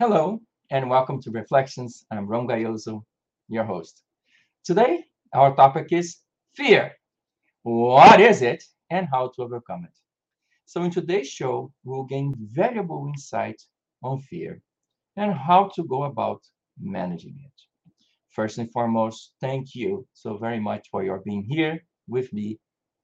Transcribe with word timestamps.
Hello, 0.00 0.40
and 0.70 0.88
welcome 0.88 1.20
to 1.20 1.30
Reflections. 1.30 2.06
I'm 2.10 2.26
Ron 2.26 2.48
Gayoso, 2.48 3.04
your 3.50 3.64
host. 3.64 4.02
Today, 4.64 5.04
our 5.34 5.54
topic 5.54 5.88
is 5.92 6.16
fear. 6.54 6.92
What 7.64 8.18
is 8.18 8.40
it 8.40 8.64
and 8.88 9.06
how 9.12 9.28
to 9.28 9.42
overcome 9.42 9.84
it? 9.84 9.92
So, 10.64 10.84
in 10.84 10.90
today's 10.90 11.28
show, 11.28 11.70
we'll 11.84 12.04
gain 12.04 12.34
valuable 12.50 13.08
insight 13.08 13.60
on 14.02 14.22
fear 14.22 14.62
and 15.16 15.34
how 15.34 15.68
to 15.74 15.84
go 15.84 16.04
about 16.04 16.40
managing 16.80 17.38
it. 17.44 17.92
First 18.30 18.56
and 18.56 18.72
foremost, 18.72 19.34
thank 19.38 19.74
you 19.74 20.06
so 20.14 20.38
very 20.38 20.60
much 20.60 20.88
for 20.90 21.04
your 21.04 21.18
being 21.18 21.44
here 21.44 21.84
with 22.08 22.32
me 22.32 22.58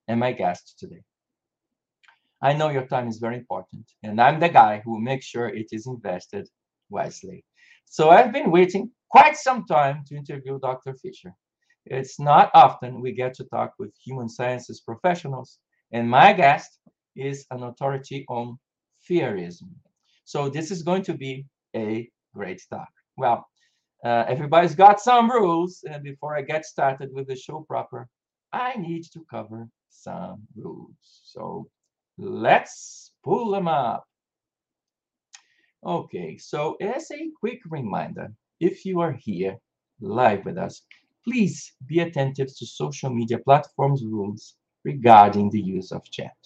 and 0.08 0.18
my 0.18 0.32
guest 0.32 0.78
today. 0.78 1.02
I 2.40 2.54
know 2.54 2.70
your 2.70 2.86
time 2.86 3.08
is 3.08 3.18
very 3.18 3.36
important, 3.36 3.84
and 4.02 4.18
I'm 4.18 4.40
the 4.40 4.48
guy 4.48 4.80
who 4.82 4.98
makes 4.98 5.26
sure 5.26 5.48
it 5.48 5.66
is 5.72 5.86
invested 5.86 6.48
wisely. 6.90 7.44
So 7.84 8.10
I've 8.10 8.32
been 8.32 8.50
waiting 8.50 8.90
quite 9.10 9.36
some 9.36 9.64
time 9.66 10.02
to 10.06 10.16
interview 10.16 10.58
Dr. 10.58 10.94
Fisher. 10.94 11.32
It's 11.84 12.18
not 12.18 12.50
often 12.54 13.00
we 13.00 13.12
get 13.12 13.34
to 13.34 13.44
talk 13.44 13.74
with 13.78 13.94
human 14.04 14.28
sciences 14.28 14.80
professionals, 14.80 15.58
and 15.92 16.08
my 16.10 16.32
guest 16.32 16.78
is 17.14 17.46
an 17.50 17.62
authority 17.62 18.24
on 18.28 18.58
fearism. 19.08 19.70
So 20.24 20.48
this 20.48 20.70
is 20.70 20.82
going 20.82 21.02
to 21.04 21.14
be 21.14 21.46
a 21.76 22.10
great 22.34 22.60
talk. 22.68 22.88
Well, 23.16 23.46
uh, 24.04 24.24
everybody's 24.28 24.74
got 24.74 25.00
some 25.00 25.30
rules, 25.30 25.84
and 25.88 26.02
before 26.02 26.36
I 26.36 26.42
get 26.42 26.64
started 26.64 27.10
with 27.12 27.28
the 27.28 27.36
show 27.36 27.64
proper, 27.68 28.08
I 28.52 28.76
need 28.76 29.04
to 29.12 29.24
cover 29.30 29.68
some 29.88 30.42
rules. 30.56 30.96
So 31.24 31.68
let's 32.18 33.12
pull 33.24 33.50
them 33.50 33.68
up. 33.68 34.04
Okay, 35.84 36.38
so 36.38 36.76
as 36.80 37.10
a 37.10 37.30
quick 37.38 37.60
reminder, 37.66 38.32
if 38.60 38.84
you 38.84 39.00
are 39.00 39.12
here 39.12 39.58
live 40.00 40.44
with 40.44 40.58
us, 40.58 40.82
please 41.24 41.72
be 41.86 42.00
attentive 42.00 42.48
to 42.56 42.66
social 42.66 43.10
media 43.10 43.38
platforms 43.38 44.04
rules 44.04 44.56
regarding 44.84 45.50
the 45.50 45.60
use 45.60 45.92
of 45.92 46.10
chat. 46.10 46.36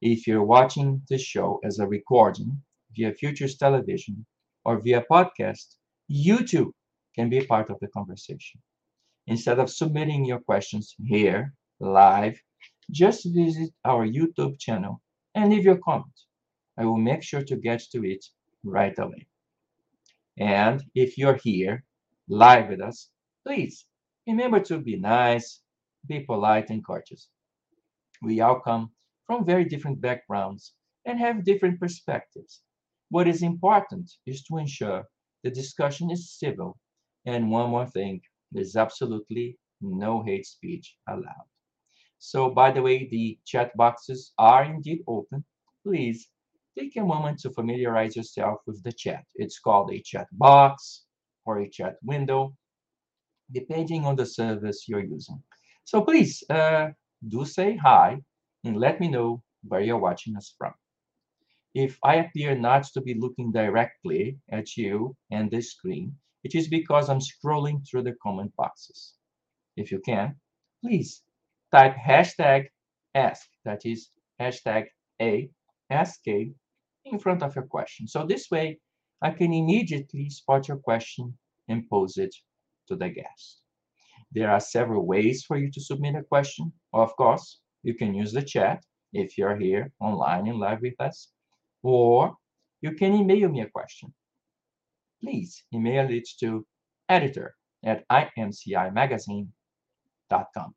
If 0.00 0.26
you're 0.26 0.44
watching 0.44 1.02
the 1.08 1.18
show 1.18 1.60
as 1.64 1.78
a 1.78 1.86
recording 1.86 2.60
via 2.96 3.12
Futures 3.12 3.56
Television 3.56 4.24
or 4.64 4.80
via 4.80 5.04
podcast, 5.10 5.76
you 6.08 6.44
too 6.44 6.74
can 7.14 7.28
be 7.28 7.38
a 7.38 7.46
part 7.46 7.70
of 7.70 7.78
the 7.80 7.88
conversation. 7.88 8.60
Instead 9.26 9.58
of 9.58 9.70
submitting 9.70 10.24
your 10.24 10.40
questions 10.40 10.94
here 11.04 11.52
live, 11.80 12.40
just 12.90 13.26
visit 13.34 13.70
our 13.84 14.06
YouTube 14.06 14.58
channel 14.58 15.00
and 15.34 15.50
leave 15.50 15.64
your 15.64 15.78
comment. 15.78 16.18
I 16.78 16.84
will 16.84 16.96
make 16.96 17.22
sure 17.22 17.42
to 17.42 17.56
get 17.56 17.80
to 17.92 18.04
it 18.04 18.24
right 18.64 18.98
away. 18.98 19.26
And 20.38 20.84
if 20.94 21.18
you're 21.18 21.38
here 21.42 21.84
live 22.28 22.68
with 22.68 22.80
us, 22.80 23.10
please 23.46 23.86
remember 24.26 24.60
to 24.60 24.78
be 24.78 24.96
nice, 24.96 25.60
be 26.06 26.20
polite, 26.20 26.70
and 26.70 26.84
courteous. 26.84 27.28
We 28.22 28.40
all 28.40 28.60
come 28.60 28.90
from 29.26 29.44
very 29.44 29.64
different 29.64 30.00
backgrounds 30.00 30.74
and 31.06 31.18
have 31.18 31.44
different 31.44 31.80
perspectives. 31.80 32.62
What 33.10 33.28
is 33.28 33.42
important 33.42 34.10
is 34.26 34.42
to 34.44 34.58
ensure 34.58 35.04
the 35.42 35.50
discussion 35.50 36.10
is 36.10 36.32
civil. 36.38 36.78
And 37.26 37.50
one 37.50 37.70
more 37.70 37.86
thing 37.86 38.20
there's 38.52 38.76
absolutely 38.76 39.58
no 39.80 40.22
hate 40.22 40.46
speech 40.46 40.96
allowed. 41.08 41.48
So, 42.18 42.50
by 42.50 42.70
the 42.72 42.82
way, 42.82 43.08
the 43.08 43.38
chat 43.44 43.76
boxes 43.76 44.32
are 44.38 44.64
indeed 44.64 45.02
open. 45.06 45.44
Please 45.84 46.28
take 46.78 46.96
a 46.96 47.02
moment 47.02 47.38
to 47.40 47.50
familiarize 47.50 48.14
yourself 48.16 48.60
with 48.66 48.82
the 48.84 48.92
chat. 48.92 49.24
It's 49.34 49.58
called 49.58 49.90
a 49.92 50.00
chat 50.00 50.26
box 50.32 51.04
or 51.44 51.58
a 51.58 51.68
chat 51.68 51.96
window, 52.02 52.54
depending 53.52 54.04
on 54.04 54.16
the 54.16 54.26
service 54.26 54.84
you're 54.86 55.04
using. 55.04 55.42
So 55.84 56.02
please 56.02 56.42
uh, 56.50 56.88
do 57.26 57.44
say 57.44 57.76
hi 57.76 58.18
and 58.64 58.76
let 58.76 59.00
me 59.00 59.08
know 59.08 59.42
where 59.66 59.80
you're 59.80 59.98
watching 59.98 60.36
us 60.36 60.54
from. 60.56 60.72
If 61.74 61.98
I 62.02 62.16
appear 62.16 62.54
not 62.54 62.84
to 62.94 63.00
be 63.00 63.14
looking 63.14 63.52
directly 63.52 64.38
at 64.50 64.76
you 64.76 65.16
and 65.30 65.50
the 65.50 65.60
screen, 65.60 66.14
it 66.44 66.54
is 66.54 66.68
because 66.68 67.08
I'm 67.08 67.20
scrolling 67.20 67.86
through 67.86 68.04
the 68.04 68.16
comment 68.22 68.52
boxes. 68.56 69.14
If 69.76 69.90
you 69.90 70.00
can, 70.04 70.36
please 70.82 71.22
type 71.72 71.94
hashtag 71.96 72.66
ask, 73.14 73.48
that 73.64 73.84
is 73.84 74.10
hashtag 74.40 74.86
ASK 75.20 76.26
in 77.12 77.18
front 77.18 77.42
of 77.42 77.54
your 77.54 77.66
question. 77.66 78.06
So 78.06 78.26
this 78.26 78.50
way, 78.50 78.78
I 79.22 79.30
can 79.30 79.52
immediately 79.52 80.30
spot 80.30 80.68
your 80.68 80.78
question 80.78 81.36
and 81.68 81.88
pose 81.88 82.16
it 82.16 82.34
to 82.88 82.96
the 82.96 83.08
guest. 83.08 83.60
There 84.32 84.50
are 84.50 84.60
several 84.60 85.06
ways 85.06 85.44
for 85.44 85.56
you 85.56 85.70
to 85.70 85.80
submit 85.80 86.14
a 86.14 86.22
question. 86.22 86.72
Of 86.92 87.16
course, 87.16 87.60
you 87.82 87.94
can 87.94 88.14
use 88.14 88.32
the 88.32 88.42
chat 88.42 88.84
if 89.12 89.38
you're 89.38 89.56
here 89.56 89.92
online 90.00 90.48
and 90.48 90.58
live 90.58 90.82
with 90.82 91.00
us, 91.00 91.30
or 91.82 92.36
you 92.80 92.92
can 92.92 93.14
email 93.14 93.48
me 93.48 93.62
a 93.62 93.70
question. 93.70 94.12
Please 95.22 95.64
email 95.72 96.10
it 96.10 96.28
to 96.40 96.66
editor 97.08 97.54
at 97.84 98.04
imcimagazine.com. 98.10 100.74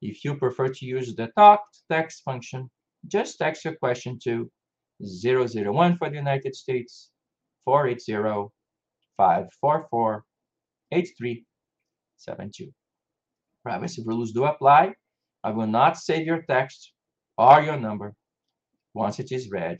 If 0.00 0.24
you 0.24 0.36
prefer 0.36 0.68
to 0.68 0.86
use 0.86 1.14
the 1.14 1.28
talk 1.36 1.62
text 1.90 2.22
function, 2.24 2.70
just 3.06 3.38
text 3.38 3.64
your 3.64 3.76
question 3.76 4.18
to 4.24 4.50
001 5.00 5.96
for 5.98 6.10
the 6.10 6.16
United 6.16 6.54
States, 6.54 7.10
480 7.64 8.50
544 9.16 10.24
8372. 10.92 12.72
Privacy 13.62 14.02
rules 14.06 14.32
do 14.32 14.44
apply. 14.44 14.94
I 15.44 15.50
will 15.50 15.66
not 15.66 15.96
save 15.98 16.26
your 16.26 16.42
text 16.42 16.92
or 17.36 17.60
your 17.60 17.78
number. 17.78 18.14
Once 18.94 19.18
it 19.18 19.30
is 19.30 19.50
read, 19.50 19.78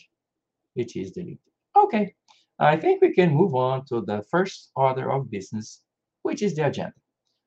it 0.77 0.95
is 0.95 1.13
deleted. 1.13 1.39
Okay, 1.77 2.15
I 2.59 2.77
think 2.77 3.01
we 3.01 3.13
can 3.13 3.35
move 3.35 3.55
on 3.55 3.85
to 3.87 4.03
the 4.03 4.23
first 4.31 4.71
order 4.77 5.11
of 5.11 5.31
business, 5.31 5.83
which 6.23 6.43
is 6.43 6.55
the 6.55 6.67
agenda. 6.67 6.95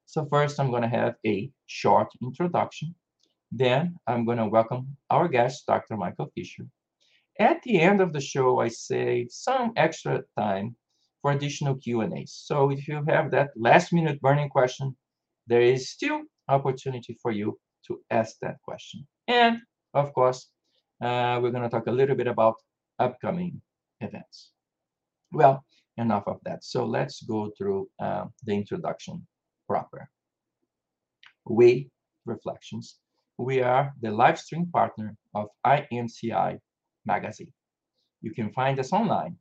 So 0.05 0.25
first, 0.25 0.59
I'm 0.59 0.71
going 0.71 0.81
to 0.83 0.89
have 0.89 1.15
a 1.25 1.51
short 1.67 2.09
introduction. 2.21 2.95
Then 3.51 3.95
I'm 4.07 4.25
going 4.25 4.38
to 4.39 4.47
welcome 4.47 4.97
our 5.09 5.27
guest, 5.27 5.65
Dr. 5.67 5.97
Michael 5.97 6.31
Fisher. 6.35 6.65
At 7.41 7.63
the 7.63 7.81
end 7.81 8.02
of 8.02 8.13
the 8.13 8.22
show, 8.22 8.59
I 8.59 8.68
save 8.68 9.31
some 9.31 9.74
extra 9.75 10.22
time 10.38 10.75
for 11.22 11.31
additional 11.31 11.75
Q&As. 11.75 12.31
So 12.34 12.69
if 12.69 12.88
you 12.88 13.03
have 13.07 13.31
that 13.31 13.50
last 13.56 13.91
minute 13.91 14.22
burning 14.22 14.47
question, 14.47 14.96
there 15.47 15.63
is 15.63 15.90
still 15.90 16.22
opportunity 16.47 17.18
for 17.19 17.31
you 17.31 17.59
to 17.88 18.00
ask 18.12 18.35
that 18.44 18.62
question. 18.62 19.07
And 19.28 19.57
of 19.96 20.13
course, 20.13 20.51
uh, 21.03 21.40
we're 21.41 21.50
going 21.50 21.63
to 21.63 21.69
talk 21.69 21.88
a 21.88 21.97
little 22.00 22.16
bit 22.16 22.28
about 22.28 22.57
upcoming 23.00 23.59
events. 24.01 24.51
Well, 25.31 25.66
enough 25.97 26.28
of 26.28 26.38
that. 26.46 26.63
So 26.63 26.85
let's 26.85 27.24
go 27.24 27.51
through 27.57 27.90
uh, 28.00 28.25
the 28.44 28.53
introduction 28.53 29.25
proper. 29.68 30.07
We, 31.46 31.90
Reflections, 32.28 33.00
we 33.40 33.62
are 33.62 33.96
the 34.00 34.12
live 34.12 34.38
stream 34.38 34.68
partner 34.68 35.18
of 35.34 35.47
IMCI 35.66 36.59
magazine. 37.06 37.53
You 38.22 38.31
can 38.31 38.51
find 38.51 38.79
us 38.79 38.94
online 38.94 39.38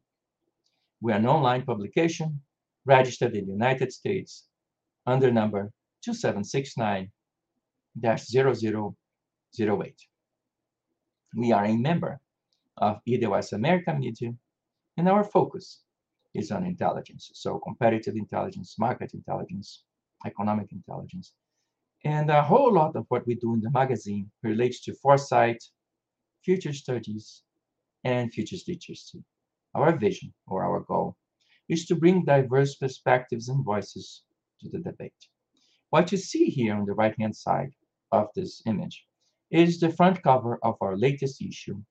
We 1.01 1.13
are 1.13 1.15
an 1.15 1.27
online 1.27 1.61
publication 1.63 2.41
registered 2.85 3.33
in 3.35 3.45
the 3.45 3.53
United 3.53 3.93
States 3.93 4.47
under 5.05 5.31
number 5.31 5.71
2769 6.03 7.09
0008. 8.01 9.95
We 11.35 11.51
are 11.51 11.65
a 11.65 11.77
member 11.77 12.19
of 12.77 13.01
Edelweiss 13.07 13.53
American 13.53 13.99
Media, 13.99 14.33
and 14.97 15.09
our 15.09 15.23
focus 15.23 15.81
is 16.33 16.51
on 16.51 16.65
intelligence. 16.65 17.29
So 17.33 17.59
competitive 17.59 18.15
intelligence, 18.15 18.75
market 18.79 19.13
intelligence, 19.13 19.83
economic 20.25 20.71
intelligence, 20.71 21.33
and 22.05 22.29
a 22.29 22.41
whole 22.41 22.73
lot 22.73 22.95
of 22.95 23.05
what 23.09 23.25
we 23.27 23.35
do 23.35 23.53
in 23.53 23.61
the 23.61 23.71
magazine 23.71 24.29
relates 24.43 24.81
to 24.81 24.93
foresight, 24.93 25.63
future 26.43 26.73
studies, 26.73 27.43
and 28.03 28.33
futures 28.33 28.63
literacy. 28.67 29.23
Our 29.75 29.97
vision 29.97 30.33
or 30.47 30.63
our 30.63 30.79
goal 30.81 31.17
is 31.67 31.85
to 31.87 31.95
bring 31.95 32.25
diverse 32.25 32.75
perspectives 32.75 33.49
and 33.49 33.63
voices 33.63 34.23
to 34.61 34.69
the 34.69 34.79
debate. 34.79 35.13
What 35.89 36.11
you 36.11 36.17
see 36.17 36.45
here 36.45 36.75
on 36.75 36.85
the 36.85 36.93
right-hand 36.93 37.35
side 37.35 37.71
of 38.11 38.27
this 38.35 38.61
image 38.65 39.05
is 39.51 39.79
the 39.79 39.91
front 39.91 40.21
cover 40.23 40.59
of 40.63 40.75
our 40.81 40.95
latest 40.95 41.41
issue, 41.41 41.81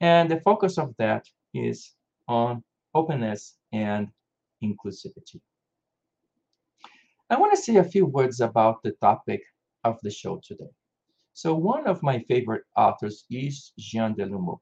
and 0.00 0.30
the 0.30 0.40
focus 0.40 0.78
of 0.78 0.94
that 0.98 1.24
is 1.54 1.92
on 2.28 2.62
openness 2.94 3.56
and 3.72 4.08
inclusivity. 4.62 5.40
I 7.30 7.38
want 7.38 7.54
to 7.54 7.60
say 7.60 7.76
a 7.76 7.84
few 7.84 8.06
words 8.06 8.40
about 8.40 8.82
the 8.82 8.92
topic 9.00 9.42
of 9.84 9.98
the 10.02 10.10
show 10.10 10.40
today. 10.42 10.70
So 11.34 11.54
one 11.54 11.86
of 11.86 12.02
my 12.02 12.20
favorite 12.20 12.64
authors 12.76 13.24
is 13.30 13.72
Jean 13.78 14.14
Delumeau. 14.14 14.60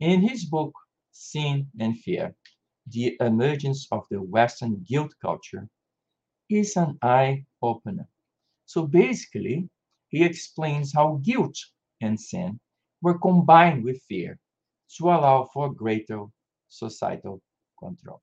In 0.00 0.20
his 0.20 0.44
book, 0.44 0.72
Sin 1.12 1.66
and 1.80 1.98
Fear, 1.98 2.34
The 2.88 3.16
Emergence 3.20 3.86
of 3.90 4.04
the 4.10 4.20
Western 4.22 4.84
Guilt 4.88 5.12
Culture, 5.20 5.68
is 6.48 6.76
an 6.76 6.98
eye-opener. 7.02 8.08
So 8.66 8.86
basically, 8.86 9.68
he 10.08 10.24
explains 10.24 10.92
how 10.92 11.20
guilt 11.22 11.56
and 12.00 12.18
sin 12.18 12.58
were 13.02 13.18
combined 13.18 13.84
with 13.84 14.02
fear 14.08 14.38
to 14.96 15.04
allow 15.04 15.48
for 15.52 15.72
greater 15.72 16.24
societal 16.68 17.40
control. 17.78 18.20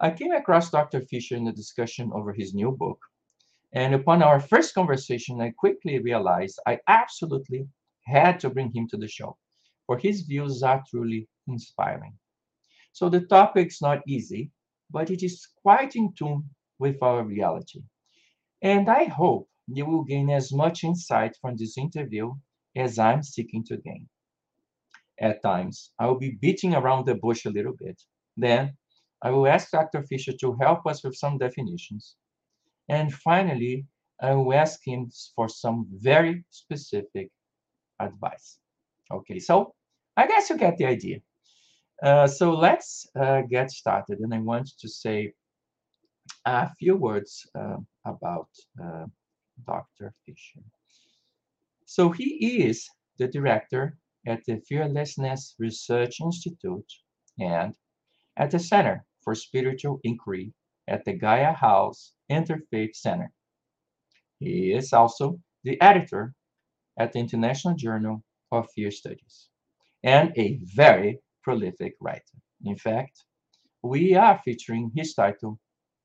I 0.00 0.10
came 0.10 0.32
across 0.32 0.70
Dr. 0.70 1.00
Fisher 1.02 1.36
in 1.36 1.48
a 1.48 1.52
discussion 1.52 2.10
over 2.12 2.32
his 2.32 2.54
new 2.54 2.70
book, 2.70 2.98
and 3.72 3.94
upon 3.94 4.22
our 4.22 4.40
first 4.40 4.74
conversation, 4.74 5.40
I 5.40 5.50
quickly 5.50 5.98
realized 5.98 6.60
I 6.66 6.78
absolutely 6.88 7.66
had 8.04 8.40
to 8.40 8.50
bring 8.50 8.70
him 8.72 8.88
to 8.88 8.96
the 8.96 9.08
show, 9.08 9.36
for 9.86 9.98
his 9.98 10.22
views 10.22 10.62
are 10.62 10.82
truly 10.88 11.28
inspiring. 11.48 12.14
So 12.92 13.08
the 13.08 13.20
topic's 13.20 13.82
not 13.82 14.02
easy, 14.06 14.50
but 14.90 15.10
it 15.10 15.22
is 15.22 15.48
quite 15.62 15.96
in 15.96 16.12
tune 16.14 16.48
with 16.78 17.02
our 17.02 17.24
reality. 17.24 17.82
And 18.62 18.88
I 18.88 19.04
hope 19.04 19.48
you 19.66 19.84
will 19.84 20.04
gain 20.04 20.30
as 20.30 20.52
much 20.52 20.84
insight 20.84 21.36
from 21.40 21.56
this 21.56 21.76
interview 21.76 22.32
as 22.76 22.98
I'm 22.98 23.22
seeking 23.22 23.64
to 23.64 23.76
gain. 23.76 24.08
At 25.20 25.42
times, 25.42 25.92
I 25.98 26.06
will 26.06 26.18
be 26.18 26.38
beating 26.40 26.74
around 26.74 27.06
the 27.06 27.14
bush 27.14 27.46
a 27.46 27.50
little 27.50 27.74
bit. 27.78 28.00
Then, 28.36 28.76
I 29.22 29.30
will 29.30 29.46
ask 29.46 29.70
Dr. 29.70 30.02
Fisher 30.02 30.32
to 30.40 30.56
help 30.60 30.86
us 30.86 31.02
with 31.02 31.16
some 31.16 31.38
definitions. 31.38 32.16
And 32.88 33.12
finally, 33.12 33.86
I 34.20 34.34
will 34.34 34.54
ask 34.54 34.80
him 34.84 35.10
for 35.34 35.48
some 35.48 35.86
very 35.90 36.44
specific 36.50 37.30
advice. 38.00 38.58
Okay, 39.10 39.38
so 39.38 39.74
I 40.16 40.26
guess 40.26 40.50
you 40.50 40.56
get 40.56 40.76
the 40.78 40.86
idea. 40.86 41.18
Uh, 42.02 42.26
so 42.26 42.52
let's 42.52 43.06
uh, 43.18 43.42
get 43.42 43.70
started. 43.70 44.18
And 44.20 44.32
I 44.32 44.38
want 44.38 44.70
to 44.78 44.88
say 44.88 45.32
a 46.44 46.70
few 46.78 46.96
words 46.96 47.46
uh, 47.58 47.76
about 48.04 48.48
Dr. 49.64 50.12
Fisher. 50.24 50.60
So 51.86 52.10
he 52.10 52.64
is 52.64 52.88
the 53.18 53.28
director 53.28 53.96
at 54.26 54.44
the 54.44 54.60
Fearlessness 54.68 55.54
Research 55.58 56.20
Institute 56.20 56.92
and 57.38 57.74
at 58.36 58.50
the 58.50 58.58
Center 58.58 59.04
for 59.22 59.34
Spiritual 59.34 60.00
Inquiry 60.02 60.52
at 60.88 61.04
the 61.04 61.12
Gaia 61.12 61.52
House 61.52 62.12
Interfaith 62.30 62.94
Center. 62.94 63.30
He 64.38 64.72
is 64.72 64.92
also 64.92 65.40
the 65.64 65.80
editor 65.80 66.34
at 66.98 67.12
the 67.12 67.18
International 67.18 67.74
Journal 67.74 68.22
of 68.52 68.70
Fear 68.74 68.90
Studies 68.90 69.48
and 70.04 70.32
a 70.36 70.58
very 70.62 71.18
prolific 71.42 71.94
writer. 72.00 72.38
In 72.64 72.76
fact, 72.76 73.24
we 73.82 74.14
are 74.14 74.40
featuring 74.44 74.90
his 74.94 75.14
title, 75.14 75.58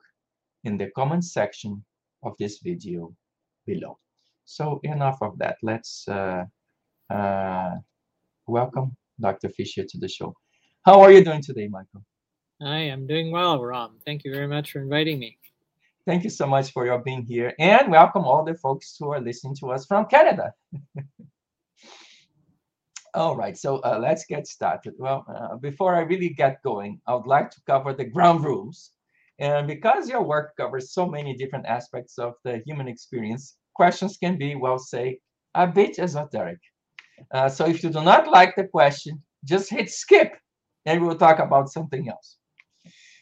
in 0.64 0.78
the 0.78 0.90
comments 0.96 1.32
section 1.32 1.84
of 2.22 2.34
this 2.38 2.60
video 2.62 3.14
below. 3.66 3.98
So 4.44 4.80
enough 4.84 5.18
of 5.20 5.36
that. 5.38 5.56
Let's 5.62 6.06
uh, 6.08 6.44
uh, 7.10 7.74
welcome 8.46 8.96
Dr. 9.20 9.50
Fisher 9.50 9.84
to 9.84 9.98
the 9.98 10.08
show. 10.08 10.34
How 10.84 11.00
are 11.00 11.12
you 11.12 11.24
doing 11.24 11.42
today, 11.42 11.68
Michael? 11.68 12.04
I 12.62 12.78
am 12.78 13.06
doing 13.06 13.32
well, 13.32 13.62
Ram. 13.62 13.98
Thank 14.04 14.24
you 14.24 14.32
very 14.32 14.46
much 14.46 14.72
for 14.72 14.80
inviting 14.80 15.18
me. 15.18 15.36
Thank 16.06 16.22
you 16.22 16.30
so 16.30 16.46
much 16.46 16.70
for 16.70 16.86
your 16.86 17.00
being 17.00 17.24
here, 17.24 17.52
and 17.58 17.90
welcome 17.90 18.24
all 18.24 18.44
the 18.44 18.54
folks 18.54 18.96
who 18.96 19.10
are 19.10 19.20
listening 19.20 19.56
to 19.56 19.72
us 19.72 19.86
from 19.86 20.06
Canada. 20.06 20.52
all 23.14 23.36
right, 23.36 23.58
so 23.58 23.78
uh, 23.78 23.98
let's 24.00 24.24
get 24.24 24.46
started. 24.46 24.94
Well, 24.98 25.26
uh, 25.28 25.56
before 25.56 25.96
I 25.96 26.02
really 26.02 26.28
get 26.28 26.62
going, 26.62 27.00
I 27.08 27.14
would 27.14 27.26
like 27.26 27.50
to 27.50 27.60
cover 27.66 27.92
the 27.92 28.04
ground 28.04 28.44
rules. 28.44 28.92
And 29.40 29.66
because 29.66 30.08
your 30.08 30.22
work 30.22 30.56
covers 30.56 30.92
so 30.92 31.08
many 31.08 31.36
different 31.36 31.66
aspects 31.66 32.18
of 32.18 32.34
the 32.44 32.62
human 32.64 32.86
experience, 32.86 33.56
questions 33.74 34.16
can 34.16 34.38
be, 34.38 34.54
well, 34.54 34.78
say, 34.78 35.18
a 35.56 35.66
bit 35.66 35.98
esoteric. 35.98 36.60
Uh, 37.34 37.48
so 37.48 37.66
if 37.66 37.82
you 37.82 37.90
do 37.90 38.04
not 38.04 38.28
like 38.28 38.54
the 38.54 38.68
question, 38.68 39.20
just 39.44 39.70
hit 39.70 39.90
skip 39.90 40.34
and 40.84 41.04
we'll 41.04 41.18
talk 41.18 41.40
about 41.40 41.68
something 41.68 42.08
else. 42.08 42.36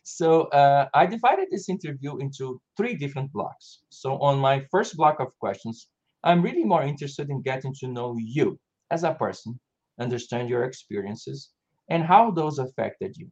So 0.05 0.43
uh, 0.49 0.87
I 0.93 1.07
divided 1.07 1.49
this 1.51 1.71
interview 1.71 2.19
into 2.19 2.61
three 2.77 2.95
different 2.95 3.33
blocks. 3.33 3.81
So 3.89 4.19
on 4.19 4.39
my 4.39 4.61
first 4.71 4.97
block 4.97 5.19
of 5.19 5.37
questions, 5.39 5.89
I'm 6.23 6.43
really 6.43 6.63
more 6.63 6.83
interested 6.83 7.31
in 7.31 7.41
getting 7.41 7.75
to 7.81 7.89
know 7.89 8.15
you 8.19 8.59
as 8.91 9.03
a 9.03 9.15
person, 9.15 9.59
understand 9.99 10.51
your 10.51 10.65
experiences, 10.65 11.51
and 11.89 12.05
how 12.05 12.31
those 12.31 12.59
affected 12.59 13.17
you. 13.17 13.31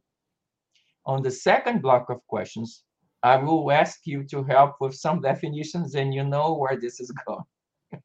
On 1.05 1.21
the 1.21 1.29
second 1.29 1.83
block 1.83 2.09
of 2.09 2.25
questions, 2.27 2.83
I 3.21 3.37
will 3.37 3.71
ask 3.71 3.99
you 4.05 4.23
to 4.31 4.43
help 4.43 4.75
with 4.81 4.95
some 4.95 5.21
definitions 5.29 5.93
and 5.93 6.11
you 6.11 6.23
know 6.23 6.55
where 6.55 6.79
this 6.79 6.99
is 6.99 7.11
going. 7.27 7.45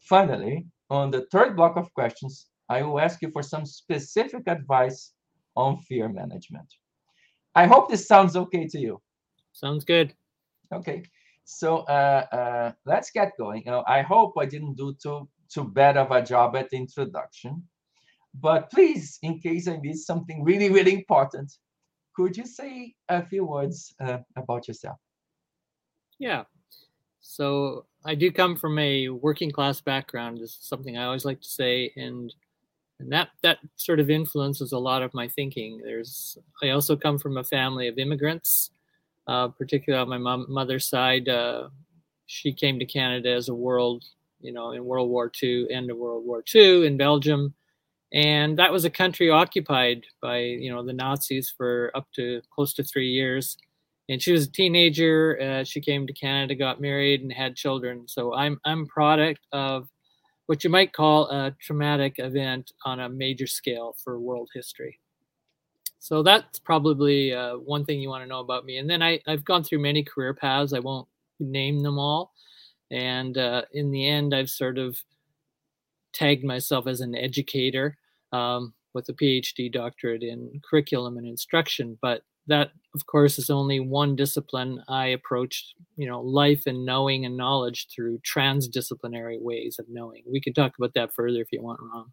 Finally, 0.00 0.66
on 0.90 1.10
the 1.10 1.26
third 1.32 1.56
block 1.56 1.78
of 1.78 1.92
questions, 1.94 2.48
I 2.68 2.82
will 2.82 3.00
ask 3.00 3.22
you 3.22 3.30
for 3.30 3.42
some 3.42 3.64
specific 3.64 4.42
advice 4.46 5.14
on 5.56 5.78
fear 5.78 6.10
management. 6.10 6.68
I 7.54 7.66
hope 7.66 7.90
this 7.90 8.06
sounds 8.06 8.36
okay 8.36 8.66
to 8.68 8.78
you. 8.78 9.00
Sounds 9.52 9.84
good. 9.84 10.14
Okay, 10.72 11.02
so 11.44 11.78
uh, 11.80 12.26
uh, 12.32 12.72
let's 12.86 13.10
get 13.10 13.32
going. 13.38 13.62
You 13.66 13.72
know, 13.72 13.84
I 13.86 14.02
hope 14.02 14.34
I 14.38 14.46
didn't 14.46 14.74
do 14.74 14.94
too 15.02 15.28
too 15.52 15.64
bad 15.64 15.96
of 15.98 16.10
a 16.10 16.22
job 16.22 16.56
at 16.56 16.70
the 16.70 16.78
introduction, 16.78 17.62
but 18.40 18.70
please, 18.70 19.18
in 19.22 19.38
case 19.38 19.68
I 19.68 19.78
missed 19.82 20.06
something 20.06 20.42
really 20.42 20.70
really 20.70 20.94
important, 20.94 21.52
could 22.16 22.36
you 22.36 22.46
say 22.46 22.94
a 23.08 23.24
few 23.24 23.44
words 23.44 23.94
uh, 24.00 24.18
about 24.36 24.66
yourself? 24.68 24.96
Yeah. 26.18 26.44
So 27.20 27.86
I 28.04 28.14
do 28.14 28.32
come 28.32 28.56
from 28.56 28.78
a 28.78 29.08
working 29.08 29.50
class 29.50 29.80
background. 29.80 30.38
This 30.38 30.50
is 30.50 30.58
something 30.62 30.96
I 30.96 31.04
always 31.04 31.24
like 31.24 31.40
to 31.40 31.48
say, 31.48 31.92
and 31.96 32.34
and 33.02 33.12
that 33.12 33.30
that 33.42 33.58
sort 33.76 34.00
of 34.00 34.10
influences 34.10 34.72
a 34.72 34.78
lot 34.78 35.02
of 35.02 35.12
my 35.14 35.28
thinking. 35.28 35.80
There's 35.84 36.38
I 36.62 36.70
also 36.70 36.96
come 36.96 37.18
from 37.18 37.36
a 37.36 37.44
family 37.44 37.88
of 37.88 37.98
immigrants, 37.98 38.70
uh, 39.26 39.48
particularly 39.48 40.02
on 40.02 40.08
my 40.08 40.18
mom, 40.18 40.46
mother's 40.48 40.88
side. 40.88 41.28
Uh, 41.28 41.68
she 42.26 42.52
came 42.52 42.78
to 42.78 42.86
Canada 42.86 43.30
as 43.30 43.48
a 43.48 43.54
world, 43.54 44.04
you 44.40 44.52
know, 44.52 44.70
in 44.72 44.84
World 44.84 45.10
War 45.10 45.30
II, 45.42 45.66
end 45.70 45.90
of 45.90 45.98
World 45.98 46.24
War 46.24 46.42
II 46.54 46.86
in 46.86 46.96
Belgium, 46.96 47.54
and 48.12 48.58
that 48.58 48.72
was 48.72 48.84
a 48.84 48.90
country 48.90 49.30
occupied 49.30 50.04
by 50.20 50.38
you 50.38 50.72
know 50.72 50.84
the 50.84 50.92
Nazis 50.92 51.52
for 51.56 51.90
up 51.94 52.06
to 52.14 52.40
close 52.54 52.72
to 52.74 52.84
three 52.84 53.08
years. 53.08 53.56
And 54.08 54.20
she 54.20 54.32
was 54.32 54.46
a 54.46 54.50
teenager. 54.50 55.38
Uh, 55.40 55.64
she 55.64 55.80
came 55.80 56.06
to 56.06 56.12
Canada, 56.12 56.54
got 56.54 56.80
married, 56.80 57.22
and 57.22 57.32
had 57.32 57.56
children. 57.56 58.06
So 58.08 58.34
I'm 58.34 58.60
I'm 58.64 58.86
product 58.86 59.46
of 59.52 59.88
what 60.46 60.64
you 60.64 60.70
might 60.70 60.92
call 60.92 61.30
a 61.30 61.54
traumatic 61.60 62.16
event 62.18 62.72
on 62.84 63.00
a 63.00 63.08
major 63.08 63.46
scale 63.46 63.94
for 64.02 64.18
world 64.18 64.50
history. 64.54 64.98
So 65.98 66.22
that's 66.22 66.58
probably 66.58 67.32
uh, 67.32 67.58
one 67.58 67.84
thing 67.84 68.00
you 68.00 68.08
want 68.08 68.24
to 68.24 68.28
know 68.28 68.40
about 68.40 68.64
me. 68.64 68.78
And 68.78 68.90
then 68.90 69.02
I, 69.02 69.20
I've 69.28 69.44
gone 69.44 69.62
through 69.62 69.78
many 69.78 70.02
career 70.02 70.34
paths. 70.34 70.72
I 70.72 70.80
won't 70.80 71.06
name 71.38 71.80
them 71.80 71.98
all. 71.98 72.32
And 72.90 73.38
uh, 73.38 73.62
in 73.72 73.90
the 73.92 74.08
end, 74.08 74.34
I've 74.34 74.50
sort 74.50 74.78
of 74.78 74.98
tagged 76.12 76.44
myself 76.44 76.86
as 76.86 77.00
an 77.00 77.14
educator 77.14 77.96
um, 78.32 78.74
with 78.94 79.08
a 79.08 79.12
PhD 79.12 79.72
doctorate 79.72 80.24
in 80.24 80.60
curriculum 80.68 81.18
and 81.18 81.26
instruction. 81.26 81.96
But 82.02 82.22
that, 82.46 82.70
of 82.94 83.06
course, 83.06 83.38
is 83.38 83.50
only 83.50 83.80
one 83.80 84.16
discipline. 84.16 84.82
I 84.88 85.06
approached, 85.06 85.74
you 85.96 86.06
know, 86.08 86.20
life 86.20 86.64
and 86.66 86.84
knowing 86.84 87.24
and 87.24 87.36
knowledge 87.36 87.88
through 87.94 88.18
transdisciplinary 88.18 89.40
ways 89.40 89.76
of 89.78 89.86
knowing. 89.88 90.22
We 90.30 90.40
can 90.40 90.52
talk 90.52 90.72
about 90.78 90.94
that 90.94 91.14
further 91.14 91.40
if 91.40 91.48
you 91.52 91.62
want, 91.62 91.80
ron 91.80 92.12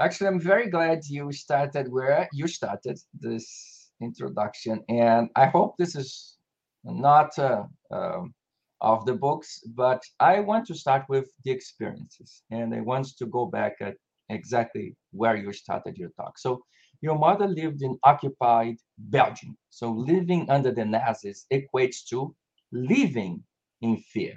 Actually, 0.00 0.26
I'm 0.26 0.40
very 0.40 0.68
glad 0.68 1.04
you 1.06 1.30
started 1.30 1.90
where 1.90 2.28
you 2.32 2.48
started 2.48 2.98
this 3.20 3.90
introduction, 4.00 4.82
and 4.88 5.28
I 5.36 5.46
hope 5.46 5.76
this 5.76 5.94
is 5.94 6.36
not 6.82 7.38
uh, 7.38 7.62
um, 7.92 8.34
of 8.80 9.06
the 9.06 9.14
books, 9.14 9.60
but 9.76 10.02
I 10.18 10.40
want 10.40 10.66
to 10.66 10.74
start 10.74 11.04
with 11.08 11.30
the 11.44 11.52
experiences, 11.52 12.42
and 12.50 12.74
I 12.74 12.80
want 12.80 13.16
to 13.16 13.26
go 13.26 13.46
back 13.46 13.76
at 13.80 13.94
exactly 14.30 14.96
where 15.12 15.36
you 15.36 15.52
started 15.52 15.96
your 15.96 16.10
talk. 16.16 16.38
So 16.38 16.62
your 17.04 17.18
mother 17.18 17.46
lived 17.46 17.82
in 17.82 17.98
occupied 18.02 18.76
Belgium. 18.96 19.58
So 19.68 19.90
living 19.90 20.48
under 20.48 20.72
the 20.72 20.86
Nazis 20.86 21.44
equates 21.52 21.98
to 22.08 22.34
living 22.72 23.44
in 23.82 23.98
fear. 23.98 24.36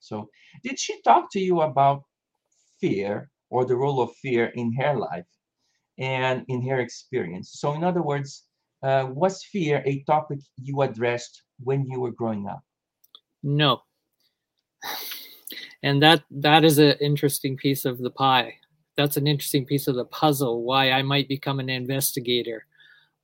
So 0.00 0.30
did 0.64 0.78
she 0.78 0.94
talk 1.02 1.30
to 1.32 1.40
you 1.40 1.60
about 1.60 2.04
fear 2.80 3.30
or 3.50 3.66
the 3.66 3.76
role 3.76 4.00
of 4.00 4.16
fear 4.22 4.46
in 4.54 4.72
her 4.80 4.94
life 4.96 5.26
and 5.98 6.42
in 6.48 6.66
her 6.66 6.80
experience? 6.80 7.50
So 7.60 7.74
in 7.74 7.84
other 7.84 8.02
words, 8.02 8.44
uh, 8.82 9.08
was 9.10 9.44
fear 9.44 9.82
a 9.84 10.02
topic 10.04 10.38
you 10.56 10.80
addressed 10.80 11.42
when 11.62 11.84
you 11.84 12.00
were 12.00 12.12
growing 12.12 12.48
up? 12.48 12.62
No. 13.42 13.82
And 15.82 16.02
that 16.02 16.24
that 16.30 16.64
is 16.64 16.78
an 16.78 16.96
interesting 17.00 17.56
piece 17.56 17.84
of 17.84 17.98
the 17.98 18.10
pie. 18.10 18.54
That's 18.96 19.16
an 19.16 19.26
interesting 19.26 19.66
piece 19.66 19.88
of 19.88 19.94
the 19.94 20.06
puzzle 20.06 20.62
why 20.62 20.90
I 20.90 21.02
might 21.02 21.28
become 21.28 21.60
an 21.60 21.68
investigator 21.68 22.66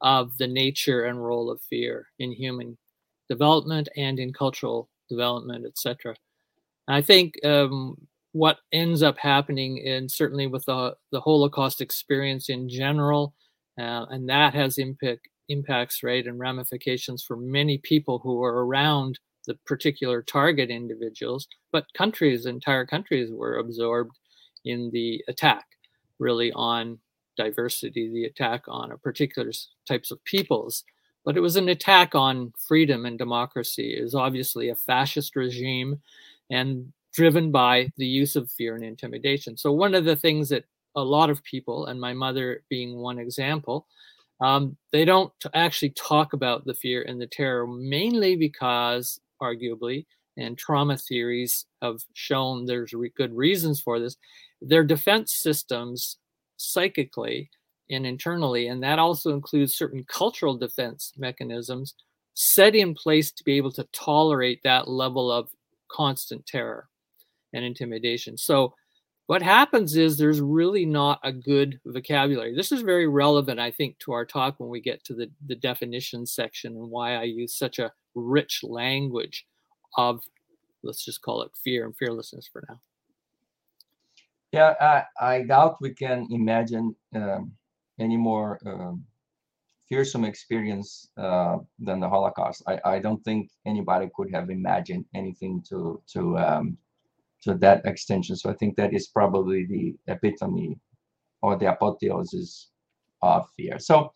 of 0.01 0.37
the 0.39 0.49
nature 0.49 1.05
and 1.05 1.25
role 1.25 1.51
of 1.51 1.61
fear 1.63 2.09
in 2.19 2.33
human 2.33 2.77
development 3.31 3.89
and 3.97 4.19
in 4.19 4.33
cultural 4.33 4.91
development, 5.09 5.65
etc. 5.65 6.15
I 6.89 7.01
think 7.01 7.35
um, 7.45 7.97
what 8.33 8.59
ends 8.73 9.03
up 9.03 9.19
happening, 9.19 9.87
and 9.87 10.11
certainly 10.11 10.47
with 10.47 10.65
the, 10.65 10.97
the 11.13 11.21
Holocaust 11.21 11.81
experience 11.81 12.49
in 12.49 12.69
general, 12.69 13.35
uh, 13.79 14.07
and 14.11 14.29
that 14.29 14.55
has 14.55 14.79
impact, 14.79 15.29
impacts, 15.49 16.03
right, 16.03 16.27
and 16.27 16.39
ramifications 16.39 17.23
for 17.23 17.37
many 17.37 17.79
people 17.79 18.19
who 18.19 18.43
are 18.43 18.67
around 18.67 19.19
the 19.47 19.55
particular 19.67 20.23
target 20.23 20.71
individuals, 20.71 21.47
but 21.73 21.87
countries, 21.95 22.47
entire 22.47 22.87
countries 22.87 23.31
were 23.33 23.59
absorbed 23.59 24.17
in 24.65 24.91
the 24.93 25.23
attack, 25.29 25.67
really 26.19 26.53
on 26.53 26.99
diversity, 27.37 28.11
the 28.13 28.25
attack 28.25 28.65
on 28.69 28.93
a 28.93 28.99
particular 28.99 29.51
types 29.87 30.11
of 30.11 30.23
peoples. 30.25 30.85
But 31.25 31.37
it 31.37 31.41
was 31.41 31.57
an 31.57 31.69
attack 31.69 32.15
on 32.15 32.53
freedom 32.67 33.07
and 33.07 33.19
democracy. 33.19 33.97
It 33.97 34.03
was 34.03 34.15
obviously 34.15 34.69
a 34.69 34.75
fascist 34.75 35.37
regime 35.37 36.01
and 36.51 36.93
driven 37.15 37.51
by 37.51 37.91
the 37.97 38.07
use 38.07 38.37
of 38.37 38.51
fear 38.51 38.75
and 38.75 38.85
intimidation. 38.85 39.57
So 39.57 39.73
one 39.73 39.95
of 39.95 40.05
the 40.05 40.17
things 40.17 40.49
that 40.49 40.65
a 40.97 41.03
lot 41.03 41.31
of 41.31 41.43
people, 41.45 41.87
and 41.87 42.01
my 42.01 42.13
mother 42.13 42.63
being 42.69 42.99
one 42.99 43.19
example, 43.19 43.87
um, 44.41 44.77
they 44.91 45.05
don't 45.05 45.33
actually 45.55 45.91
talk 45.91 46.33
about 46.33 46.65
the 46.65 46.75
fear 46.75 47.03
and 47.03 47.21
the 47.21 47.27
terror 47.27 47.67
mainly 47.67 48.37
because 48.37 49.21
arguably, 49.41 50.07
and 50.37 50.57
trauma 50.57 50.97
theories 50.97 51.67
have 51.83 52.01
shown 52.15 52.65
there's 52.65 52.93
re- 52.93 53.13
good 53.17 53.35
reasons 53.35 53.81
for 53.81 54.01
this. 54.01 54.17
Their 54.61 54.85
defense 54.85 55.35
systems, 55.35 56.19
psychically 56.57 57.51
and 57.91 58.07
internally, 58.07 58.69
and 58.69 58.83
that 58.83 58.99
also 58.99 59.31
includes 59.31 59.77
certain 59.77 60.05
cultural 60.09 60.57
defense 60.57 61.13
mechanisms, 61.17 61.95
set 62.35 62.75
in 62.75 62.95
place 62.95 63.31
to 63.33 63.45
be 63.45 63.57
able 63.57 63.73
to 63.73 63.87
tolerate 63.93 64.63
that 64.63 64.89
level 64.89 65.31
of 65.31 65.51
constant 65.91 66.47
terror 66.47 66.89
and 67.53 67.65
intimidation. 67.65 68.39
So, 68.39 68.75
what 69.27 69.43
happens 69.43 69.97
is 69.97 70.17
there's 70.17 70.41
really 70.41 70.85
not 70.85 71.21
a 71.23 71.33
good 71.33 71.81
vocabulary. 71.87 72.55
This 72.55 72.73
is 72.73 72.83
very 72.83 73.07
relevant, 73.07 73.61
I 73.61 73.71
think, 73.71 73.99
to 74.01 74.13
our 74.13 74.27
talk 74.27 74.57
when 74.59 74.69
we 74.69 74.81
get 74.81 75.05
to 75.05 75.15
the, 75.15 75.31
the 75.47 75.55
definition 75.55 76.27
section 76.27 76.73
and 76.77 76.91
why 76.91 77.15
I 77.15 77.23
use 77.23 77.57
such 77.57 77.79
a 77.79 77.93
rich 78.15 78.61
language 78.63 79.47
of, 79.97 80.23
let's 80.83 81.05
just 81.05 81.23
call 81.23 81.43
it 81.43 81.51
fear 81.63 81.85
and 81.85 81.97
fearlessness 81.97 82.49
for 82.53 82.65
now. 82.69 82.81
Yeah, 84.53 84.75
I, 84.81 85.05
I 85.21 85.43
doubt 85.43 85.79
we 85.81 85.95
can 85.95 86.29
imagine 86.31 86.95
um, 87.15 87.53
any 87.99 88.17
more 88.17 88.59
um, 88.67 89.05
fearsome 89.89 90.25
experience 90.25 91.09
uh, 91.17 91.59
than 91.79 92.01
the 92.01 92.09
Holocaust. 92.09 92.63
I, 92.67 92.79
I 92.85 92.99
don't 92.99 93.23
think 93.25 93.51
anybody 93.67 94.11
could 94.15 94.31
have 94.33 94.51
imagined 94.51 95.05
anything 95.15 95.63
to 95.69 96.03
to 96.13 96.39
um, 96.39 96.77
to 97.43 97.55
that 97.55 97.85
extension. 97.85 98.37
So 98.37 98.51
I 98.51 98.55
think 98.55 98.77
that 98.77 98.95
is 98.95 99.09
probably 99.09 99.67
the 99.67 99.95
epitome 100.07 100.79
or 101.43 101.57
the 101.57 101.73
apotheosis 101.73 102.71
of 103.21 103.47
fear. 103.57 103.79
So 103.79 104.13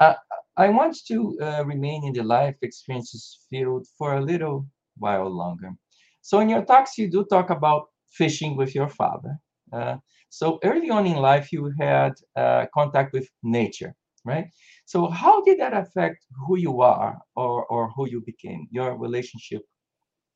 uh, 0.00 0.14
I 0.56 0.68
want 0.68 0.96
to 1.08 1.38
uh, 1.40 1.64
remain 1.64 2.04
in 2.04 2.12
the 2.12 2.22
life 2.22 2.56
experiences 2.62 3.46
field 3.50 3.86
for 3.98 4.14
a 4.14 4.20
little 4.20 4.66
while 4.96 5.28
longer. 5.28 5.72
So 6.20 6.40
in 6.40 6.48
your 6.48 6.64
talks, 6.64 6.98
you 6.98 7.10
do 7.10 7.24
talk 7.24 7.50
about 7.50 7.88
fishing 8.10 8.56
with 8.56 8.74
your 8.74 8.88
father. 8.88 9.38
Uh, 9.72 9.96
so 10.28 10.58
early 10.64 10.90
on 10.90 11.06
in 11.06 11.16
life, 11.16 11.52
you 11.52 11.72
had 11.78 12.14
uh, 12.36 12.66
contact 12.72 13.12
with 13.12 13.28
nature, 13.42 13.94
right? 14.24 14.46
So 14.84 15.08
how 15.08 15.42
did 15.42 15.58
that 15.60 15.74
affect 15.74 16.24
who 16.46 16.56
you 16.56 16.80
are 16.80 17.20
or, 17.36 17.66
or 17.66 17.90
who 17.90 18.08
you 18.08 18.22
became, 18.24 18.68
your 18.70 18.96
relationship 18.96 19.62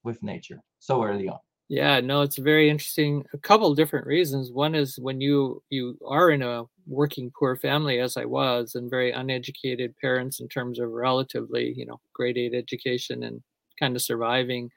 with 0.05 0.23
nature 0.23 0.61
so 0.79 1.05
early 1.05 1.29
on? 1.29 1.39
Yeah, 1.69 2.01
no, 2.01 2.23
it's 2.23 2.39
very 2.39 2.71
interesting. 2.71 3.25
A 3.35 3.39
couple 3.39 3.75
different 3.75 4.07
reasons. 4.07 4.53
One 4.53 4.77
is 4.77 5.01
when 5.01 5.21
you 5.21 5.63
you 5.69 5.99
are 6.07 6.31
in 6.31 6.43
a 6.43 6.65
working 6.87 7.33
poor 7.37 7.57
family, 7.57 7.99
as 7.99 8.17
I 8.17 8.25
was, 8.25 8.77
and 8.77 8.89
very 8.89 9.11
uneducated 9.11 9.97
parents 10.01 10.39
in 10.39 10.47
terms 10.47 10.79
of 10.79 10.91
relatively, 10.91 11.75
you 11.77 11.85
know, 11.85 12.01
grade 12.13 12.39
eight 12.39 12.55
education 12.55 13.25
and 13.25 13.43
kind 13.79 13.97
of 13.97 14.03
surviving 14.03 14.71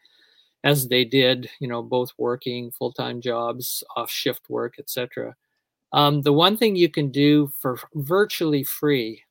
as 0.63 0.87
they 0.87 1.05
did, 1.05 1.49
you 1.59 1.67
know, 1.67 1.81
both 1.81 2.11
working 2.17 2.71
full 2.71 2.91
time 2.91 3.21
jobs, 3.21 3.83
off 3.95 4.11
shift 4.11 4.49
work, 4.49 4.75
etc. 4.79 5.35
Um, 5.93 6.21
the 6.21 6.33
one 6.33 6.57
thing 6.57 6.75
you 6.75 6.89
can 6.89 7.11
do 7.11 7.51
for 7.59 7.79
virtually 7.95 8.63
free 8.63 9.23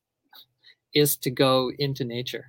is 0.95 1.17
to 1.19 1.31
go 1.31 1.71
into 1.79 2.05
nature. 2.05 2.47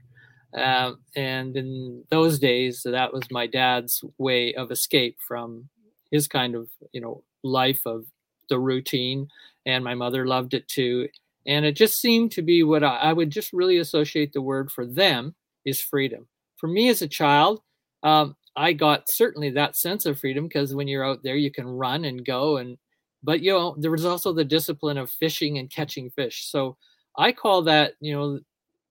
Uh, 0.58 0.94
and 1.16 1.56
in 1.56 2.04
those 2.10 2.40
days, 2.40 2.82
that 2.84 3.14
was 3.14 3.30
my 3.30 3.46
dad's 3.46 4.04
way 4.18 4.54
of 4.56 4.72
escape 4.72 5.18
from 5.20 5.70
his 6.12 6.28
kind 6.28 6.56
of, 6.56 6.70
you 6.92 7.02
know, 7.02 7.24
life 7.44 7.82
of 7.86 8.06
the 8.50 8.60
routine. 8.60 9.28
And 9.66 9.84
my 9.84 9.94
mother 9.94 10.26
loved 10.26 10.56
it 10.56 10.68
too. 10.68 11.08
And 11.46 11.66
it 11.66 11.74
just 11.74 12.02
seemed 12.02 12.32
to 12.32 12.42
be 12.42 12.64
what 12.64 12.84
I, 12.84 12.96
I 12.96 13.14
would 13.14 13.30
just 13.30 13.54
really 13.54 13.78
associate 13.78 14.34
the 14.34 14.42
word 14.42 14.72
for 14.72 14.86
them 14.86 15.36
is 15.66 15.82
freedom. 15.82 16.28
For 16.60 16.68
me 16.68 16.90
as 16.90 17.02
a 17.02 17.08
child, 17.08 17.62
um, 18.04 18.36
I 18.56 18.74
got 18.74 19.10
certainly 19.10 19.52
that 19.52 19.78
sense 19.78 20.06
of 20.06 20.20
freedom 20.20 20.46
because 20.48 20.76
when 20.76 20.88
you're 20.88 21.06
out 21.06 21.24
there, 21.24 21.36
you 21.36 21.52
can 21.52 21.68
run 21.68 22.06
and 22.06 22.26
go 22.26 22.58
and 22.58 22.78
but 23.22 23.42
you 23.42 23.52
know 23.52 23.76
there 23.78 23.92
was 23.92 24.06
also 24.06 24.32
the 24.32 24.46
discipline 24.46 24.98
of 24.98 25.12
fishing 25.12 25.58
and 25.58 25.70
catching 25.70 26.10
fish 26.10 26.46
so 26.50 26.78
i 27.18 27.34
call 27.34 27.62
that 27.64 27.96
you 28.00 28.16
know 28.16 28.40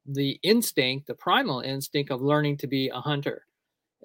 the 0.07 0.41
instinct, 0.43 1.07
the 1.07 1.15
primal 1.15 1.61
instinct 1.61 2.11
of 2.11 2.23
learning 2.23 2.57
to 2.59 2.67
be 2.67 2.89
a 2.89 3.01
hunter, 3.01 3.47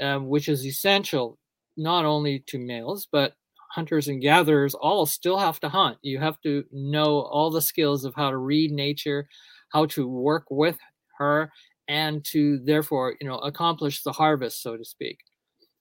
um, 0.02 0.28
which 0.28 0.50
is 0.50 0.66
essential 0.66 1.38
not 1.78 2.06
only 2.06 2.40
to 2.48 2.60
males, 2.60 3.08
but 3.12 3.34
hunters 3.72 4.08
and 4.08 4.22
gatherers 4.22 4.76
all 4.76 5.06
still 5.06 5.38
have 5.40 5.60
to 5.62 5.70
hunt. 5.70 5.98
You 6.02 6.20
have 6.20 6.40
to 6.42 6.66
know 6.72 7.22
all 7.22 7.50
the 7.50 7.62
skills 7.62 8.06
of 8.06 8.14
how 8.16 8.30
to 8.30 8.38
read 8.38 8.72
nature, 8.72 9.28
how 9.70 9.86
to 9.88 10.08
work 10.08 10.46
with 10.50 10.78
her, 11.18 11.52
and 11.88 12.24
to 12.26 12.60
therefore, 12.60 13.16
you 13.20 13.28
know, 13.28 13.40
accomplish 13.40 14.04
the 14.04 14.12
harvest, 14.12 14.62
so 14.62 14.78
to 14.78 14.86
speak. 14.86 15.20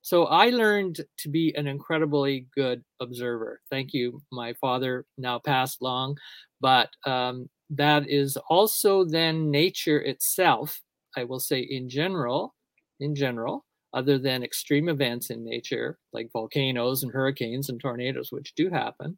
So 0.02 0.25
I 0.26 0.50
learned 0.50 1.00
to 1.18 1.28
be 1.28 1.54
an 1.54 1.68
incredibly 1.68 2.49
good 2.56 2.82
observer. 3.00 3.61
Thank 3.71 3.94
you, 3.94 4.21
my 4.32 4.52
father, 4.54 5.06
now 5.16 5.38
passed 5.38 5.80
long, 5.80 6.16
but 6.61 6.90
um, 7.06 7.49
that 7.71 8.09
is 8.09 8.37
also 8.49 9.04
then 9.04 9.50
nature 9.50 10.00
itself, 10.00 10.80
I 11.16 11.25
will 11.25 11.40
say 11.40 11.61
in 11.61 11.88
general, 11.88 12.54
in 12.99 13.14
general, 13.14 13.64
other 13.94 14.18
than 14.18 14.42
extreme 14.42 14.88
events 14.88 15.30
in 15.30 15.44
nature 15.44 15.99
like 16.12 16.30
volcanoes 16.32 17.02
and 17.02 17.12
hurricanes 17.12 17.68
and 17.68 17.80
tornadoes, 17.80 18.32
which 18.32 18.54
do 18.54 18.71
happen, 18.71 19.16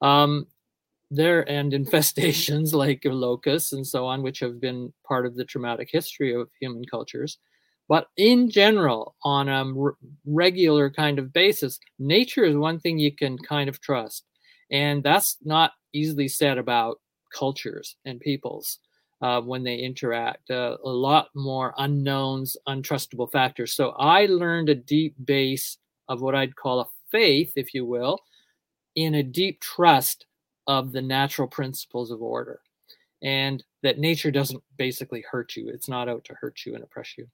um, 0.00 0.46
there 1.14 1.48
and 1.48 1.72
infestations 1.72 2.72
like 2.84 3.02
locusts 3.04 3.72
and 3.72 3.86
so 3.86 4.06
on, 4.06 4.22
which 4.22 4.40
have 4.40 4.60
been 4.60 4.92
part 5.06 5.26
of 5.26 5.36
the 5.36 5.44
traumatic 5.44 5.88
history 5.90 6.34
of 6.34 6.48
human 6.60 6.84
cultures. 6.84 7.38
But 7.88 8.06
in 8.16 8.48
general, 8.48 9.16
on 9.22 9.48
a 9.48 9.64
regular 10.24 10.90
kind 10.90 11.18
of 11.18 11.32
basis, 11.32 11.78
nature 11.98 12.44
is 12.44 12.56
one 12.56 12.80
thing 12.80 12.98
you 12.98 13.14
can 13.14 13.36
kind 13.38 13.68
of 13.68 13.80
trust. 13.80 14.24
And 14.70 15.02
that's 15.02 15.36
not 15.42 15.72
easily 15.92 16.28
said 16.28 16.56
about 16.56 17.00
cultures 17.36 17.96
and 18.06 18.20
peoples 18.20 18.78
uh, 19.20 19.40
when 19.42 19.62
they 19.62 19.76
interact. 19.76 20.50
Uh, 20.50 20.78
a 20.84 20.88
lot 20.88 21.28
more 21.34 21.74
unknowns, 21.76 22.56
untrustable 22.66 23.30
factors. 23.30 23.74
So 23.74 23.90
I 23.90 24.26
learned 24.26 24.70
a 24.70 24.74
deep 24.74 25.14
base 25.22 25.76
of 26.08 26.22
what 26.22 26.34
I'd 26.34 26.56
call 26.56 26.80
a 26.80 26.86
faith, 27.10 27.52
if 27.56 27.74
you 27.74 27.84
will, 27.84 28.18
in 28.94 29.14
a 29.14 29.22
deep 29.22 29.60
trust 29.60 30.26
of 30.66 30.92
the 30.92 31.02
natural 31.02 31.48
principles 31.48 32.10
of 32.10 32.22
order. 32.22 32.60
And 33.22 33.62
that 33.82 33.98
nature 33.98 34.30
doesn't 34.30 34.62
basically 34.76 35.24
hurt 35.30 35.56
you. 35.56 35.68
It's 35.68 35.88
not 35.88 36.08
out 36.08 36.24
to 36.24 36.34
hurt 36.34 36.60
you 36.66 36.74
and 36.74 36.82
oppress 36.82 37.16
you. 37.16 37.28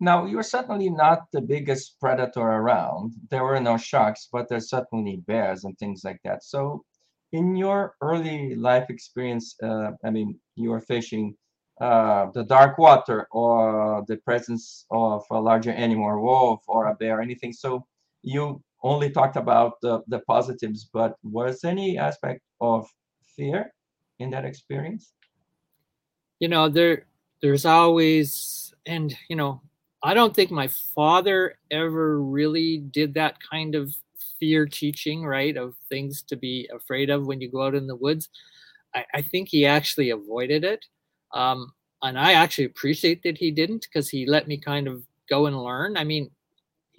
Now, 0.00 0.24
you're 0.24 0.42
certainly 0.42 0.88
not 0.88 1.30
the 1.30 1.42
biggest 1.42 2.00
predator 2.00 2.40
around. 2.40 3.12
There 3.30 3.44
were 3.44 3.60
no 3.60 3.76
sharks, 3.76 4.28
but 4.32 4.48
there's 4.48 4.70
certainly 4.70 5.16
bears 5.26 5.64
and 5.64 5.78
things 5.78 6.04
like 6.04 6.20
that. 6.24 6.42
So, 6.42 6.84
in 7.32 7.54
your 7.54 7.94
early 8.00 8.54
life 8.54 8.88
experience, 8.88 9.56
uh, 9.62 9.92
I 10.02 10.10
mean, 10.10 10.40
you 10.56 10.70
were 10.70 10.80
fishing 10.80 11.36
uh, 11.80 12.30
the 12.32 12.44
dark 12.44 12.78
water 12.78 13.28
or 13.30 14.02
the 14.08 14.16
presence 14.16 14.86
of 14.90 15.24
a 15.30 15.38
larger 15.38 15.70
animal, 15.70 16.10
a 16.10 16.20
wolf 16.20 16.62
or 16.66 16.86
a 16.88 16.94
bear, 16.94 17.20
anything. 17.20 17.52
So, 17.52 17.86
you 18.22 18.62
only 18.82 19.10
talked 19.10 19.36
about 19.36 19.80
the, 19.82 20.02
the 20.08 20.20
positives, 20.20 20.88
but 20.92 21.16
was 21.22 21.64
any 21.64 21.98
aspect 21.98 22.40
of 22.60 22.88
fear 23.36 23.72
in 24.18 24.30
that 24.30 24.44
experience? 24.44 25.12
You 26.38 26.48
know, 26.48 26.68
there 26.68 27.06
there's 27.42 27.64
always 27.64 28.74
and 28.86 29.16
you 29.28 29.36
know 29.36 29.60
I 30.02 30.14
don't 30.14 30.34
think 30.34 30.50
my 30.50 30.68
father 30.94 31.58
ever 31.70 32.22
really 32.22 32.78
did 32.78 33.14
that 33.14 33.36
kind 33.50 33.74
of 33.74 33.94
fear 34.38 34.66
teaching, 34.66 35.24
right? 35.24 35.56
Of 35.56 35.74
things 35.90 36.22
to 36.22 36.36
be 36.36 36.68
afraid 36.74 37.10
of 37.10 37.26
when 37.26 37.40
you 37.40 37.50
go 37.50 37.66
out 37.66 37.74
in 37.74 37.86
the 37.86 37.96
woods. 37.96 38.30
I, 38.94 39.04
I 39.14 39.22
think 39.22 39.48
he 39.48 39.66
actually 39.66 40.10
avoided 40.10 40.64
it. 40.64 40.84
Um, 41.34 41.72
and 42.02 42.18
I 42.18 42.32
actually 42.32 42.64
appreciate 42.64 43.22
that 43.24 43.36
he 43.36 43.50
didn't 43.50 43.82
because 43.82 44.08
he 44.08 44.24
let 44.24 44.48
me 44.48 44.56
kind 44.56 44.88
of 44.88 45.02
go 45.28 45.46
and 45.46 45.62
learn. 45.62 45.98
I 45.98 46.04
mean, 46.04 46.30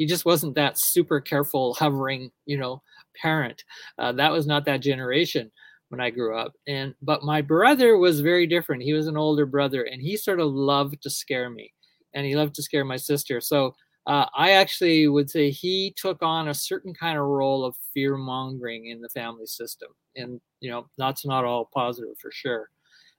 he 0.02 0.08
just 0.08 0.26
wasn't 0.26 0.56
that 0.56 0.80
super 0.80 1.22
careful, 1.22 1.76
hovering, 1.76 2.32
you 2.48 2.58
know, 2.58 2.82
parent. 3.22 3.64
Uh, 4.00 4.12
that 4.14 4.32
was 4.32 4.48
not 4.48 4.66
that 4.66 4.82
generation 4.82 5.52
when 5.90 6.02
I 6.02 6.10
grew 6.10 6.36
up. 6.36 6.54
And 6.68 6.96
but 7.04 7.22
my 7.22 7.40
brother 7.40 8.00
was 8.00 8.20
very 8.20 8.48
different. 8.48 8.82
He 8.82 8.94
was 8.94 9.06
an 9.06 9.16
older 9.16 9.46
brother, 9.46 9.84
and 9.84 10.02
he 10.02 10.18
sort 10.18 10.40
of 10.40 10.52
loved 10.52 11.04
to 11.04 11.12
scare 11.12 11.52
me 11.52 11.72
and 12.16 12.26
he 12.26 12.36
loved 12.36 12.56
to 12.56 12.64
scare 12.64 12.84
my 12.84 12.98
sister. 12.98 13.40
So 13.40 13.76
uh, 14.08 14.26
I 14.36 14.54
actually 14.54 15.08
would 15.08 15.30
say 15.30 15.52
he 15.52 15.94
took 15.96 16.24
on 16.24 16.48
a 16.48 16.54
certain 16.56 16.96
kind 16.96 17.20
of 17.20 17.26
role 17.26 17.64
of 17.64 17.76
fear 17.94 18.18
mongering 18.18 18.88
in 18.88 19.02
the 19.02 19.10
family 19.10 19.46
system, 19.46 19.90
and 20.16 20.42
you 20.62 20.72
know 20.72 20.88
that's 20.98 21.28
not 21.28 21.46
all 21.46 21.70
positive 21.72 22.18
for 22.20 22.32
sure. 22.32 22.72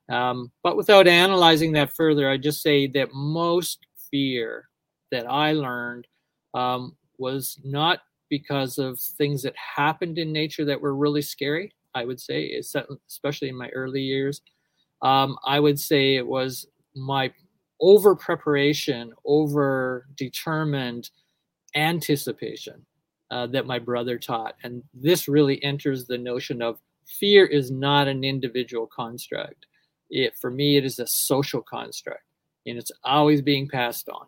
Um, 0.08 0.50
but 0.64 0.76
without 0.76 1.06
analyzing 1.06 1.74
that 1.74 1.94
further, 1.94 2.28
I 2.28 2.38
just 2.38 2.60
say 2.60 2.88
that 2.88 3.14
most 3.14 3.86
fear 4.10 4.68
that 5.12 5.30
I 5.30 5.52
learned 5.52 6.08
um, 6.54 6.96
was 7.18 7.58
not 7.64 8.00
because 8.28 8.78
of 8.78 8.98
things 8.98 9.42
that 9.42 9.54
happened 9.56 10.18
in 10.18 10.32
nature 10.32 10.64
that 10.64 10.80
were 10.80 10.94
really 10.94 11.22
scary. 11.22 11.72
I 11.94 12.04
would 12.04 12.20
say, 12.20 12.60
especially 13.08 13.48
in 13.48 13.56
my 13.56 13.68
early 13.68 14.00
years, 14.00 14.40
um, 15.02 15.36
I 15.44 15.60
would 15.60 15.78
say 15.78 16.16
it 16.16 16.26
was 16.26 16.66
my 16.94 17.32
over 17.80 18.14
preparation, 18.14 19.12
over 19.24 20.06
determined 20.16 21.10
anticipation 21.74 22.84
uh, 23.30 23.46
that 23.48 23.66
my 23.66 23.78
brother 23.78 24.18
taught. 24.18 24.54
And 24.62 24.82
this 24.94 25.28
really 25.28 25.62
enters 25.64 26.06
the 26.06 26.18
notion 26.18 26.62
of 26.62 26.78
fear 27.06 27.44
is 27.44 27.70
not 27.70 28.08
an 28.08 28.24
individual 28.24 28.86
construct. 28.86 29.66
It, 30.10 30.34
for 30.40 30.50
me, 30.50 30.76
it 30.76 30.84
is 30.84 30.98
a 30.98 31.06
social 31.06 31.62
construct, 31.62 32.24
and 32.66 32.78
it's 32.78 32.92
always 33.04 33.42
being 33.42 33.68
passed 33.68 34.08
on. 34.08 34.26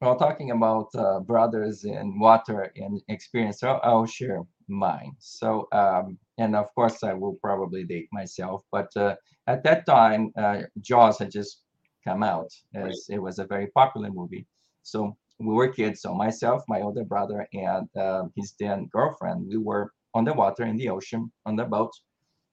Well, 0.00 0.16
talking 0.16 0.50
about 0.50 0.88
uh, 0.94 1.20
brothers 1.20 1.84
in 1.84 2.18
water 2.18 2.72
and 2.74 3.02
experience, 3.08 3.62
I'll, 3.62 3.80
I'll 3.82 4.06
share 4.06 4.42
mine. 4.66 5.12
So, 5.18 5.68
um, 5.72 6.18
and 6.38 6.56
of 6.56 6.74
course, 6.74 7.02
I 7.02 7.12
will 7.12 7.34
probably 7.42 7.84
date 7.84 8.08
myself, 8.10 8.62
but 8.72 8.88
uh, 8.96 9.16
at 9.46 9.62
that 9.64 9.84
time, 9.84 10.32
uh, 10.38 10.62
Jaws 10.80 11.18
had 11.18 11.30
just 11.30 11.62
come 12.02 12.22
out 12.22 12.50
as 12.74 12.82
right. 12.82 13.16
it 13.16 13.18
was 13.18 13.38
a 13.38 13.44
very 13.44 13.66
popular 13.68 14.10
movie. 14.10 14.46
So 14.82 15.16
we 15.38 15.52
were 15.52 15.68
kids. 15.68 16.00
So 16.00 16.14
myself, 16.14 16.62
my 16.66 16.80
older 16.80 17.04
brother, 17.04 17.46
and 17.52 17.88
uh, 17.94 18.24
his 18.36 18.54
then 18.58 18.88
girlfriend, 18.92 19.46
we 19.48 19.58
were 19.58 19.92
on 20.14 20.24
the 20.24 20.32
water 20.32 20.64
in 20.64 20.76
the 20.76 20.88
ocean 20.88 21.30
on 21.44 21.56
the 21.56 21.64
boat. 21.64 21.92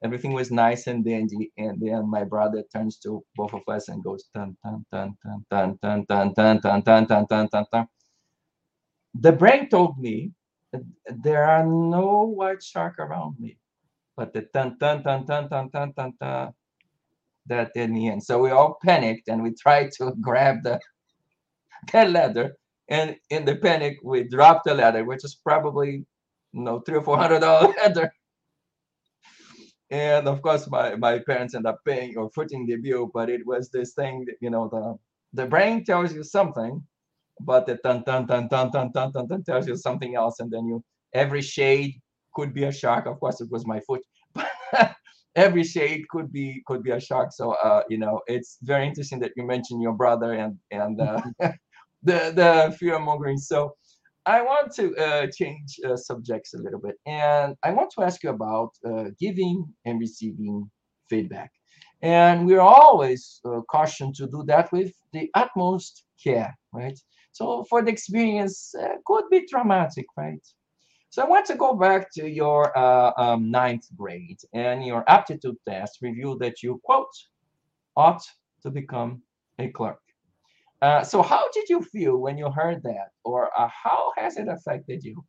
Everything 0.03 0.33
was 0.33 0.51
nice 0.51 0.88
and 0.88 1.03
dandy. 1.03 1.51
And 1.57 1.81
then 1.81 2.10
my 2.10 2.23
brother 2.23 2.63
turns 2.73 2.97
to 2.99 3.23
both 3.36 3.53
of 3.53 3.62
us 3.67 3.89
and 3.89 4.03
goes 4.03 4.25
dun 4.33 4.55
dun 4.63 4.86
dun 4.91 5.15
dun 5.23 5.45
dun 5.49 5.77
dun 5.81 6.05
dun 6.07 6.33
dun 6.36 6.60
dun 6.62 6.81
dun 6.81 7.05
dun 7.05 7.25
dun 7.29 7.47
dun 7.51 7.65
dun. 7.71 7.88
The 9.19 9.31
brain 9.31 9.69
told 9.69 9.97
me 9.97 10.31
there 11.23 11.45
are 11.45 11.65
no 11.65 12.23
white 12.23 12.62
shark 12.62 12.99
around 12.99 13.39
me, 13.39 13.57
but 14.15 14.33
the 14.33 14.47
dun 14.53 14.77
dun 14.79 15.01
dun 15.01 15.25
dun 15.25 15.47
dun 15.49 15.69
dun 15.73 15.93
dun 15.95 16.13
dun 16.19 16.53
that 17.47 17.71
in 17.75 17.93
the 17.93 18.10
end. 18.10 18.23
So 18.23 18.39
we 18.39 18.51
all 18.51 18.77
panicked 18.83 19.29
and 19.29 19.41
we 19.41 19.53
tried 19.53 19.91
to 19.93 20.13
grab 20.21 20.63
the, 20.63 20.79
the 21.91 22.05
ladder. 22.05 22.55
And 22.89 23.15
in 23.29 23.45
the 23.45 23.55
panic, 23.55 23.97
we 24.03 24.23
dropped 24.23 24.65
the 24.65 24.75
ladder, 24.75 25.03
which 25.03 25.25
is 25.25 25.36
probably 25.36 26.05
you 26.53 26.62
know 26.62 26.79
three 26.81 26.97
or 26.97 27.03
four 27.03 27.17
hundred 27.17 27.39
dollar 27.39 27.73
ladder. 27.77 28.12
And 29.89 30.28
of 30.28 30.41
course, 30.41 30.69
my, 30.69 30.95
my 30.95 31.19
parents 31.19 31.56
end 31.56 31.65
up 31.65 31.80
paying 31.86 32.17
or 32.17 32.30
footing 32.32 32.65
the 32.65 32.76
bill, 32.76 33.10
but 33.13 33.30
it 33.30 33.45
was 33.45 33.69
this 33.69 33.93
thing 33.93 34.26
that 34.26 34.36
you 34.41 34.50
know 34.50 34.67
the 34.67 34.97
the 35.34 35.47
brain 35.47 35.86
tells 35.86 36.13
you 36.13 36.23
something, 36.23 36.84
but 37.41 37.65
the 37.65 37.76
dun 37.84 38.04
dun 38.04 38.26
dun 38.26 38.47
dun 38.50 38.69
dun 38.71 38.91
dun 38.91 39.12
dun, 39.12 39.28
dun 39.28 39.43
tells 39.43 39.67
you 39.67 39.78
something 39.78 40.15
else, 40.15 40.39
and 40.39 40.52
then 40.52 40.65
you 40.65 40.84
every 41.13 41.41
shade 41.41 41.93
could 42.34 42.54
be 42.54 42.65
a 42.65 42.71
shark. 42.71 43.06
Of 43.06 43.19
course, 43.19 43.39
it 43.39 43.50
was 43.50 43.65
my 43.65 43.80
foot, 43.82 44.02
every 45.38 45.63
shade 45.63 46.04
could 46.10 46.34
be 46.34 46.62
could 46.67 46.84
be 46.84 46.91
a 46.91 47.00
shark. 47.00 47.32
So 47.32 47.52
uh, 47.54 47.84
you 47.89 47.97
know, 47.97 48.19
it's 48.28 48.58
very 48.63 48.86
interesting 48.86 49.19
that 49.19 49.32
you 49.38 49.45
mentioned 49.45 49.82
your 49.82 49.93
brother 49.93 50.34
and 50.34 50.58
and 50.71 51.00
uh, 51.00 51.21
the 52.04 52.34
the 52.36 52.76
fear 52.78 53.00
mongering. 53.00 53.38
So 53.38 53.76
I 54.27 54.41
want 54.41 54.73
to 54.75 54.93
uh, 54.97 55.27
change 55.27 55.79
uh, 55.85 55.95
subjects 55.95 56.53
a 56.53 56.57
little 56.57 56.81
bit, 56.81 56.95
and 57.05 57.55
I 57.63 57.71
want 57.71 57.91
to 57.91 58.03
ask 58.03 58.21
you 58.23 58.29
about 58.29 58.71
uh, 58.85 59.05
giving 59.17 59.65
and 59.85 60.01
receiving 60.01 60.69
feedback. 61.09 61.51
And 62.01 62.45
we're 62.45 62.59
always 62.59 63.39
uh, 63.45 63.61
cautioned 63.71 64.15
to 64.15 64.27
do 64.27 64.43
that 64.47 64.69
with 64.73 64.91
the 65.13 65.29
utmost 65.33 66.03
care, 66.21 66.53
right? 66.73 66.99
So 67.31 67.63
for 67.69 67.81
the 67.81 67.89
experience, 67.89 68.75
uh, 68.75 68.97
could 69.05 69.23
be 69.31 69.47
traumatic, 69.47 70.05
right? 70.17 70.45
So 71.09 71.23
I 71.23 71.27
want 71.27 71.45
to 71.45 71.55
go 71.55 71.75
back 71.75 72.11
to 72.15 72.29
your 72.29 72.77
uh, 72.77 73.13
um, 73.17 73.49
ninth 73.49 73.87
grade 73.95 74.41
and 74.53 74.85
your 74.85 75.09
aptitude 75.09 75.55
test 75.65 75.99
revealed 76.01 76.41
that 76.41 76.61
you, 76.61 76.81
quote, 76.83 77.15
ought 77.95 78.23
to 78.63 78.69
become 78.69 79.21
a 79.57 79.69
clerk. 79.69 80.01
Uh, 80.81 81.03
so 81.03 81.21
how 81.21 81.49
did 81.51 81.67
you 81.69 81.81
feel 81.81 82.17
when 82.17 82.37
you 82.37 82.51
heard 82.51 82.83
that 82.83 83.09
or 83.23 83.49
uh, 83.59 83.67
how 83.67 84.11
has 84.15 84.37
it 84.37 84.47
affected 84.47 85.03
you? 85.03 85.23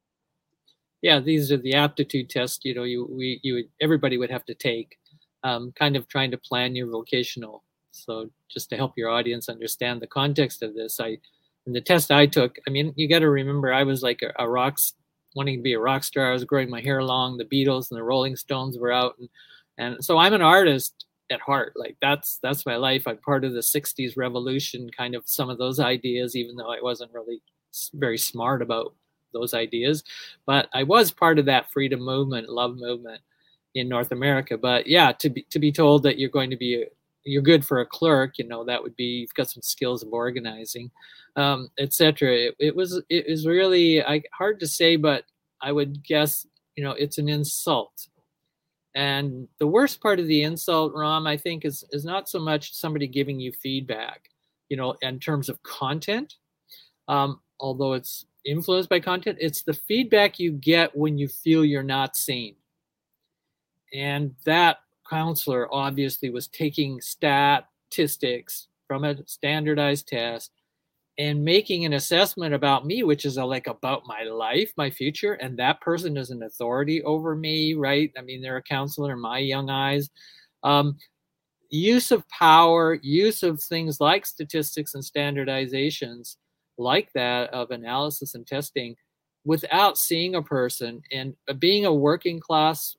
Yeah, 1.00 1.20
these 1.20 1.52
are 1.52 1.56
the 1.56 1.74
aptitude 1.74 2.28
tests, 2.28 2.60
you 2.64 2.74
know, 2.74 2.82
you, 2.82 3.08
we, 3.10 3.40
you 3.42 3.54
would, 3.54 3.68
everybody 3.80 4.18
would 4.18 4.30
have 4.30 4.44
to 4.46 4.54
take, 4.54 4.98
um, 5.44 5.72
kind 5.78 5.96
of 5.96 6.08
trying 6.08 6.30
to 6.32 6.38
plan 6.38 6.74
your 6.74 6.90
vocational. 6.90 7.64
So 7.92 8.30
just 8.50 8.68
to 8.70 8.76
help 8.76 8.94
your 8.96 9.08
audience 9.08 9.48
understand 9.48 10.02
the 10.02 10.06
context 10.06 10.62
of 10.62 10.74
this, 10.74 11.00
I, 11.00 11.18
in 11.66 11.72
the 11.72 11.80
test 11.80 12.10
I 12.10 12.26
took, 12.26 12.58
I 12.66 12.70
mean, 12.70 12.92
you 12.96 13.08
got 13.08 13.20
to 13.20 13.30
remember 13.30 13.72
I 13.72 13.84
was 13.84 14.02
like 14.02 14.22
a, 14.22 14.32
a 14.42 14.48
rocks 14.48 14.94
wanting 15.34 15.58
to 15.58 15.62
be 15.62 15.74
a 15.74 15.80
rock 15.80 16.02
star. 16.04 16.28
I 16.28 16.32
was 16.32 16.44
growing 16.44 16.68
my 16.70 16.80
hair 16.80 17.02
long. 17.02 17.36
The 17.36 17.44
Beatles 17.44 17.90
and 17.90 17.98
the 17.98 18.02
Rolling 18.02 18.36
Stones 18.36 18.78
were 18.78 18.92
out, 18.92 19.14
and 19.18 19.28
and 19.78 20.04
so 20.04 20.18
I'm 20.18 20.34
an 20.34 20.42
artist 20.42 21.06
at 21.30 21.40
heart. 21.40 21.74
Like 21.76 21.96
that's 22.00 22.38
that's 22.42 22.66
my 22.66 22.76
life. 22.76 23.06
I'm 23.06 23.18
part 23.18 23.44
of 23.44 23.52
the 23.52 23.60
'60s 23.60 24.16
revolution, 24.16 24.90
kind 24.96 25.14
of 25.14 25.22
some 25.26 25.50
of 25.50 25.58
those 25.58 25.80
ideas, 25.80 26.36
even 26.36 26.56
though 26.56 26.72
I 26.72 26.80
wasn't 26.80 27.12
really 27.12 27.40
very 27.94 28.18
smart 28.18 28.62
about 28.62 28.94
those 29.32 29.54
ideas, 29.54 30.04
but 30.46 30.68
I 30.72 30.82
was 30.82 31.10
part 31.10 31.38
of 31.38 31.44
that 31.46 31.70
freedom 31.70 32.00
movement, 32.00 32.48
love 32.48 32.76
movement 32.76 33.20
in 33.74 33.88
North 33.88 34.10
America. 34.10 34.56
But 34.56 34.86
yeah, 34.86 35.12
to 35.12 35.30
be 35.30 35.42
to 35.50 35.58
be 35.58 35.72
told 35.72 36.02
that 36.04 36.18
you're 36.18 36.30
going 36.30 36.50
to 36.50 36.56
be 36.56 36.86
you're 37.24 37.42
good 37.42 37.64
for 37.64 37.80
a 37.80 37.86
clerk, 37.86 38.38
you 38.38 38.46
know, 38.46 38.64
that 38.64 38.82
would 38.82 38.96
be 38.96 39.04
you've 39.04 39.34
got 39.34 39.50
some 39.50 39.62
skills 39.62 40.02
of 40.02 40.12
organizing, 40.12 40.90
um, 41.36 41.68
etc. 41.78 42.32
It, 42.32 42.56
it, 42.58 42.76
was 42.76 43.02
it 43.10 43.26
was 43.28 43.46
really 43.46 44.02
I, 44.02 44.22
hard 44.32 44.60
to 44.60 44.66
say, 44.66 44.96
but 44.96 45.24
I 45.60 45.72
would 45.72 46.02
guess 46.04 46.46
you 46.76 46.84
know 46.84 46.92
it's 46.92 47.18
an 47.18 47.28
insult. 47.28 48.08
And 48.98 49.46
the 49.58 49.66
worst 49.68 50.00
part 50.00 50.18
of 50.18 50.26
the 50.26 50.42
insult, 50.42 50.92
Ram, 50.92 51.24
I 51.24 51.36
think, 51.36 51.64
is 51.64 51.84
is 51.92 52.04
not 52.04 52.28
so 52.28 52.40
much 52.40 52.74
somebody 52.74 53.06
giving 53.06 53.38
you 53.38 53.52
feedback, 53.52 54.28
you 54.68 54.76
know, 54.76 54.96
in 55.02 55.20
terms 55.20 55.48
of 55.48 55.62
content, 55.62 56.34
um, 57.06 57.38
although 57.60 57.92
it's 57.92 58.26
influenced 58.44 58.88
by 58.88 58.98
content. 58.98 59.38
It's 59.40 59.62
the 59.62 59.72
feedback 59.72 60.40
you 60.40 60.50
get 60.50 60.96
when 60.96 61.16
you 61.16 61.28
feel 61.28 61.64
you're 61.64 61.84
not 61.84 62.16
seen, 62.16 62.56
and 63.94 64.34
that 64.44 64.78
counselor 65.08 65.72
obviously 65.72 66.30
was 66.30 66.48
taking 66.48 67.00
statistics 67.00 68.66
from 68.88 69.04
a 69.04 69.24
standardized 69.28 70.08
test 70.08 70.50
and 71.18 71.44
making 71.44 71.84
an 71.84 71.94
assessment 71.94 72.54
about 72.54 72.86
me 72.86 73.02
which 73.02 73.24
is 73.24 73.36
a, 73.36 73.44
like 73.44 73.66
about 73.66 74.02
my 74.06 74.22
life 74.22 74.72
my 74.76 74.88
future 74.88 75.34
and 75.34 75.58
that 75.58 75.80
person 75.80 76.16
is 76.16 76.30
an 76.30 76.42
authority 76.42 77.02
over 77.02 77.34
me 77.34 77.74
right? 77.74 78.12
I 78.16 78.22
mean 78.22 78.40
they're 78.40 78.56
a 78.56 78.62
counselor 78.62 79.12
in 79.12 79.20
my 79.20 79.38
young 79.38 79.70
eyes. 79.70 80.10
Um, 80.62 80.96
use 81.70 82.10
of 82.10 82.28
power, 82.28 82.98
use 83.02 83.42
of 83.42 83.62
things 83.62 84.00
like 84.00 84.26
statistics 84.26 84.94
and 84.94 85.04
standardizations 85.04 86.36
like 86.78 87.12
that 87.14 87.50
of 87.52 87.70
analysis 87.70 88.34
and 88.34 88.46
testing 88.46 88.96
without 89.44 89.98
seeing 89.98 90.34
a 90.34 90.42
person 90.42 91.02
and 91.12 91.34
being 91.58 91.84
a 91.84 91.92
working 91.92 92.40
class 92.40 92.96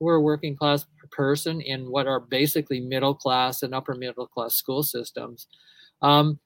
we're 0.00 0.16
a 0.16 0.20
working 0.20 0.56
class 0.56 0.86
person 1.10 1.60
in 1.60 1.90
what 1.90 2.06
are 2.06 2.20
basically 2.20 2.80
middle 2.80 3.14
class 3.14 3.62
and 3.62 3.74
upper 3.74 3.94
middle 3.94 4.26
class 4.26 4.54
school 4.54 4.82
systems. 4.82 5.46
Um, 6.02 6.38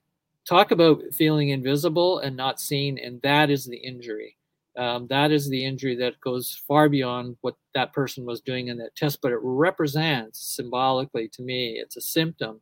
talk 0.47 0.71
about 0.71 1.01
feeling 1.13 1.49
invisible 1.49 2.19
and 2.19 2.35
not 2.35 2.59
seen 2.59 2.97
and 2.97 3.21
that 3.21 3.49
is 3.49 3.65
the 3.65 3.77
injury 3.77 4.37
um, 4.75 5.07
that 5.07 5.31
is 5.31 5.49
the 5.49 5.63
injury 5.63 5.95
that 5.97 6.19
goes 6.19 6.61
far 6.67 6.89
beyond 6.89 7.37
what 7.41 7.55
that 7.75 7.93
person 7.93 8.25
was 8.25 8.41
doing 8.41 8.67
in 8.67 8.77
that 8.79 8.95
test, 8.95 9.19
but 9.21 9.31
it 9.31 9.39
represents 9.41 10.55
symbolically 10.55 11.27
to 11.29 11.43
me, 11.43 11.73
it's 11.73 11.97
a 11.97 12.01
symptom 12.01 12.59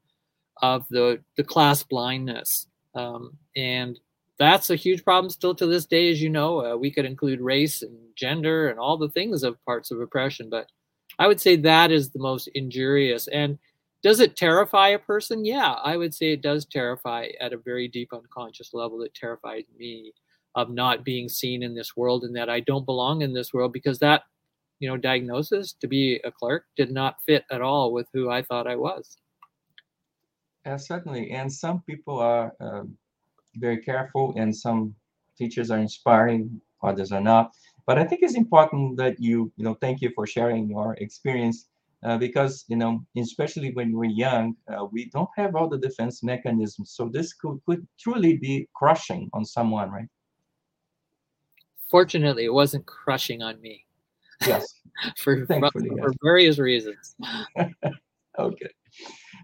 of 0.62 0.86
the, 0.89 1.22
the 1.38 1.44
class 1.44 1.84
blindness. 1.84 2.67
Um, 2.96 3.38
and 3.56 3.98
that's 4.38 4.70
a 4.70 4.76
huge 4.76 5.06
problem 5.06 5.30
still 5.30 5.56
to 5.56 5.65
this 5.65 5.86
day, 5.86 6.12
as 6.12 6.22
you 6.22 6.30
know. 6.30 6.74
Uh, 6.74 6.76
we 6.76 6.91
could 6.91 7.06
include 7.06 7.39
race 7.39 7.82
and 7.82 7.98
gender 8.15 8.70
and 8.70 8.78
all 8.78 8.98
the 8.98 9.10
things 9.10 9.44
of 9.44 9.63
parts 9.65 9.91
of 9.91 10.02
oppression, 10.02 10.50
but 10.50 10.67
I 11.17 11.28
would 11.28 11.39
say 11.39 11.56
that 11.58 11.91
is 11.91 12.10
the 12.10 12.20
most 12.20 12.48
injurious. 12.48 13.28
And 13.28 13.58
does 14.04 14.20
it 14.20 14.36
terrify 14.36 14.90
a 14.90 15.00
person? 15.00 15.46
Yeah, 15.46 15.74
I 15.84 15.98
would 15.98 16.14
say 16.14 16.34
it 16.34 16.42
does 16.42 16.66
terrify 16.66 17.28
at 17.40 17.54
a 17.54 17.58
very 17.58 17.88
deep 17.88 18.10
unconscious 18.14 18.74
level. 18.74 19.02
It 19.02 19.14
terrified 19.14 19.66
me 19.78 20.14
of 20.56 20.70
not 20.70 21.06
being 21.06 21.30
seen 21.30 21.64
in 21.64 21.76
this 21.76 21.96
world 21.96 22.24
and 22.24 22.36
that 22.36 22.50
I 22.50 22.60
don't 22.62 22.86
belong 22.86 23.22
in 23.22 23.34
this 23.34 23.54
world 23.54 23.72
because 23.72 24.00
that, 24.00 24.24
you 24.80 24.90
know, 24.90 24.98
diagnosis 24.98 25.74
to 25.74 25.88
be 25.88 26.20
a 26.24 26.32
clerk 26.32 26.66
did 26.76 26.92
not 26.92 27.22
fit 27.26 27.46
at 27.52 27.62
all 27.62 27.94
with 27.94 28.08
who 28.14 28.30
I 28.30 28.42
thought 28.42 28.68
I 28.68 28.76
was. 28.76 29.18
Yeah, 30.66 30.78
certainly. 30.78 31.32
And 31.32 31.52
some 31.52 31.82
people 31.82 32.20
are 32.20 32.54
uh, 32.60 32.84
very 33.56 33.78
careful, 33.78 34.34
and 34.38 34.56
some 34.56 34.96
teachers 35.38 35.72
are 35.72 35.80
inspiring, 35.80 36.62
others 36.84 37.12
are 37.12 37.22
not. 37.22 37.54
But 37.88 37.98
I 37.98 38.04
think 38.04 38.22
it's 38.22 38.36
important 38.36 38.98
that 38.98 39.20
you, 39.20 39.52
you 39.56 39.64
know, 39.64 39.76
thank 39.76 40.02
you 40.02 40.12
for 40.14 40.28
sharing 40.28 40.70
your 40.70 40.96
experience 40.96 41.68
uh, 42.04 42.18
because, 42.18 42.66
you 42.68 42.76
know, 42.76 43.06
especially 43.18 43.72
when 43.74 43.94
we're 43.94 44.06
young, 44.06 44.56
uh, 44.74 44.86
we 44.86 45.10
don't 45.10 45.30
have 45.38 45.56
all 45.56 45.70
the 45.70 45.78
defense 45.78 46.24
mechanisms. 46.24 46.92
So 46.92 47.10
this 47.10 47.34
could, 47.34 47.60
could 47.68 47.88
truly 48.00 48.38
be 48.38 48.68
crushing 48.74 49.30
on 49.34 49.46
someone, 49.46 49.92
right? 49.92 50.08
fortunately, 51.92 52.46
it 52.46 52.54
wasn't 52.54 52.86
crushing 52.88 53.44
on 53.44 53.62
me. 53.62 53.86
Yes. 54.48 54.66
for, 55.18 55.46
for, 55.46 55.70
for 55.70 56.14
various 56.24 56.58
reasons. 56.58 57.16
okay. 58.40 58.70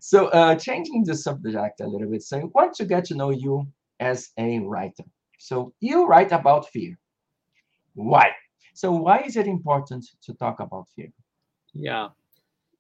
So 0.01 0.27
uh, 0.27 0.55
changing 0.55 1.03
the 1.03 1.15
subject 1.15 1.81
a 1.81 1.87
little 1.87 2.09
bit. 2.09 2.23
So 2.23 2.39
I 2.39 2.43
want 2.55 2.73
to 2.75 2.85
get 2.85 3.05
to 3.05 3.15
know 3.15 3.29
you 3.29 3.67
as 3.99 4.29
a 4.39 4.59
writer. 4.59 5.03
So 5.37 5.73
you 5.81 6.07
write 6.07 6.31
about 6.31 6.69
fear. 6.69 6.97
Why? 7.93 8.31
So 8.73 8.91
why 8.91 9.19
is 9.19 9.35
it 9.35 9.47
important 9.47 10.05
to 10.23 10.33
talk 10.33 10.59
about 10.59 10.87
fear? 10.95 11.09
Yeah. 11.73 12.09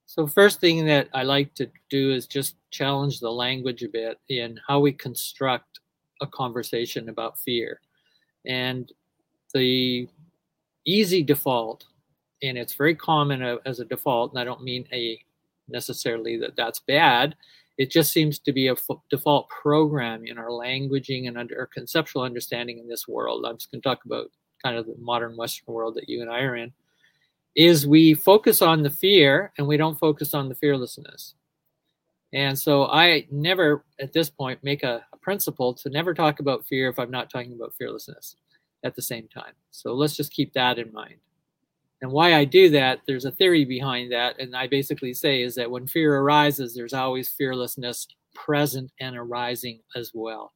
So 0.07 0.25
first 0.25 0.61
thing 0.61 0.85
that 0.85 1.09
I 1.13 1.23
like 1.23 1.53
to 1.55 1.69
do 1.89 2.13
is 2.13 2.27
just 2.27 2.55
challenge 2.71 3.19
the 3.19 3.29
language 3.29 3.83
a 3.83 3.89
bit 3.89 4.17
in 4.29 4.57
how 4.65 4.79
we 4.79 4.93
construct 4.93 5.81
a 6.21 6.27
conversation 6.27 7.09
about 7.09 7.37
fear. 7.37 7.81
And 8.45 8.89
the 9.53 10.07
easy 10.85 11.23
default, 11.23 11.83
and 12.41 12.57
it's 12.57 12.73
very 12.73 12.95
common 12.95 13.43
uh, 13.43 13.57
as 13.65 13.81
a 13.81 13.85
default, 13.85 14.31
and 14.31 14.39
I 14.39 14.45
don't 14.45 14.63
mean 14.63 14.87
a 14.93 15.19
necessarily 15.67 16.37
that 16.37 16.55
that's 16.55 16.79
bad. 16.79 17.35
It 17.77 17.91
just 17.91 18.13
seems 18.13 18.39
to 18.39 18.53
be 18.53 18.69
a 18.69 18.75
default 19.09 19.49
program 19.49 20.25
in 20.25 20.37
our 20.37 20.49
languaging 20.49 21.27
and 21.27 21.37
under 21.37 21.59
our 21.59 21.67
conceptual 21.67 22.21
understanding 22.21 22.79
in 22.79 22.87
this 22.87 23.09
world. 23.09 23.45
I'm 23.45 23.57
just 23.57 23.71
going 23.71 23.81
to 23.81 23.87
talk 23.87 24.05
about 24.05 24.31
kind 24.63 24.77
of 24.77 24.87
the 24.87 24.95
modern 24.99 25.35
Western 25.35 25.73
world 25.73 25.95
that 25.95 26.07
you 26.07 26.21
and 26.21 26.31
I 26.31 26.39
are 26.39 26.55
in. 26.55 26.71
Is 27.57 27.85
we 27.85 28.13
focus 28.13 28.61
on 28.61 28.83
the 28.83 28.89
fear 28.89 29.51
and 29.57 29.67
we 29.67 29.75
don't 29.75 29.99
focus 29.99 30.33
on 30.33 30.47
the 30.47 30.55
fearlessness. 30.55 31.33
And 32.31 32.57
so 32.57 32.85
I 32.85 33.25
never, 33.31 33.83
at 33.99 34.13
this 34.13 34.29
point, 34.29 34.63
make 34.63 34.83
a, 34.83 35.03
a 35.11 35.17
principle 35.17 35.73
to 35.73 35.89
never 35.89 36.13
talk 36.13 36.39
about 36.39 36.67
fear 36.67 36.87
if 36.87 36.99
I'm 36.99 37.11
not 37.11 37.29
talking 37.29 37.53
about 37.53 37.73
fearlessness 37.75 38.35
at 38.83 38.95
the 38.95 39.01
same 39.01 39.27
time. 39.27 39.53
So 39.71 39.93
let's 39.93 40.15
just 40.15 40.31
keep 40.31 40.53
that 40.53 40.77
in 40.77 40.93
mind. 40.93 41.15
And 42.01 42.11
why 42.11 42.35
I 42.35 42.45
do 42.45 42.69
that, 42.69 42.99
there's 43.07 43.25
a 43.25 43.31
theory 43.31 43.65
behind 43.65 44.11
that. 44.11 44.39
And 44.39 44.55
I 44.55 44.67
basically 44.67 45.13
say 45.13 45.41
is 45.41 45.55
that 45.55 45.71
when 45.71 45.87
fear 45.87 46.15
arises, 46.19 46.75
there's 46.75 46.93
always 46.93 47.29
fearlessness 47.29 48.07
present 48.35 48.91
and 48.99 49.17
arising 49.17 49.79
as 49.95 50.11
well. 50.13 50.53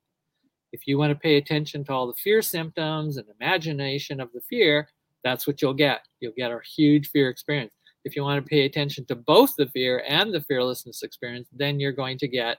If 0.72 0.86
you 0.86 0.98
want 0.98 1.12
to 1.12 1.20
pay 1.20 1.38
attention 1.38 1.84
to 1.86 1.94
all 1.94 2.08
the 2.08 2.14
fear 2.14 2.42
symptoms 2.42 3.18
and 3.18 3.26
imagination 3.40 4.20
of 4.20 4.32
the 4.34 4.42
fear, 4.42 4.88
that's 5.24 5.48
what 5.48 5.62
you'll 5.62 5.74
get. 5.74 6.08
You'll 6.20 6.34
get 6.38 6.52
a 6.52 6.60
huge 6.76 7.10
fear 7.10 7.30
experience. 7.30 7.74
If 8.04 8.16
you 8.16 8.24
want 8.24 8.44
to 8.44 8.50
pay 8.50 8.66
attention 8.66 9.06
to 9.06 9.16
both 9.16 9.56
the 9.56 9.68
fear 9.68 10.04
and 10.08 10.34
the 10.34 10.42
fearlessness 10.42 11.04
experience, 11.04 11.48
then 11.52 11.80
you're 11.80 11.92
going 11.92 12.18
to 12.20 12.28
get 12.28 12.58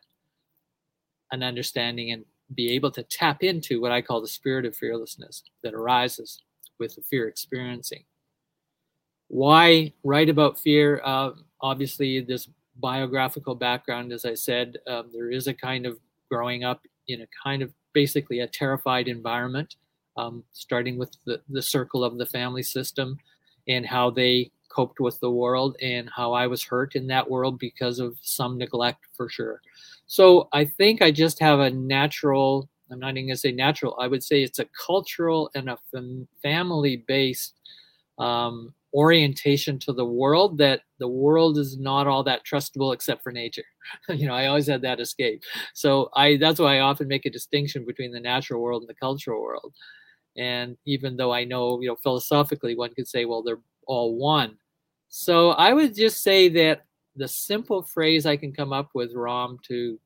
an 1.33 1.42
understanding 1.42 2.12
and 2.12 2.25
be 2.55 2.70
able 2.72 2.90
to 2.92 3.03
tap 3.03 3.42
into 3.42 3.81
what 3.81 3.92
I 3.92 4.03
call 4.03 4.20
the 4.20 4.29
spirit 4.29 4.64
of 4.64 4.77
fearlessness 4.77 5.42
that 5.62 5.75
arises 5.75 6.42
with 6.79 6.94
the 6.94 7.03
fear 7.03 7.27
experiencing. 7.29 8.05
Why 9.29 9.92
write 10.05 10.29
about 10.29 10.59
fear? 10.59 11.01
Uh, 11.05 11.31
obviously, 11.61 12.20
this 12.20 12.48
biographical 12.77 13.55
background, 13.55 14.12
as 14.12 14.25
I 14.25 14.35
said, 14.35 14.77
um, 14.87 15.11
there 15.12 15.31
is 15.31 15.46
a 15.46 15.55
kind 15.55 15.87
of 15.87 15.98
growing 16.31 16.64
up 16.64 16.83
in 17.09 17.22
a 17.22 17.27
kind 17.42 17.62
of 17.62 17.72
basically 17.94 18.40
a 18.40 18.46
terrified 18.46 19.09
environment, 19.09 19.77
um, 20.16 20.44
starting 20.53 20.98
with 20.98 21.11
the, 21.25 21.40
the 21.48 21.62
circle 21.62 22.05
of 22.05 22.18
the 22.18 22.27
family 22.27 22.62
system 22.62 23.16
and 23.68 23.87
how 23.87 24.11
they 24.11 24.51
coped 24.68 25.01
with 25.01 25.18
the 25.20 25.31
world 25.31 25.77
and 25.83 26.09
how 26.14 26.33
I 26.33 26.46
was 26.46 26.64
hurt 26.64 26.94
in 26.94 27.07
that 27.09 27.29
world 27.31 27.59
because 27.59 27.98
of 27.98 28.16
some 28.22 28.59
neglect 28.59 29.01
for 29.16 29.29
sure. 29.29 29.61
So 30.07 30.48
I 30.53 30.64
think 30.64 31.03
I 31.03 31.11
just 31.11 31.38
have 31.40 31.61
a 31.61 31.70
natural, 31.70 32.68
I'm 32.90 32.98
not 32.98 33.11
even 33.11 33.27
going 33.27 33.35
to 33.35 33.37
say 33.37 33.53
natural, 33.53 33.96
I 34.01 34.09
would 34.09 34.22
say 34.22 34.42
it's 34.42 34.59
a 34.59 34.66
cultural 34.87 35.51
and 35.55 35.70
a 35.70 35.79
fam- 35.90 36.29
family 36.42 37.05
based 37.07 37.55
um, 38.18 38.75
orientation 38.94 39.79
to 39.81 39.92
the 39.92 40.05
world 40.05 40.59
that 40.59 40.83
the 40.98 41.09
world 41.09 41.59
is 41.59 41.79
not 41.79 42.07
all 42.07 42.22
that 42.25 42.44
trustable 42.44 42.92
except 42.92 43.22
for 43.22 43.33
nature. 43.33 43.64
you 44.09 44.27
know, 44.27 44.35
I 44.35 44.46
always 44.46 44.66
had 44.66 44.83
that 44.83 45.01
escape. 45.01 45.42
So 45.75 46.11
I 46.14 46.37
that's 46.37 46.61
why 46.61 46.77
I 46.77 46.81
often 46.81 47.09
make 47.09 47.27
a 47.27 47.31
distinction 47.31 47.85
between 47.87 48.12
the 48.12 48.20
natural 48.20 48.61
world 48.61 48.83
and 48.83 48.88
the 48.88 48.94
cultural 48.94 49.40
world. 49.42 49.72
And 50.37 50.77
even 50.87 51.16
though 51.16 51.33
I 51.33 51.45
know, 51.45 51.81
you 51.81 51.88
know, 51.88 51.97
philosophically 51.97 52.77
one 52.77 52.95
could 52.95 53.09
say, 53.09 53.25
well, 53.25 53.42
they're 53.42 53.61
all 53.87 54.16
one. 54.16 54.57
So 55.09 55.51
I 55.51 55.73
would 55.73 55.95
just 55.95 56.23
say 56.23 56.49
that 56.51 56.85
the 57.16 57.29
simple 57.29 57.83
phrase 57.83 58.25
I 58.25 58.37
can 58.37 58.53
come 58.53 58.73
up 58.73 58.90
with, 58.95 59.12
Ram, 59.14 59.59
to 59.64 59.99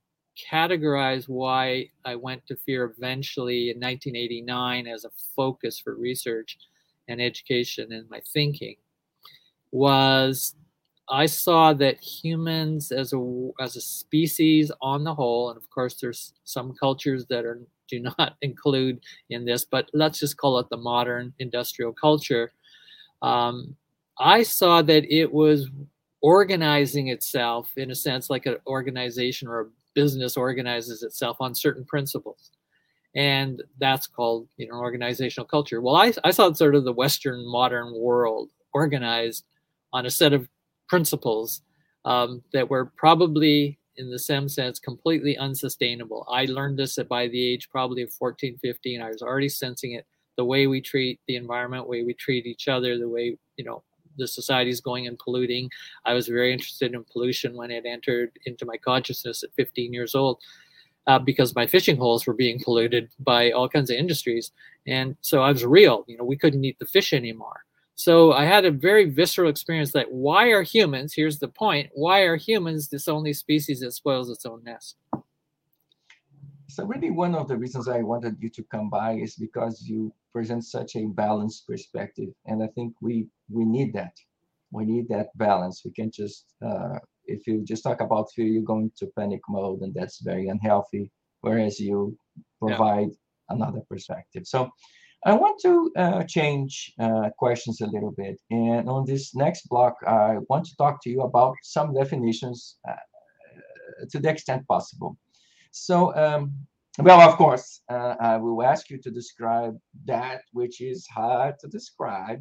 categorize 0.51 1.29
why 1.29 1.89
I 2.05 2.17
went 2.17 2.47
to 2.47 2.57
fear 2.57 2.85
eventually 2.85 3.71
in 3.71 3.77
1989 3.77 4.87
as 4.87 5.05
a 5.05 5.11
focus 5.35 5.79
for 5.79 5.95
research 5.95 6.59
and 7.09 7.23
education 7.23 7.93
and 7.93 8.11
my 8.11 8.21
thinking 8.33 8.77
was 9.71 10.55
I 11.09 11.27
saw 11.27 11.73
that 11.75 12.01
humans 12.01 12.91
as 12.91 13.13
a 13.13 13.51
as 13.61 13.77
a 13.77 13.81
species 13.81 14.73
on 14.81 15.05
the 15.05 15.15
whole, 15.15 15.51
and 15.51 15.57
of 15.57 15.71
course 15.71 16.01
there's 16.01 16.33
some 16.45 16.75
cultures 16.75 17.27
that 17.27 17.45
are 17.45 17.61
do 17.89 18.01
not 18.01 18.37
include 18.43 19.01
in 19.31 19.45
this, 19.45 19.65
but 19.65 19.91
let's 19.93 20.19
just 20.19 20.37
call 20.37 20.59
it 20.59 20.69
the 20.71 20.77
modern 20.77 21.33
industrial 21.39 21.93
culture. 21.93 22.53
Um, 23.23 23.77
I 24.19 24.43
saw 24.43 24.83
that 24.83 25.05
it 25.13 25.33
was 25.33 25.69
organizing 26.23 27.09
itself 27.09 27.71
in 27.77 27.91
a 27.91 27.95
sense 27.95 28.31
like 28.31 28.47
an 28.47 28.57
organization 28.67 29.49
or 29.49 29.61
a 29.61 29.67
business 29.95 30.37
organizes 30.37 31.03
itself 31.03 31.39
on 31.41 31.55
certain 31.55 31.85
principles 31.85 32.51
and 33.15 33.63
that's 33.81 34.07
called 34.07 34.47
you 34.59 34.69
know 34.69 34.75
organizational 34.75 35.47
culture 35.47 35.81
well 35.81 35.97
i, 35.97 36.13
I 36.23 36.31
saw 36.31 36.53
sort 36.53 36.75
of 36.75 36.85
the 36.85 36.93
western 36.93 37.51
modern 37.51 37.95
world 37.95 38.51
organized 38.75 39.45
on 39.93 40.05
a 40.05 40.11
set 40.11 40.33
of 40.33 40.49
principles 40.89 41.63
um, 42.05 42.43
that 42.53 42.69
were 42.69 42.87
probably 42.97 43.79
in 43.99 44.11
the 44.11 44.19
same 44.19 44.49
sense 44.49 44.79
completely 44.79 45.37
unsustainable 45.39 46.27
i 46.31 46.45
learned 46.47 46.79
this 46.79 46.99
at 46.99 47.09
by 47.09 47.29
the 47.29 47.53
age 47.53 47.69
probably 47.71 48.03
of 48.03 48.13
14 48.13 48.59
15 48.59 49.03
i 49.03 49.09
was 49.09 49.23
already 49.23 49.49
sensing 49.49 49.93
it 49.93 50.07
the 50.37 50.45
way 50.45 50.67
we 50.67 50.81
treat 50.81 51.21
the 51.27 51.37
environment 51.37 51.85
the 51.85 51.91
way 51.91 52.03
we 52.03 52.15
treat 52.15 52.47
each 52.47 52.69
other 52.69 52.99
the 52.99 53.09
way 53.09 53.37
you 53.57 53.65
know 53.65 53.83
the 54.19 54.27
society 54.27 54.71
is 54.71 54.81
going 54.81 55.07
and 55.07 55.19
polluting. 55.19 55.71
I 56.05 56.15
was 56.15 56.29
very 56.29 56.53
interested 56.53 56.95
in 56.95 57.05
pollution 57.05 57.55
when 57.55 57.71
it 57.71 57.85
entered 57.87 58.39
into 58.47 58.65
my 58.65 58.77
consciousness 58.77 59.43
at 59.43 59.55
15 59.57 59.93
years 59.93 60.15
old. 60.15 60.41
Uh, 61.09 61.21
because 61.21 61.55
my 61.55 61.65
fishing 61.65 61.97
holes 61.97 62.27
were 62.27 62.35
being 62.35 62.61
polluted 62.61 63.09
by 63.21 63.53
all 63.53 63.69
kinds 63.69 63.91
of 63.91 63.97
industries. 63.97 64.51
And 64.89 65.17
so 65.21 65.41
I 65.41 65.53
was 65.53 65.65
real, 65.65 66.05
you 66.09 66.17
know, 66.17 66.25
we 66.25 66.37
couldn't 66.37 66.65
eat 66.65 66.81
the 66.81 66.87
fish 66.87 67.13
anymore. 67.13 67.66
So 67.99 68.33
I 68.33 68.45
had 68.45 68.67
a 68.67 68.71
very 68.71 69.07
visceral 69.09 69.49
experience 69.49 69.93
that 69.93 70.13
why 70.13 70.49
are 70.49 70.63
humans, 70.63 71.15
here's 71.15 71.39
the 71.39 71.49
point, 71.49 71.89
why 71.95 72.21
are 72.21 72.37
humans 72.37 72.89
this 72.89 73.09
only 73.09 73.33
species 73.33 73.81
that 73.81 73.93
spoils 73.93 74.29
its 74.29 74.45
own 74.45 74.63
nest? 74.65 74.97
So 76.69 76.85
really 76.85 77.11
one 77.11 77.35
of 77.35 77.49
the 77.49 77.57
reasons 77.57 77.89
I 77.89 78.03
wanted 78.03 78.37
you 78.39 78.51
to 78.51 78.63
come 78.65 78.91
by 78.91 79.15
is 79.15 79.37
because 79.37 79.81
you 79.81 80.13
present 80.31 80.67
such 80.67 80.95
a 80.97 81.07
balanced 81.07 81.67
perspective. 81.67 82.29
And 82.45 82.63
I 82.63 82.67
think 82.75 82.93
we 83.01 83.29
we 83.49 83.65
need 83.65 83.95
that. 83.95 84.13
We 84.73 84.85
need 84.85 85.09
that 85.09 85.29
balance. 85.39 85.81
We 85.83 85.93
can't 85.93 86.13
just, 86.13 86.53
uh, 86.61 86.99
if 87.25 87.47
you 87.47 87.65
just 87.65 87.83
talk 87.83 88.03
about 88.03 88.31
fear, 88.33 88.45
you 88.47 88.61
go 88.61 88.79
into 88.79 89.07
panic 89.17 89.41
mode 89.49 89.81
and 89.81 89.95
that's 89.95 90.21
very 90.21 90.49
unhealthy. 90.49 91.11
Whereas 91.41 91.81
you 91.81 92.19
provide 92.61 93.09
yeah. 93.09 93.57
another 93.57 93.81
perspective. 93.89 94.47
So 94.47 94.69
I 95.27 95.35
want 95.35 95.61
to 95.63 95.91
uh, 95.97 96.23
change 96.23 96.93
uh, 97.01 97.31
questions 97.37 97.81
a 97.81 97.87
little 97.87 98.13
bit. 98.13 98.41
And 98.51 98.89
on 98.89 99.05
this 99.05 99.35
next 99.35 99.69
block, 99.69 99.97
I 100.07 100.39
want 100.49 100.67
to 100.67 100.77
talk 100.77 101.03
to 101.03 101.11
you 101.11 101.23
about 101.23 101.57
some 101.65 101.93
definitions 101.93 102.77
uh, 102.89 102.93
to 104.09 104.21
the 104.21 104.31
extent 104.31 104.67
possible. 104.69 105.19
So, 105.73 106.15
um, 106.15 106.55
well, 107.01 107.21
of 107.21 107.37
course, 107.37 107.83
uh, 107.91 108.15
I 108.21 108.37
will 108.37 108.63
ask 108.63 108.89
you 108.89 108.99
to 108.99 109.11
describe 109.11 109.77
that 110.05 110.43
which 110.53 110.81
is 110.81 111.05
hard 111.09 111.59
to 111.59 111.67
describe. 111.67 112.41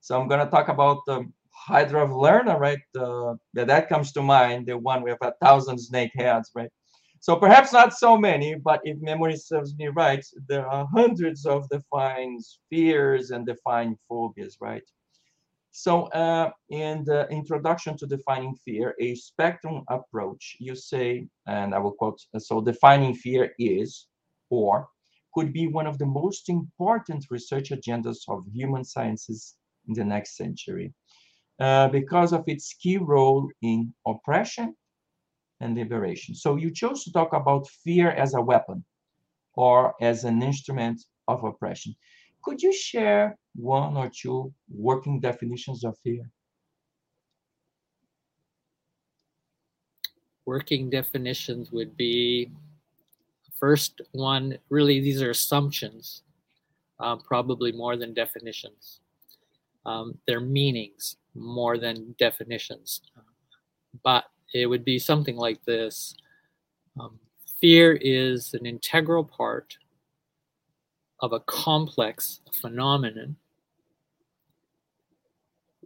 So 0.00 0.18
I'm 0.18 0.26
going 0.26 0.44
to 0.44 0.50
talk 0.50 0.68
about 0.68 1.00
the 1.06 1.26
Hydra 1.52 2.04
of 2.04 2.10
Lerna, 2.10 2.58
right? 2.58 2.80
Uh, 2.98 3.34
that 3.52 3.90
comes 3.90 4.12
to 4.12 4.22
mind, 4.22 4.66
the 4.66 4.78
one 4.78 5.02
with 5.02 5.18
a 5.20 5.34
thousand 5.42 5.78
snake 5.78 6.12
heads, 6.14 6.50
right? 6.54 6.70
So 7.24 7.36
perhaps 7.36 7.72
not 7.72 7.94
so 7.94 8.18
many, 8.18 8.54
but 8.54 8.82
if 8.84 9.00
memory 9.00 9.36
serves 9.36 9.74
me 9.78 9.86
right, 9.88 10.22
there 10.46 10.66
are 10.68 10.86
hundreds 10.92 11.46
of 11.46 11.66
defined 11.70 12.42
fears 12.68 13.30
and 13.30 13.46
defined 13.46 13.96
phobias, 14.06 14.58
right? 14.60 14.82
So 15.70 16.02
uh, 16.08 16.50
in 16.68 17.02
the 17.04 17.26
introduction 17.30 17.96
to 17.96 18.06
defining 18.06 18.54
fear, 18.56 18.94
a 19.00 19.14
spectrum 19.14 19.84
approach, 19.88 20.58
you 20.60 20.74
say, 20.74 21.26
and 21.46 21.74
I 21.74 21.78
will 21.78 21.92
quote, 21.92 22.20
so 22.36 22.60
defining 22.60 23.14
fear 23.14 23.54
is, 23.58 24.06
or 24.50 24.86
could 25.32 25.50
be 25.50 25.66
one 25.66 25.86
of 25.86 25.96
the 25.96 26.04
most 26.04 26.50
important 26.50 27.24
research 27.30 27.70
agendas 27.70 28.18
of 28.28 28.44
human 28.52 28.84
sciences 28.84 29.54
in 29.88 29.94
the 29.94 30.04
next 30.04 30.36
century 30.36 30.92
uh, 31.58 31.88
because 31.88 32.34
of 32.34 32.44
its 32.46 32.74
key 32.74 32.98
role 32.98 33.48
in 33.62 33.94
oppression 34.06 34.76
and 35.60 35.76
liberation. 35.76 36.34
So 36.34 36.56
you 36.56 36.70
chose 36.70 37.04
to 37.04 37.12
talk 37.12 37.32
about 37.32 37.68
fear 37.68 38.10
as 38.10 38.34
a 38.34 38.40
weapon 38.40 38.84
or 39.54 39.94
as 40.00 40.24
an 40.24 40.42
instrument 40.42 41.04
of 41.28 41.44
oppression. 41.44 41.94
Could 42.42 42.62
you 42.62 42.72
share 42.72 43.38
one 43.54 43.96
or 43.96 44.10
two 44.10 44.52
working 44.68 45.20
definitions 45.20 45.84
of 45.84 45.96
fear? 46.02 46.28
Working 50.44 50.90
definitions 50.90 51.72
would 51.72 51.96
be 51.96 52.50
first 53.58 54.02
one, 54.12 54.58
really, 54.68 55.00
these 55.00 55.22
are 55.22 55.30
assumptions, 55.30 56.22
uh, 57.00 57.16
probably 57.16 57.72
more 57.72 57.96
than 57.96 58.12
definitions. 58.12 59.00
Um, 59.86 60.18
they're 60.26 60.40
meanings 60.40 61.16
more 61.34 61.78
than 61.78 62.14
definitions. 62.18 63.00
But 64.02 64.24
it 64.54 64.66
would 64.66 64.84
be 64.84 64.98
something 64.98 65.36
like 65.36 65.62
this 65.64 66.14
um, 66.98 67.18
Fear 67.60 67.98
is 68.02 68.52
an 68.52 68.66
integral 68.66 69.24
part 69.24 69.78
of 71.20 71.32
a 71.32 71.40
complex 71.40 72.40
phenomenon 72.60 73.36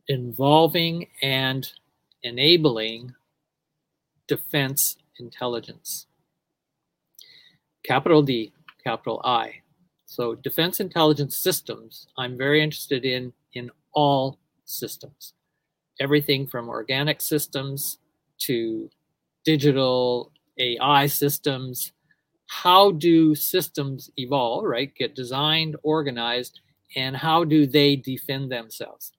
involving 0.09 1.07
and 1.23 1.71
enabling 2.25 3.15
defense 4.27 4.97
intelligence. 5.21 6.07
Capital 7.85 8.23
D, 8.23 8.53
capital 8.83 9.21
I. 9.25 9.53
So 10.07 10.35
defense 10.35 10.81
intelligence 10.81 11.37
systems, 11.37 12.09
I'm 12.17 12.37
very 12.37 12.63
interested 12.63 13.05
in 13.05 13.33
in 13.53 13.71
all 13.93 14.39
systems. 14.65 15.35
Everything 16.01 16.47
from 16.47 16.69
organic 16.69 17.21
systems 17.21 17.99
to 18.41 18.91
digital 19.45 20.33
AI 20.59 21.07
systems. 21.07 21.93
How 22.47 22.93
do 22.93 23.35
systems 23.35 24.11
evolve, 24.17 24.65
right? 24.65 24.95
Get 24.95 25.15
designed, 25.15 25.77
organized, 25.83 26.61
and 26.97 27.17
how 27.17 27.45
do 27.45 27.67
they 27.67 27.97
defend 27.97 28.51
themselves? 28.51 29.13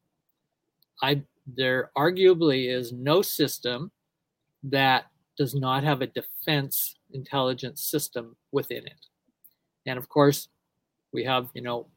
I 1.01 1.23
there 1.55 1.91
arguably 1.97 2.69
is 2.69 2.91
no 2.91 3.21
system 3.21 3.91
that 4.63 5.05
does 5.37 5.55
not 5.55 5.83
have 5.83 6.01
a 6.01 6.07
defense 6.07 6.95
intelligence 7.13 7.81
system 7.81 8.35
within 8.51 8.85
it. 8.85 9.05
And 9.85 9.97
of 9.97 10.09
course, 10.09 10.49
we 11.11 11.23
have, 11.23 11.49
you 11.53 11.61
know, 11.61 11.87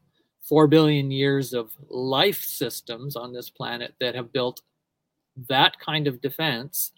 4 0.47 0.67
billion 0.67 1.11
years 1.11 1.53
of 1.53 1.71
life 1.89 2.43
systems 2.43 3.15
on 3.15 3.31
this 3.31 3.49
planet 3.49 3.93
that 3.99 4.15
have 4.15 4.33
built 4.33 4.61
that 5.49 5.79
kind 5.79 6.07
of 6.07 6.21
defense 6.21 6.93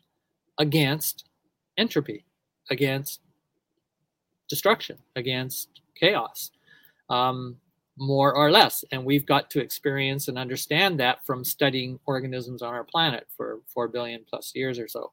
against 0.57 1.25
entropy, 1.77 2.25
against 2.69 3.21
destruction, 4.47 4.97
against 5.15 5.81
chaos, 5.95 6.51
um, 7.09 7.57
more 7.97 8.33
or 8.33 8.51
less. 8.51 8.83
And 8.91 9.05
we've 9.05 9.25
got 9.25 9.49
to 9.51 9.61
experience 9.61 10.27
and 10.27 10.37
understand 10.37 10.99
that 10.99 11.25
from 11.25 11.43
studying 11.43 11.99
organisms 12.05 12.61
on 12.61 12.73
our 12.73 12.83
planet 12.83 13.27
for 13.35 13.59
4 13.73 13.87
billion 13.87 14.25
plus 14.29 14.53
years 14.53 14.79
or 14.79 14.87
so. 14.87 15.11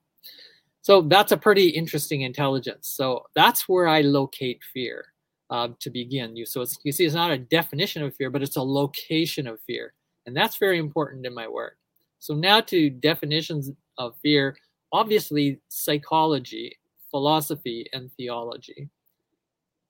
So 0.82 1.02
that's 1.02 1.32
a 1.32 1.36
pretty 1.36 1.68
interesting 1.68 2.22
intelligence. 2.22 2.88
So 2.88 3.24
that's 3.34 3.68
where 3.68 3.86
I 3.86 4.00
locate 4.00 4.60
fear 4.72 5.06
uh, 5.48 5.68
to 5.78 5.90
begin. 5.90 6.34
You 6.34 6.44
so 6.44 6.64
you 6.82 6.92
see, 6.92 7.04
it's 7.04 7.14
not 7.14 7.30
a 7.30 7.38
definition 7.38 8.02
of 8.02 8.16
fear, 8.16 8.30
but 8.30 8.42
it's 8.42 8.56
a 8.56 8.62
location 8.62 9.46
of 9.46 9.60
fear, 9.60 9.92
and 10.26 10.36
that's 10.36 10.56
very 10.56 10.78
important 10.78 11.26
in 11.26 11.34
my 11.34 11.46
work. 11.46 11.76
So 12.18 12.34
now 12.34 12.60
to 12.62 12.88
definitions 12.88 13.70
of 13.98 14.16
fear 14.22 14.56
obviously 14.92 15.60
psychology, 15.68 16.78
philosophy, 17.10 17.88
and 17.92 18.10
theology. 18.12 18.88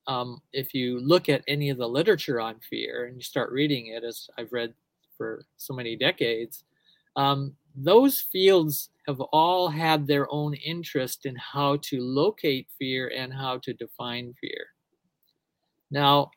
Um, 0.07 0.41
if 0.53 0.75
you 0.75 1.01
look 1.01 1.29
at 1.29 1.45
any 1.47 1.71
of 1.71 1.79
the 1.79 1.89
literature 1.89 2.41
on 2.41 2.61
fear 2.69 3.07
and 3.07 3.17
you 3.17 3.23
start 3.23 3.53
reading 3.53 3.89
it, 3.89 4.05
as 4.05 4.29
I've 4.39 4.53
read 4.53 4.75
for 5.17 5.45
so 5.57 5.75
many 5.75 5.97
decades, 5.97 6.65
um, 7.17 7.55
those 7.75 8.21
fields 8.21 8.91
have 9.07 9.21
all 9.21 9.69
had 9.69 10.07
their 10.07 10.33
own 10.33 10.55
interest 10.55 11.27
in 11.27 11.37
how 11.37 11.77
to 11.83 12.01
locate 12.01 12.69
fear 12.79 13.13
and 13.17 13.33
how 13.33 13.59
to 13.59 13.73
define 13.73 14.35
fear. 14.41 14.67
Now, 15.91 16.31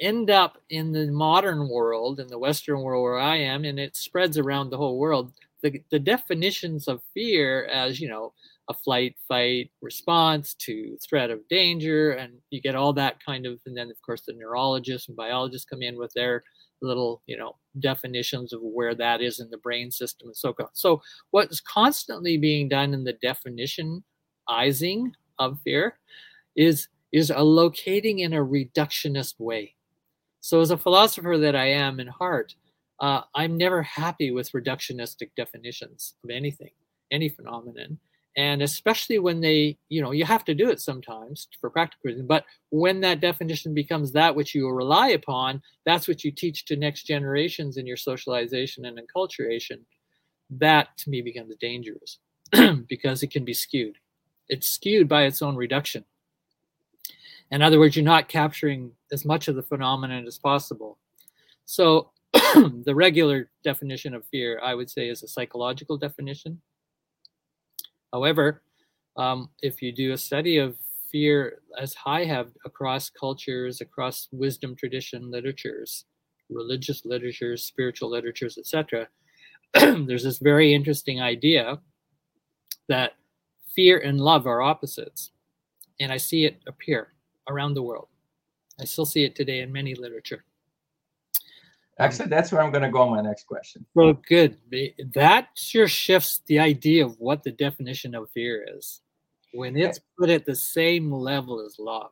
end 0.00 0.30
up 0.30 0.58
in 0.70 0.92
the 0.92 1.10
modern 1.10 1.68
world, 1.68 2.20
in 2.20 2.26
the 2.26 2.38
Western 2.38 2.80
world 2.80 3.02
where 3.02 3.18
I 3.18 3.36
am, 3.36 3.64
and 3.64 3.78
it 3.78 3.96
spreads 3.96 4.38
around 4.38 4.70
the 4.70 4.76
whole 4.76 4.98
world, 4.98 5.32
the, 5.64 5.82
the 5.90 5.98
definitions 5.98 6.88
of 6.88 7.00
fear 7.14 7.64
as 7.72 7.98
you 7.98 8.06
know 8.08 8.34
a 8.68 8.74
flight 8.74 9.16
fight 9.26 9.70
response 9.80 10.54
to 10.54 10.96
threat 11.02 11.30
of 11.30 11.46
danger 11.48 12.12
and 12.12 12.34
you 12.50 12.60
get 12.60 12.74
all 12.74 12.92
that 12.92 13.16
kind 13.24 13.46
of 13.46 13.58
and 13.64 13.76
then 13.76 13.90
of 13.90 14.00
course 14.02 14.22
the 14.26 14.34
neurologists 14.34 15.08
and 15.08 15.16
biologists 15.16 15.66
come 15.68 15.80
in 15.80 15.96
with 15.96 16.12
their 16.14 16.44
little 16.82 17.22
you 17.26 17.36
know 17.36 17.56
definitions 17.80 18.52
of 18.52 18.60
where 18.62 18.94
that 18.94 19.22
is 19.22 19.40
in 19.40 19.48
the 19.48 19.56
brain 19.56 19.90
system 19.90 20.28
and 20.28 20.36
so 20.36 20.54
on 20.60 20.68
so 20.74 21.00
what's 21.30 21.60
constantly 21.60 22.36
being 22.36 22.68
done 22.68 22.92
in 22.92 23.02
the 23.02 23.14
definitionizing 23.14 25.10
of 25.38 25.58
fear 25.64 25.98
is 26.56 26.88
is 27.10 27.30
a 27.30 27.42
locating 27.42 28.18
in 28.18 28.32
a 28.32 28.44
reductionist 28.44 29.38
way. 29.38 29.74
So 30.40 30.60
as 30.60 30.70
a 30.70 30.76
philosopher 30.76 31.38
that 31.38 31.56
i 31.56 31.66
am 31.66 32.00
in 32.00 32.08
heart 32.08 32.54
uh, 33.00 33.22
I'm 33.34 33.56
never 33.56 33.82
happy 33.82 34.30
with 34.30 34.52
reductionistic 34.52 35.30
definitions 35.36 36.14
of 36.22 36.30
anything, 36.30 36.70
any 37.10 37.28
phenomenon. 37.28 37.98
And 38.36 38.62
especially 38.62 39.20
when 39.20 39.40
they, 39.40 39.78
you 39.88 40.02
know, 40.02 40.10
you 40.10 40.24
have 40.24 40.44
to 40.46 40.54
do 40.54 40.68
it 40.68 40.80
sometimes 40.80 41.46
for 41.60 41.70
practical 41.70 42.08
reasons. 42.08 42.26
But 42.26 42.44
when 42.70 43.00
that 43.00 43.20
definition 43.20 43.74
becomes 43.74 44.10
that 44.12 44.34
which 44.34 44.54
you 44.54 44.68
rely 44.70 45.08
upon, 45.10 45.62
that's 45.86 46.08
what 46.08 46.24
you 46.24 46.32
teach 46.32 46.64
to 46.66 46.76
next 46.76 47.04
generations 47.04 47.76
in 47.76 47.86
your 47.86 47.96
socialization 47.96 48.86
and 48.86 48.98
enculturation. 48.98 49.80
That 50.50 50.96
to 50.98 51.10
me 51.10 51.22
becomes 51.22 51.54
dangerous 51.60 52.18
because 52.88 53.22
it 53.22 53.30
can 53.30 53.44
be 53.44 53.54
skewed. 53.54 53.98
It's 54.48 54.68
skewed 54.68 55.08
by 55.08 55.24
its 55.24 55.40
own 55.40 55.54
reduction. 55.54 56.04
In 57.52 57.62
other 57.62 57.78
words, 57.78 57.94
you're 57.94 58.04
not 58.04 58.28
capturing 58.28 58.90
as 59.12 59.24
much 59.24 59.46
of 59.46 59.54
the 59.54 59.62
phenomenon 59.62 60.26
as 60.26 60.38
possible. 60.38 60.98
So 61.66 62.10
the 62.84 62.94
regular 62.94 63.48
definition 63.62 64.12
of 64.14 64.26
fear, 64.26 64.60
I 64.62 64.74
would 64.74 64.90
say, 64.90 65.08
is 65.08 65.22
a 65.22 65.28
psychological 65.28 65.96
definition. 65.96 66.60
However, 68.12 68.62
um, 69.16 69.50
if 69.62 69.80
you 69.80 69.92
do 69.92 70.12
a 70.12 70.18
study 70.18 70.58
of 70.58 70.76
fear, 71.12 71.60
as 71.80 71.94
I 72.04 72.24
have 72.24 72.50
across 72.64 73.08
cultures, 73.08 73.80
across 73.80 74.28
wisdom 74.32 74.74
tradition 74.74 75.30
literatures, 75.30 76.06
religious 76.50 77.04
literatures, 77.04 77.62
spiritual 77.62 78.10
literatures, 78.10 78.58
etc., 78.58 79.08
there's 79.74 80.24
this 80.24 80.38
very 80.38 80.74
interesting 80.74 81.22
idea 81.22 81.78
that 82.88 83.12
fear 83.74 83.98
and 83.98 84.20
love 84.20 84.46
are 84.46 84.62
opposites. 84.62 85.30
And 86.00 86.12
I 86.12 86.16
see 86.16 86.44
it 86.44 86.60
appear 86.66 87.12
around 87.48 87.74
the 87.74 87.82
world. 87.82 88.08
I 88.80 88.84
still 88.84 89.06
see 89.06 89.24
it 89.24 89.36
today 89.36 89.60
in 89.60 89.72
many 89.72 89.94
literature. 89.94 90.44
Actually, 91.98 92.28
that's 92.28 92.50
where 92.50 92.60
I'm 92.60 92.72
going 92.72 92.82
to 92.82 92.90
go 92.90 93.02
on 93.02 93.10
my 93.10 93.22
next 93.22 93.46
question. 93.46 93.86
Well, 93.94 94.14
good. 94.28 94.58
That 95.14 95.48
sure 95.54 95.86
shifts 95.86 96.40
the 96.46 96.58
idea 96.58 97.06
of 97.06 97.20
what 97.20 97.44
the 97.44 97.52
definition 97.52 98.14
of 98.14 98.30
fear 98.30 98.66
is 98.76 99.00
when 99.52 99.76
it's 99.76 100.00
put 100.18 100.30
at 100.30 100.44
the 100.44 100.56
same 100.56 101.12
level 101.12 101.64
as 101.64 101.78
love, 101.78 102.10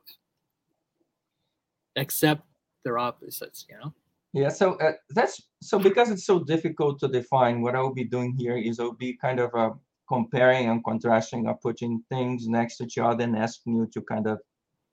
except 1.97 2.43
they're 2.83 2.97
opposites, 2.97 3.65
you 3.69 3.77
know? 3.77 3.93
Yeah, 4.31 4.49
so 4.49 4.75
uh, 4.79 4.93
that's 5.11 5.43
so 5.61 5.77
because 5.77 6.09
it's 6.09 6.25
so 6.25 6.39
difficult 6.39 6.99
to 7.01 7.07
define, 7.07 7.61
what 7.61 7.75
I 7.75 7.81
will 7.81 7.93
be 7.93 8.05
doing 8.05 8.33
here 8.35 8.57
is 8.57 8.79
I'll 8.79 8.93
be 8.93 9.13
kind 9.13 9.39
of 9.39 9.53
uh, 9.53 9.71
comparing 10.07 10.69
and 10.69 10.83
contrasting 10.83 11.45
or 11.45 11.55
putting 11.61 12.03
things 12.09 12.47
next 12.47 12.77
to 12.77 12.85
each 12.85 12.97
other 12.97 13.23
and 13.25 13.37
asking 13.37 13.75
you 13.75 13.87
to 13.93 14.01
kind 14.01 14.25
of 14.25 14.39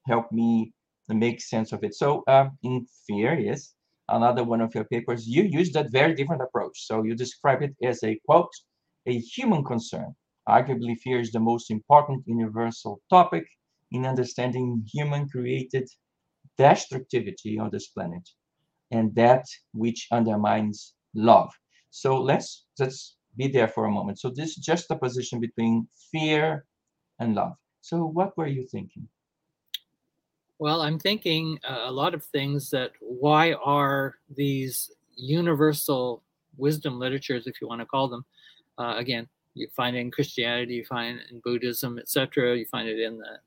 help 0.07 0.31
me 0.31 0.75
make 1.09 1.41
sense 1.41 1.73
of 1.73 1.83
it. 1.85 1.95
So 1.95 2.23
uh, 2.27 2.51
in 2.63 2.87
fear, 3.07 3.39
yes, 3.39 3.75
another 4.11 4.45
one 4.45 4.61
of 4.61 4.75
your 4.75 4.85
papers, 4.85 5.27
you 5.27 5.43
use 5.45 5.73
that 5.73 5.91
very 5.91 6.15
different 6.15 6.43
approach. 6.43 6.87
So 6.87 7.03
you 7.03 7.15
describe 7.15 7.63
it 7.63 7.75
as 7.83 8.03
a 8.03 8.19
quote, 8.27 8.53
a 9.07 9.19
human 9.19 9.65
concern. 9.65 10.15
Arguably, 10.49 10.97
fear 10.99 11.21
is 11.21 11.33
the 11.33 11.41
most 11.41 11.71
important 11.71 12.25
universal 12.27 13.01
topic 13.11 13.47
in 13.93 14.07
understanding 14.07 14.85
human 14.93 15.29
created 15.29 15.89
destructivity 16.59 17.59
on 17.59 17.71
this 17.71 17.89
planet 17.89 18.29
and 18.91 19.15
that 19.15 19.45
which 19.73 20.09
undermines 20.13 20.95
love. 21.15 21.53
So 21.91 22.21
let's 22.21 22.67
let's 22.79 23.17
be 23.37 23.49
there 23.49 23.69
for 23.69 23.85
a 23.85 23.91
moment. 23.91 24.19
So 24.19 24.31
this 24.31 24.57
juxtaposition 24.57 25.41
between 25.41 25.89
fear 26.11 26.65
and 27.19 27.35
love. 27.35 27.55
So 27.81 28.05
what 28.05 28.37
were 28.37 28.47
you 28.47 28.67
thinking? 28.67 29.09
Well, 30.61 30.83
I'm 30.83 30.99
thinking 30.99 31.59
uh, 31.67 31.85
a 31.87 31.91
lot 31.91 32.13
of 32.13 32.23
things 32.23 32.69
that 32.69 32.91
why 33.01 33.55
are 33.55 34.17
these 34.37 34.91
universal 35.17 36.23
wisdom 36.59 36.99
literatures, 36.99 37.47
if 37.47 37.63
you 37.63 37.67
want 37.67 37.81
to 37.81 37.87
call 37.87 38.09
them, 38.09 38.27
uh, 38.77 38.93
again, 38.99 39.27
you 39.55 39.69
find 39.75 39.97
it 39.97 40.01
in 40.01 40.11
Christianity, 40.11 40.75
you 40.75 40.85
find 40.85 41.19
it 41.19 41.31
in 41.31 41.41
Buddhism, 41.41 41.99
etc. 41.99 42.59
You 42.59 42.67
find 42.67 42.87
it 42.91 43.01
in 43.01 43.17
the 43.17 43.39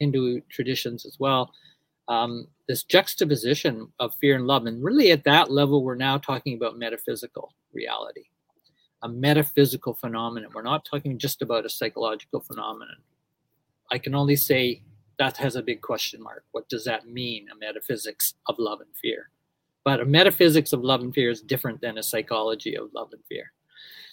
Hindu 0.00 0.40
traditions 0.48 1.04
as 1.04 1.18
well. 1.20 1.52
Um, 2.08 2.48
this 2.66 2.82
juxtaposition 2.82 3.92
of 4.00 4.14
fear 4.14 4.34
and 4.34 4.46
love, 4.46 4.64
and 4.64 4.82
really 4.82 5.10
at 5.10 5.24
that 5.24 5.50
level, 5.50 5.84
we're 5.84 5.96
now 5.96 6.16
talking 6.16 6.56
about 6.56 6.78
metaphysical 6.78 7.52
reality, 7.74 8.24
a 9.02 9.08
metaphysical 9.08 9.92
phenomenon. 9.92 10.48
We're 10.54 10.62
not 10.62 10.86
talking 10.86 11.18
just 11.18 11.42
about 11.42 11.66
a 11.66 11.68
psychological 11.68 12.40
phenomenon. 12.40 12.96
I 13.90 13.98
can 13.98 14.14
only 14.14 14.36
say 14.36 14.80
that 15.22 15.36
has 15.36 15.54
a 15.54 15.62
big 15.62 15.80
question 15.82 16.20
mark. 16.20 16.44
What 16.50 16.68
does 16.68 16.84
that 16.84 17.06
mean, 17.06 17.46
a 17.48 17.56
metaphysics 17.56 18.34
of 18.48 18.56
love 18.58 18.80
and 18.80 18.90
fear? 19.00 19.30
But 19.84 20.00
a 20.00 20.04
metaphysics 20.04 20.72
of 20.72 20.82
love 20.82 21.00
and 21.00 21.14
fear 21.14 21.30
is 21.30 21.40
different 21.40 21.80
than 21.80 21.96
a 21.96 22.02
psychology 22.02 22.76
of 22.76 22.92
love 22.92 23.10
and 23.12 23.22
fear. 23.28 23.52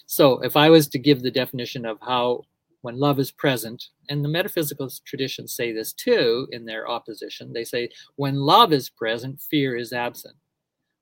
So 0.06 0.38
if 0.38 0.56
I 0.56 0.70
was 0.70 0.86
to 0.86 1.00
give 1.00 1.20
the 1.20 1.30
definition 1.32 1.84
of 1.84 1.98
how 2.00 2.44
when 2.82 2.96
love 2.96 3.18
is 3.18 3.32
present, 3.32 3.88
and 4.08 4.24
the 4.24 4.28
metaphysical 4.28 4.88
traditions 5.04 5.52
say 5.52 5.72
this 5.72 5.92
too 5.92 6.46
in 6.52 6.64
their 6.64 6.88
opposition, 6.88 7.52
they 7.52 7.64
say 7.64 7.88
when 8.14 8.36
love 8.36 8.72
is 8.72 8.88
present, 8.88 9.40
fear 9.40 9.76
is 9.76 9.92
absent. 9.92 10.36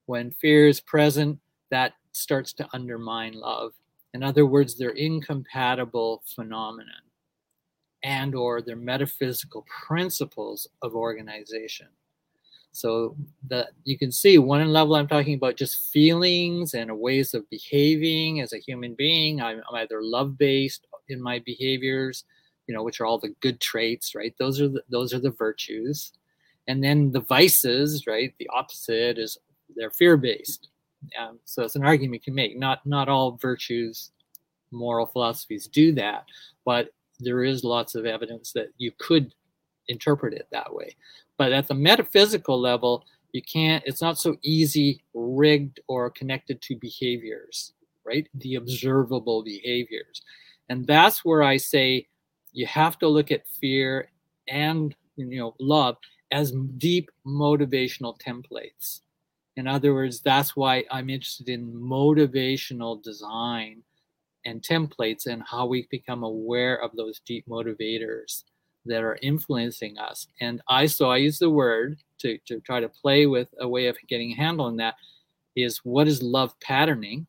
When 0.06 0.30
fear 0.30 0.68
is 0.68 0.80
present, 0.80 1.38
that 1.70 1.92
starts 2.12 2.54
to 2.54 2.68
undermine 2.72 3.34
love. 3.34 3.74
In 4.14 4.22
other 4.22 4.46
words, 4.46 4.78
they're 4.78 4.90
incompatible 4.90 6.22
phenomenon 6.34 7.07
and 8.02 8.34
or 8.34 8.62
their 8.62 8.76
metaphysical 8.76 9.66
principles 9.86 10.68
of 10.82 10.94
organization. 10.94 11.88
So 12.72 13.16
that 13.48 13.68
you 13.84 13.98
can 13.98 14.12
see 14.12 14.38
one 14.38 14.66
level 14.68 14.94
I'm 14.94 15.08
talking 15.08 15.34
about 15.34 15.56
just 15.56 15.90
feelings 15.92 16.74
and 16.74 16.98
ways 16.98 17.34
of 17.34 17.48
behaving 17.50 18.40
as 18.40 18.52
a 18.52 18.58
human 18.58 18.94
being. 18.94 19.40
I'm, 19.40 19.62
I'm 19.68 19.76
either 19.76 20.00
love-based 20.02 20.86
in 21.08 21.20
my 21.20 21.40
behaviors, 21.40 22.24
you 22.66 22.74
know, 22.74 22.82
which 22.82 23.00
are 23.00 23.06
all 23.06 23.18
the 23.18 23.34
good 23.40 23.60
traits, 23.60 24.14
right? 24.14 24.34
Those 24.38 24.60
are 24.60 24.68
the, 24.68 24.82
those 24.90 25.12
are 25.12 25.18
the 25.18 25.30
virtues. 25.30 26.12
And 26.68 26.84
then 26.84 27.10
the 27.10 27.20
vices, 27.20 28.06
right? 28.06 28.32
The 28.38 28.48
opposite 28.54 29.18
is 29.18 29.38
they're 29.74 29.90
fear-based. 29.90 30.68
Um, 31.18 31.38
so 31.44 31.62
it's 31.62 31.76
an 31.76 31.84
argument 31.84 32.14
you 32.14 32.20
can 32.20 32.34
make. 32.34 32.58
Not 32.58 32.84
not 32.84 33.08
all 33.08 33.38
virtues, 33.40 34.10
moral 34.70 35.06
philosophies 35.06 35.66
do 35.66 35.92
that, 35.92 36.26
but 36.64 36.90
there 37.18 37.44
is 37.44 37.64
lots 37.64 37.94
of 37.94 38.06
evidence 38.06 38.52
that 38.52 38.68
you 38.78 38.92
could 38.98 39.34
interpret 39.88 40.34
it 40.34 40.48
that 40.52 40.72
way. 40.72 40.96
But 41.36 41.52
at 41.52 41.68
the 41.68 41.74
metaphysical 41.74 42.60
level, 42.60 43.04
you 43.32 43.42
can't, 43.42 43.82
it's 43.86 44.02
not 44.02 44.18
so 44.18 44.36
easy, 44.42 45.02
rigged, 45.14 45.80
or 45.88 46.10
connected 46.10 46.60
to 46.62 46.76
behaviors, 46.76 47.72
right? 48.04 48.28
The 48.34 48.56
observable 48.56 49.42
behaviors. 49.42 50.22
And 50.68 50.86
that's 50.86 51.24
where 51.24 51.42
I 51.42 51.56
say 51.56 52.06
you 52.52 52.66
have 52.66 52.98
to 52.98 53.08
look 53.08 53.30
at 53.30 53.46
fear 53.60 54.10
and 54.48 54.94
you 55.16 55.38
know 55.38 55.54
love 55.60 55.96
as 56.32 56.52
deep 56.76 57.10
motivational 57.26 58.18
templates. 58.20 59.00
In 59.56 59.66
other 59.66 59.92
words, 59.92 60.20
that's 60.20 60.54
why 60.54 60.84
I'm 60.90 61.10
interested 61.10 61.48
in 61.48 61.72
motivational 61.72 63.02
design 63.02 63.82
and 64.48 64.62
templates 64.62 65.26
and 65.26 65.42
how 65.42 65.66
we 65.66 65.86
become 65.90 66.22
aware 66.22 66.76
of 66.82 66.96
those 66.96 67.20
deep 67.26 67.46
motivators 67.46 68.44
that 68.86 69.02
are 69.02 69.18
influencing 69.22 69.98
us. 69.98 70.28
And 70.40 70.62
I 70.68 70.86
so 70.86 71.10
I 71.10 71.18
use 71.18 71.38
the 71.38 71.50
word 71.50 71.98
to, 72.20 72.38
to 72.46 72.60
try 72.60 72.80
to 72.80 72.88
play 72.88 73.26
with 73.26 73.48
a 73.60 73.68
way 73.68 73.86
of 73.86 73.96
getting 74.08 74.32
a 74.32 74.36
handle 74.36 74.66
on 74.66 74.76
that 74.76 74.94
is 75.54 75.78
what 75.78 76.08
is 76.08 76.22
love 76.22 76.58
patterning? 76.60 77.26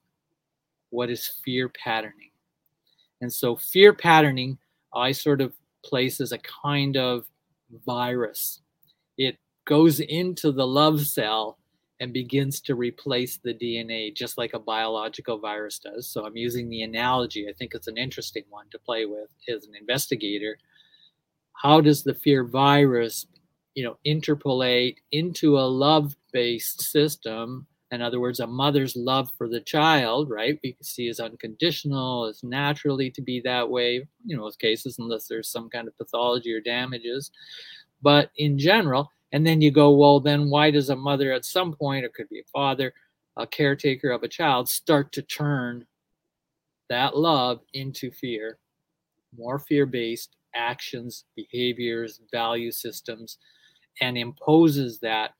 What 0.91 1.09
is 1.09 1.31
fear 1.43 1.69
patterning? 1.69 2.31
And 3.21 3.31
so 3.31 3.57
fear 3.57 3.93
patterning, 3.93 4.57
I 4.93 5.11
sort 5.11 5.41
of 5.41 5.53
place 5.83 6.21
as 6.21 6.31
a 6.31 6.39
kind 6.63 6.95
of 6.95 7.25
virus. 7.85 8.61
It 9.17 9.37
goes 9.65 9.99
into 9.99 10.51
the 10.51 10.65
love 10.65 11.05
cell 11.05 11.57
and 11.99 12.13
begins 12.13 12.61
to 12.61 12.75
replace 12.75 13.37
the 13.37 13.53
DNA 13.53 14.15
just 14.15 14.37
like 14.37 14.53
a 14.53 14.59
biological 14.59 15.37
virus 15.37 15.79
does. 15.79 16.07
So 16.07 16.25
I'm 16.25 16.37
using 16.37 16.69
the 16.69 16.83
analogy. 16.83 17.47
I 17.49 17.53
think 17.53 17.73
it's 17.73 17.87
an 17.87 17.97
interesting 17.97 18.43
one 18.49 18.65
to 18.71 18.79
play 18.79 19.05
with 19.05 19.29
as 19.53 19.65
an 19.65 19.75
investigator. 19.75 20.57
How 21.53 21.81
does 21.81 22.03
the 22.03 22.13
fear 22.13 22.45
virus, 22.45 23.27
you 23.75 23.83
know, 23.83 23.97
interpolate 24.05 25.01
into 25.11 25.57
a 25.57 25.67
love-based 25.67 26.81
system? 26.81 27.67
In 27.91 28.01
other 28.01 28.19
words, 28.19 28.39
a 28.39 28.47
mother's 28.47 28.95
love 28.95 29.31
for 29.37 29.49
the 29.49 29.59
child, 29.59 30.29
right? 30.29 30.57
We 30.63 30.77
see 30.81 31.09
as 31.09 31.19
unconditional, 31.19 32.27
as 32.27 32.43
naturally 32.43 33.09
to 33.11 33.21
be 33.21 33.41
that 33.41 33.69
way, 33.69 34.07
you 34.25 34.37
know, 34.37 34.43
most 34.43 34.59
cases, 34.59 34.97
unless 34.99 35.27
there's 35.27 35.49
some 35.49 35.69
kind 35.69 35.87
of 35.87 35.97
pathology 35.97 36.53
or 36.53 36.61
damages. 36.61 37.31
But 38.01 38.29
in 38.37 38.57
general, 38.57 39.11
and 39.31 39.45
then 39.45 39.61
you 39.61 39.71
go, 39.71 39.91
well, 39.91 40.19
then 40.19 40.49
why 40.49 40.71
does 40.71 40.89
a 40.89 40.95
mother 40.95 41.31
at 41.31 41.45
some 41.45 41.73
point, 41.73 42.05
or 42.05 42.09
could 42.09 42.29
be 42.29 42.39
a 42.39 42.51
father, 42.51 42.93
a 43.37 43.45
caretaker 43.45 44.09
of 44.11 44.23
a 44.23 44.27
child, 44.27 44.67
start 44.67 45.11
to 45.13 45.21
turn 45.21 45.85
that 46.89 47.15
love 47.15 47.61
into 47.73 48.11
fear, 48.11 48.57
more 49.37 49.59
fear 49.59 49.85
based 49.85 50.35
actions, 50.55 51.25
behaviors, 51.35 52.21
value 52.31 52.71
systems, 52.71 53.37
and 54.01 54.17
imposes 54.17 54.99
that. 54.99 55.33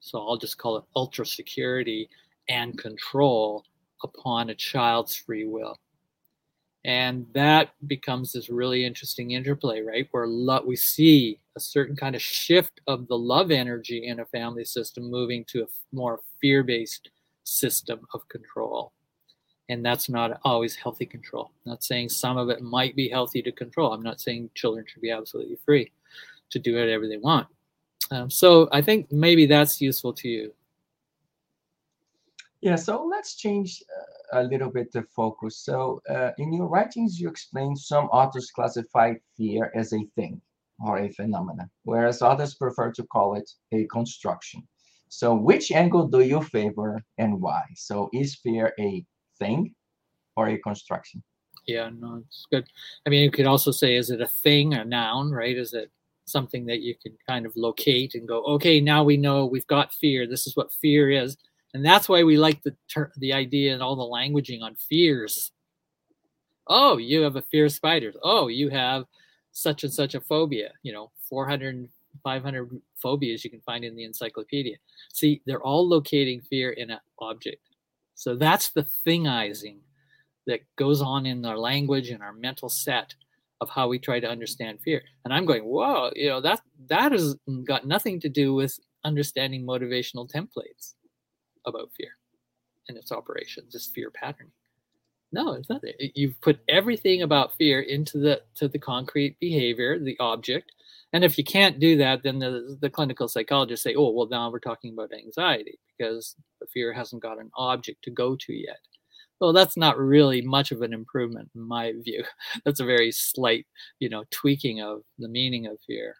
So 0.00 0.18
I'll 0.18 0.38
just 0.38 0.58
call 0.58 0.78
it 0.78 0.84
ultra 0.96 1.26
security 1.26 2.08
and 2.48 2.78
control 2.78 3.64
upon 4.02 4.50
a 4.50 4.54
child's 4.54 5.14
free 5.14 5.46
will. 5.46 5.78
And 6.88 7.26
that 7.34 7.72
becomes 7.86 8.32
this 8.32 8.48
really 8.48 8.86
interesting 8.86 9.32
interplay, 9.32 9.82
right? 9.82 10.08
Where 10.10 10.26
lo- 10.26 10.64
we 10.66 10.74
see 10.74 11.38
a 11.54 11.60
certain 11.60 11.94
kind 11.94 12.16
of 12.16 12.22
shift 12.22 12.80
of 12.86 13.06
the 13.08 13.18
love 13.18 13.50
energy 13.50 14.06
in 14.06 14.20
a 14.20 14.24
family 14.24 14.64
system 14.64 15.10
moving 15.10 15.44
to 15.48 15.64
a 15.64 15.66
more 15.92 16.20
fear 16.40 16.62
based 16.62 17.10
system 17.44 18.08
of 18.14 18.26
control. 18.30 18.92
And 19.68 19.84
that's 19.84 20.08
not 20.08 20.40
always 20.46 20.76
healthy 20.76 21.04
control. 21.04 21.50
I'm 21.66 21.72
not 21.72 21.84
saying 21.84 22.08
some 22.08 22.38
of 22.38 22.48
it 22.48 22.62
might 22.62 22.96
be 22.96 23.10
healthy 23.10 23.42
to 23.42 23.52
control. 23.52 23.92
I'm 23.92 24.02
not 24.02 24.18
saying 24.18 24.48
children 24.54 24.86
should 24.88 25.02
be 25.02 25.10
absolutely 25.10 25.58
free 25.66 25.92
to 26.48 26.58
do 26.58 26.74
whatever 26.76 27.06
they 27.06 27.18
want. 27.18 27.48
Um, 28.10 28.30
so 28.30 28.66
I 28.72 28.80
think 28.80 29.12
maybe 29.12 29.44
that's 29.44 29.78
useful 29.78 30.14
to 30.14 30.28
you. 30.28 30.54
Yeah, 32.62 32.76
so 32.76 33.04
let's 33.04 33.34
change 33.34 33.82
uh, 33.94 34.17
a 34.32 34.42
little 34.42 34.70
bit 34.70 34.92
the 34.92 35.02
focus. 35.14 35.58
So 35.58 36.00
uh, 36.08 36.30
in 36.38 36.52
your 36.52 36.68
writings, 36.68 37.20
you 37.20 37.28
explain 37.28 37.76
some 37.76 38.06
authors 38.06 38.50
classify 38.50 39.14
fear 39.36 39.72
as 39.74 39.92
a 39.92 40.04
thing 40.16 40.40
or 40.80 40.98
a 40.98 41.10
phenomenon, 41.10 41.70
whereas 41.84 42.22
others 42.22 42.54
prefer 42.54 42.92
to 42.92 43.02
call 43.04 43.34
it 43.34 43.50
a 43.72 43.86
construction. 43.86 44.62
So 45.08 45.34
which 45.34 45.72
angle 45.72 46.06
do 46.06 46.20
you 46.20 46.42
favor 46.42 47.02
and 47.16 47.40
why? 47.40 47.64
So 47.74 48.10
is 48.12 48.36
fear 48.36 48.74
a 48.78 49.04
thing 49.38 49.74
or 50.36 50.48
a 50.48 50.58
construction? 50.58 51.22
Yeah, 51.66 51.90
no, 51.98 52.22
it's 52.26 52.46
good. 52.50 52.66
I 53.06 53.10
mean, 53.10 53.22
you 53.22 53.30
could 53.30 53.46
also 53.46 53.70
say, 53.70 53.96
is 53.96 54.10
it 54.10 54.20
a 54.20 54.28
thing, 54.28 54.74
a 54.74 54.84
noun, 54.84 55.30
right? 55.30 55.56
Is 55.56 55.74
it 55.74 55.90
something 56.24 56.66
that 56.66 56.80
you 56.80 56.94
can 57.02 57.16
kind 57.26 57.46
of 57.46 57.56
locate 57.56 58.14
and 58.14 58.28
go, 58.28 58.44
okay, 58.44 58.80
now 58.80 59.02
we 59.02 59.16
know 59.16 59.46
we've 59.46 59.66
got 59.66 59.92
fear. 59.92 60.26
This 60.26 60.46
is 60.46 60.56
what 60.56 60.72
fear 60.72 61.10
is, 61.10 61.36
and 61.74 61.84
that's 61.84 62.08
why 62.08 62.22
we 62.22 62.36
like 62.36 62.62
the 62.62 62.74
ter- 62.88 63.12
the 63.16 63.32
idea 63.32 63.72
and 63.72 63.82
all 63.82 63.96
the 63.96 64.02
languaging 64.02 64.62
on 64.62 64.74
fears. 64.76 65.52
Oh, 66.66 66.98
you 66.98 67.22
have 67.22 67.36
a 67.36 67.42
fear 67.42 67.66
of 67.66 67.72
spiders. 67.72 68.16
Oh, 68.22 68.48
you 68.48 68.68
have 68.70 69.04
such 69.52 69.84
and 69.84 69.92
such 69.92 70.14
a 70.14 70.20
phobia. 70.20 70.72
You 70.82 70.92
know, 70.92 71.10
400, 71.28 71.88
500 72.22 72.80
phobias 72.96 73.44
you 73.44 73.50
can 73.50 73.60
find 73.60 73.84
in 73.84 73.96
the 73.96 74.04
encyclopedia. 74.04 74.76
See, 75.12 75.42
they're 75.46 75.62
all 75.62 75.86
locating 75.86 76.40
fear 76.40 76.70
in 76.70 76.90
an 76.90 77.00
object. 77.18 77.62
So 78.14 78.34
that's 78.34 78.70
the 78.70 78.86
thingizing 79.06 79.78
that 80.46 80.60
goes 80.76 81.00
on 81.02 81.26
in 81.26 81.44
our 81.44 81.58
language 81.58 82.10
and 82.10 82.22
our 82.22 82.32
mental 82.32 82.68
set 82.68 83.14
of 83.60 83.68
how 83.68 83.88
we 83.88 83.98
try 83.98 84.20
to 84.20 84.28
understand 84.28 84.80
fear. 84.80 85.02
And 85.24 85.34
I'm 85.34 85.44
going, 85.44 85.64
whoa, 85.64 86.10
you 86.14 86.28
know, 86.28 86.40
that 86.40 86.60
that 86.88 87.12
has 87.12 87.36
got 87.64 87.86
nothing 87.86 88.20
to 88.20 88.28
do 88.28 88.54
with 88.54 88.78
understanding 89.04 89.66
motivational 89.66 90.30
templates 90.30 90.94
about 91.68 91.92
fear 91.96 92.10
and 92.88 92.96
its 92.96 93.12
operations, 93.12 93.72
just 93.72 93.94
fear 93.94 94.10
patterning. 94.10 94.52
No, 95.30 95.52
it's 95.52 95.68
not. 95.68 95.82
You've 95.98 96.40
put 96.40 96.60
everything 96.68 97.22
about 97.22 97.56
fear 97.56 97.80
into 97.80 98.18
the 98.18 98.40
to 98.56 98.66
the 98.66 98.78
concrete 98.78 99.38
behavior, 99.38 99.98
the 99.98 100.16
object. 100.20 100.72
And 101.12 101.24
if 101.24 101.38
you 101.38 101.44
can't 101.44 101.78
do 101.78 101.96
that, 101.98 102.22
then 102.22 102.38
the, 102.38 102.76
the 102.80 102.90
clinical 102.90 103.28
psychologists 103.28 103.84
say, 103.84 103.94
oh, 103.94 104.10
well, 104.10 104.28
now 104.28 104.50
we're 104.50 104.58
talking 104.58 104.92
about 104.92 105.12
anxiety 105.12 105.78
because 105.96 106.36
the 106.60 106.66
fear 106.66 106.92
hasn't 106.92 107.22
got 107.22 107.40
an 107.40 107.50
object 107.56 108.04
to 108.04 108.10
go 108.10 108.36
to 108.36 108.52
yet. 108.52 108.78
Well, 109.40 109.52
that's 109.52 109.76
not 109.76 109.98
really 109.98 110.42
much 110.42 110.72
of 110.72 110.82
an 110.82 110.92
improvement 110.92 111.50
in 111.54 111.62
my 111.62 111.92
view. 112.02 112.24
That's 112.64 112.80
a 112.80 112.84
very 112.84 113.12
slight, 113.12 113.66
you 114.00 114.08
know, 114.08 114.24
tweaking 114.32 114.80
of 114.80 115.02
the 115.18 115.28
meaning 115.28 115.66
of 115.66 115.78
fear. 115.86 116.16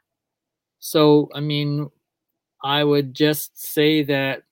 So, 0.79 1.29
I 1.35 1.41
mean, 1.41 1.91
I 2.63 2.85
would 2.85 3.15
just 3.15 3.61
say 3.61 4.05
that 4.05 4.45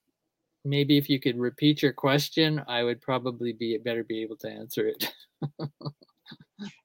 maybe 0.67 0.97
if 0.97 1.09
you 1.09 1.19
could 1.19 1.39
repeat 1.39 1.81
your 1.81 1.93
question, 1.93 2.61
I 2.67 2.83
would 2.83 3.01
probably 3.01 3.53
be 3.53 3.77
better 3.77 4.03
be 4.03 4.21
able 4.21 4.37
to 4.37 4.49
answer 4.49 4.87
it. 4.87 5.13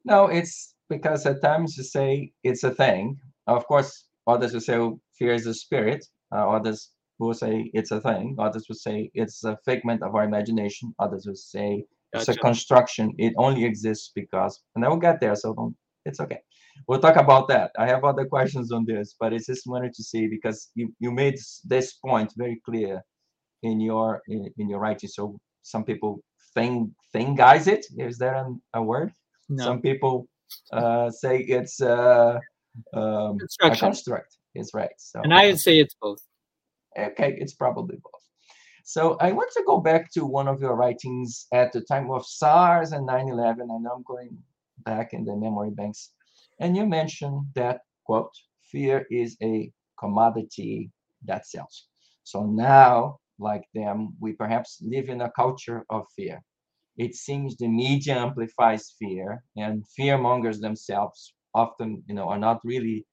no, 0.04 0.26
it's 0.26 0.74
because 0.88 1.26
at 1.26 1.42
times 1.42 1.76
you 1.76 1.84
say 1.84 2.32
it's 2.44 2.64
a 2.64 2.74
thing. 2.74 3.18
Of 3.46 3.66
course, 3.66 4.06
others 4.26 4.52
will 4.52 4.60
say 4.60 4.76
oh, 4.76 5.00
fear 5.18 5.34
is 5.34 5.46
a 5.46 5.54
spirit. 5.54 6.04
Uh, 6.34 6.48
others 6.48 6.90
will 7.18 7.34
say 7.34 7.70
it's 7.74 7.90
a 7.90 8.00
thing. 8.00 8.36
Others 8.38 8.66
will 8.68 8.76
say 8.76 9.10
it's 9.14 9.44
a 9.44 9.58
figment 9.64 10.02
of 10.02 10.14
our 10.14 10.24
imagination. 10.24 10.94
Others 10.98 11.26
will 11.26 11.34
say 11.34 11.84
gotcha. 12.12 12.30
it's 12.30 12.38
a 12.38 12.40
construction. 12.40 13.12
It 13.18 13.34
only 13.36 13.64
exists 13.64 14.12
because, 14.14 14.60
and 14.74 14.84
I 14.84 14.88
will 14.88 14.96
get 14.96 15.20
there. 15.20 15.34
So 15.34 15.54
don't, 15.54 15.76
it's 16.04 16.20
okay. 16.20 16.38
We'll 16.88 17.00
talk 17.00 17.16
about 17.16 17.48
that. 17.48 17.70
I 17.78 17.86
have 17.86 18.04
other 18.04 18.24
questions 18.24 18.72
on 18.72 18.86
this, 18.86 19.14
but 19.20 19.32
it's 19.32 19.46
just 19.46 19.66
wanted 19.66 19.92
to 19.94 20.02
see 20.02 20.26
because 20.26 20.70
you, 20.74 20.92
you 21.00 21.10
made 21.10 21.38
this 21.64 21.92
point 21.94 22.32
very 22.36 22.60
clear 22.64 23.02
in 23.62 23.80
your 23.80 24.22
in, 24.28 24.50
in 24.58 24.68
your 24.68 24.80
writing. 24.80 25.08
So 25.08 25.38
some 25.62 25.84
people 25.84 26.22
think, 26.54 26.90
thing 27.12 27.36
thingize 27.36 27.66
it. 27.66 27.86
Is 27.96 28.18
there 28.18 28.34
a, 28.34 28.54
a 28.74 28.82
word? 28.82 29.12
No. 29.48 29.64
Some 29.64 29.80
people 29.80 30.28
uh, 30.72 31.10
say 31.10 31.40
it's 31.40 31.80
uh, 31.80 32.38
um, 32.94 33.38
a 33.62 33.76
construct. 33.76 34.36
Is 34.54 34.70
right. 34.74 34.92
So 34.98 35.20
and 35.22 35.32
I 35.32 35.46
would 35.46 35.60
say 35.60 35.78
it's 35.78 35.94
both. 36.00 36.20
Okay, 36.98 37.36
it's 37.38 37.54
probably 37.54 37.96
both. 37.96 38.22
So 38.84 39.16
I 39.20 39.32
want 39.32 39.50
to 39.52 39.62
go 39.66 39.80
back 39.80 40.10
to 40.12 40.26
one 40.26 40.48
of 40.48 40.60
your 40.60 40.74
writings 40.74 41.46
at 41.52 41.72
the 41.72 41.80
time 41.82 42.10
of 42.10 42.26
SARS 42.26 42.92
and 42.92 43.08
9/11. 43.08 43.62
I 43.62 43.78
know 43.78 43.92
I'm 43.96 44.02
going 44.02 44.36
back 44.84 45.14
in 45.14 45.24
the 45.24 45.36
memory 45.36 45.70
banks, 45.70 46.10
and 46.60 46.76
you 46.76 46.84
mentioned 46.84 47.46
that 47.54 47.80
quote: 48.04 48.32
"Fear 48.70 49.06
is 49.10 49.36
a 49.42 49.72
commodity 49.98 50.90
that 51.24 51.46
sells." 51.46 51.86
So 52.24 52.44
now 52.44 53.20
like 53.38 53.64
them, 53.74 54.16
we 54.20 54.32
perhaps 54.32 54.80
live 54.82 55.08
in 55.08 55.20
a 55.22 55.30
culture 55.32 55.84
of 55.90 56.06
fear. 56.16 56.42
It 56.96 57.14
seems 57.14 57.56
the 57.56 57.68
media 57.68 58.18
amplifies 58.18 58.94
fear, 58.98 59.44
and 59.56 59.86
fear 59.88 60.18
mongers 60.18 60.60
themselves 60.60 61.34
often, 61.54 62.02
you 62.06 62.14
know, 62.14 62.28
are 62.28 62.38
not 62.38 62.60
really 62.64 63.06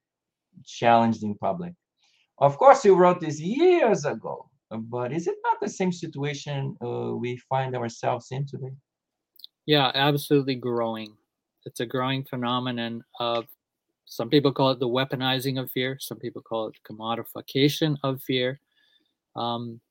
challenged 0.65 1.23
in 1.23 1.35
public. 1.35 1.73
Of 2.39 2.57
course, 2.57 2.85
you 2.85 2.95
wrote 2.95 3.21
this 3.21 3.39
years 3.39 4.05
ago, 4.05 4.49
but 4.71 5.11
is 5.13 5.27
it 5.27 5.37
not 5.43 5.59
the 5.61 5.69
same 5.69 5.91
situation 5.91 6.75
uh, 6.83 7.15
we 7.15 7.37
find 7.49 7.75
ourselves 7.75 8.27
in 8.31 8.45
today? 8.45 8.75
Yeah, 9.65 9.91
absolutely 9.93 10.55
growing. 10.55 11.17
It's 11.65 11.79
a 11.79 11.85
growing 11.85 12.23
phenomenon 12.23 13.03
of 13.19 13.45
some 14.05 14.29
people 14.29 14.51
call 14.51 14.71
it 14.71 14.79
the 14.79 14.87
weaponizing 14.87 15.59
of 15.61 15.69
fear, 15.71 15.97
some 15.99 16.17
people 16.17 16.41
call 16.41 16.67
it 16.67 16.75
commodification 16.89 17.97
of 18.03 18.21
fear. 18.23 18.59
Um, 19.35 19.81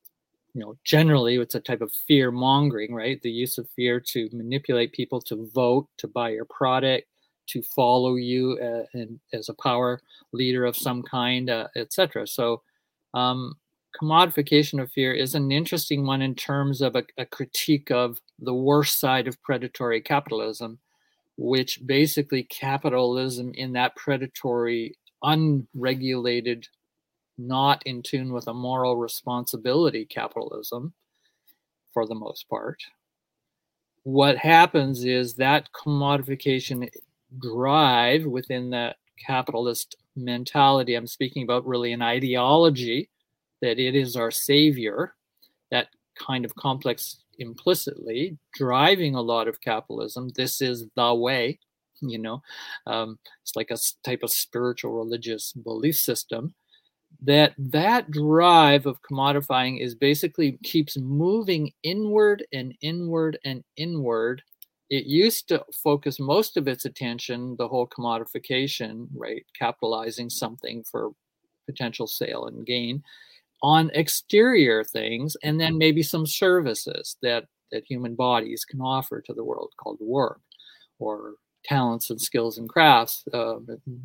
you 0.53 0.61
know, 0.61 0.75
generally 0.83 1.35
it's 1.35 1.55
a 1.55 1.59
type 1.59 1.81
of 1.81 1.91
fear 2.07 2.31
mongering, 2.31 2.93
right? 2.93 3.21
The 3.21 3.31
use 3.31 3.57
of 3.57 3.69
fear 3.75 3.99
to 4.07 4.29
manipulate 4.31 4.93
people 4.93 5.21
to 5.21 5.49
vote, 5.53 5.87
to 5.97 6.07
buy 6.07 6.29
your 6.29 6.45
product, 6.45 7.07
to 7.47 7.61
follow 7.61 8.15
you 8.15 8.57
uh, 8.61 8.85
and 8.93 9.19
as 9.33 9.49
a 9.49 9.53
power 9.55 10.01
leader 10.33 10.65
of 10.65 10.75
some 10.75 11.03
kind, 11.03 11.49
uh, 11.49 11.67
etc. 11.75 12.27
So, 12.27 12.61
um, 13.13 13.55
commodification 13.99 14.81
of 14.81 14.91
fear 14.91 15.13
is 15.13 15.33
an 15.33 15.51
interesting 15.51 16.05
one 16.05 16.21
in 16.21 16.35
terms 16.35 16.81
of 16.81 16.95
a, 16.95 17.03
a 17.17 17.25
critique 17.25 17.89
of 17.89 18.21
the 18.37 18.53
worst 18.53 18.99
side 18.99 19.27
of 19.27 19.41
predatory 19.41 19.99
capitalism, 19.99 20.79
which 21.37 21.79
basically 21.85 22.43
capitalism 22.43 23.51
in 23.55 23.73
that 23.73 23.95
predatory, 23.95 24.95
unregulated 25.23 26.67
not 27.39 27.81
in 27.85 28.03
tune 28.03 28.33
with 28.33 28.47
a 28.47 28.53
moral 28.53 28.97
responsibility 28.97 30.05
capitalism 30.05 30.93
for 31.93 32.05
the 32.05 32.15
most 32.15 32.47
part. 32.49 32.83
What 34.03 34.37
happens 34.37 35.05
is 35.05 35.35
that 35.35 35.69
commodification 35.73 36.89
drive 37.39 38.25
within 38.25 38.69
that 38.71 38.97
capitalist 39.25 39.95
mentality, 40.15 40.95
I'm 40.95 41.07
speaking 41.07 41.43
about 41.43 41.65
really 41.65 41.93
an 41.93 42.01
ideology 42.01 43.09
that 43.61 43.79
it 43.79 43.95
is 43.95 44.15
our 44.15 44.31
savior, 44.31 45.15
that 45.71 45.87
kind 46.15 46.45
of 46.45 46.55
complex 46.55 47.23
implicitly 47.39 48.37
driving 48.53 49.15
a 49.15 49.21
lot 49.21 49.47
of 49.47 49.61
capitalism. 49.61 50.29
This 50.35 50.61
is 50.61 50.87
the 50.95 51.15
way, 51.15 51.59
you 52.01 52.17
know, 52.19 52.41
um, 52.85 53.17
it's 53.41 53.55
like 53.55 53.71
a 53.71 53.77
type 54.03 54.23
of 54.23 54.31
spiritual 54.31 54.93
religious 54.93 55.53
belief 55.53 55.95
system 55.97 56.53
that 57.21 57.53
that 57.57 58.11
drive 58.11 58.85
of 58.85 59.01
commodifying 59.01 59.81
is 59.81 59.95
basically 59.95 60.57
keeps 60.63 60.97
moving 60.97 61.71
inward 61.83 62.45
and 62.53 62.73
inward 62.81 63.37
and 63.45 63.63
inward. 63.77 64.41
It 64.89 65.05
used 65.05 65.47
to 65.49 65.63
focus 65.83 66.19
most 66.19 66.57
of 66.57 66.67
its 66.67 66.85
attention 66.85 67.55
the 67.57 67.67
whole 67.67 67.87
commodification 67.87 69.07
right 69.15 69.45
capitalizing 69.57 70.29
something 70.29 70.83
for 70.83 71.11
potential 71.67 72.07
sale 72.07 72.45
and 72.47 72.65
gain 72.65 73.03
on 73.61 73.91
exterior 73.93 74.83
things 74.83 75.35
and 75.43 75.59
then 75.59 75.77
maybe 75.77 76.01
some 76.01 76.25
services 76.25 77.17
that 77.21 77.45
that 77.71 77.83
human 77.87 78.15
bodies 78.15 78.65
can 78.65 78.81
offer 78.81 79.21
to 79.21 79.33
the 79.33 79.43
world 79.43 79.71
called 79.77 79.97
work 80.01 80.39
or 80.99 81.35
talents 81.63 82.09
and 82.09 82.21
skills 82.21 82.57
and 82.57 82.69
crafts 82.69 83.23
uh, 83.33 83.57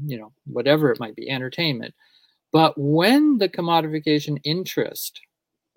you 0.06 0.18
know 0.18 0.32
whatever 0.46 0.90
it 0.90 1.00
might 1.00 1.16
be 1.16 1.30
entertainment 1.30 1.94
but 2.54 2.72
when 2.76 3.38
the 3.38 3.48
commodification 3.48 4.38
interest 4.44 5.20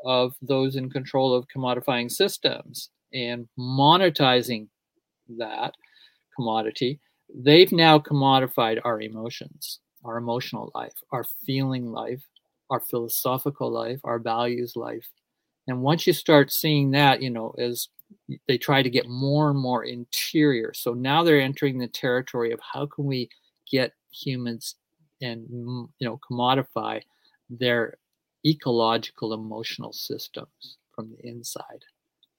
of 0.05 0.35
those 0.43 0.75
in 0.75 0.91
control 0.91 1.33
of 1.33 1.47
commodifying 1.53 2.09
systems 2.11 2.91
and 3.11 3.47
monetizing 3.59 4.67
that 5.39 5.73
commodity, 6.35 6.99
they've 7.35 7.71
now 7.71 7.97
commodified 7.97 8.79
our 8.85 9.01
emotions, 9.01 9.79
our 10.05 10.17
emotional 10.17 10.71
life, 10.75 10.93
our 11.11 11.25
feeling 11.47 11.91
life, 11.91 12.21
our 12.69 12.79
philosophical 12.79 13.71
life, 13.71 13.99
our 14.03 14.19
values 14.19 14.73
life. 14.75 15.09
And 15.67 15.81
once 15.81 16.05
you 16.05 16.13
start 16.13 16.51
seeing 16.51 16.91
that, 16.91 17.23
you 17.23 17.31
know, 17.31 17.55
as 17.57 17.87
they 18.47 18.59
try 18.59 18.83
to 18.83 18.89
get 18.89 19.09
more 19.09 19.49
and 19.49 19.59
more 19.59 19.83
interior. 19.83 20.73
So 20.75 20.93
now 20.93 21.23
they're 21.23 21.41
entering 21.41 21.79
the 21.79 21.87
territory 21.87 22.51
of 22.51 22.59
how 22.71 22.85
can 22.85 23.05
we 23.05 23.29
get 23.69 23.93
humans 24.11 24.75
and 25.21 25.45
you 25.49 26.07
know 26.07 26.19
commodify 26.29 27.01
their 27.49 27.97
ecological 28.45 29.33
emotional 29.33 29.93
systems 29.93 30.77
from 30.93 31.09
the 31.09 31.27
inside 31.27 31.83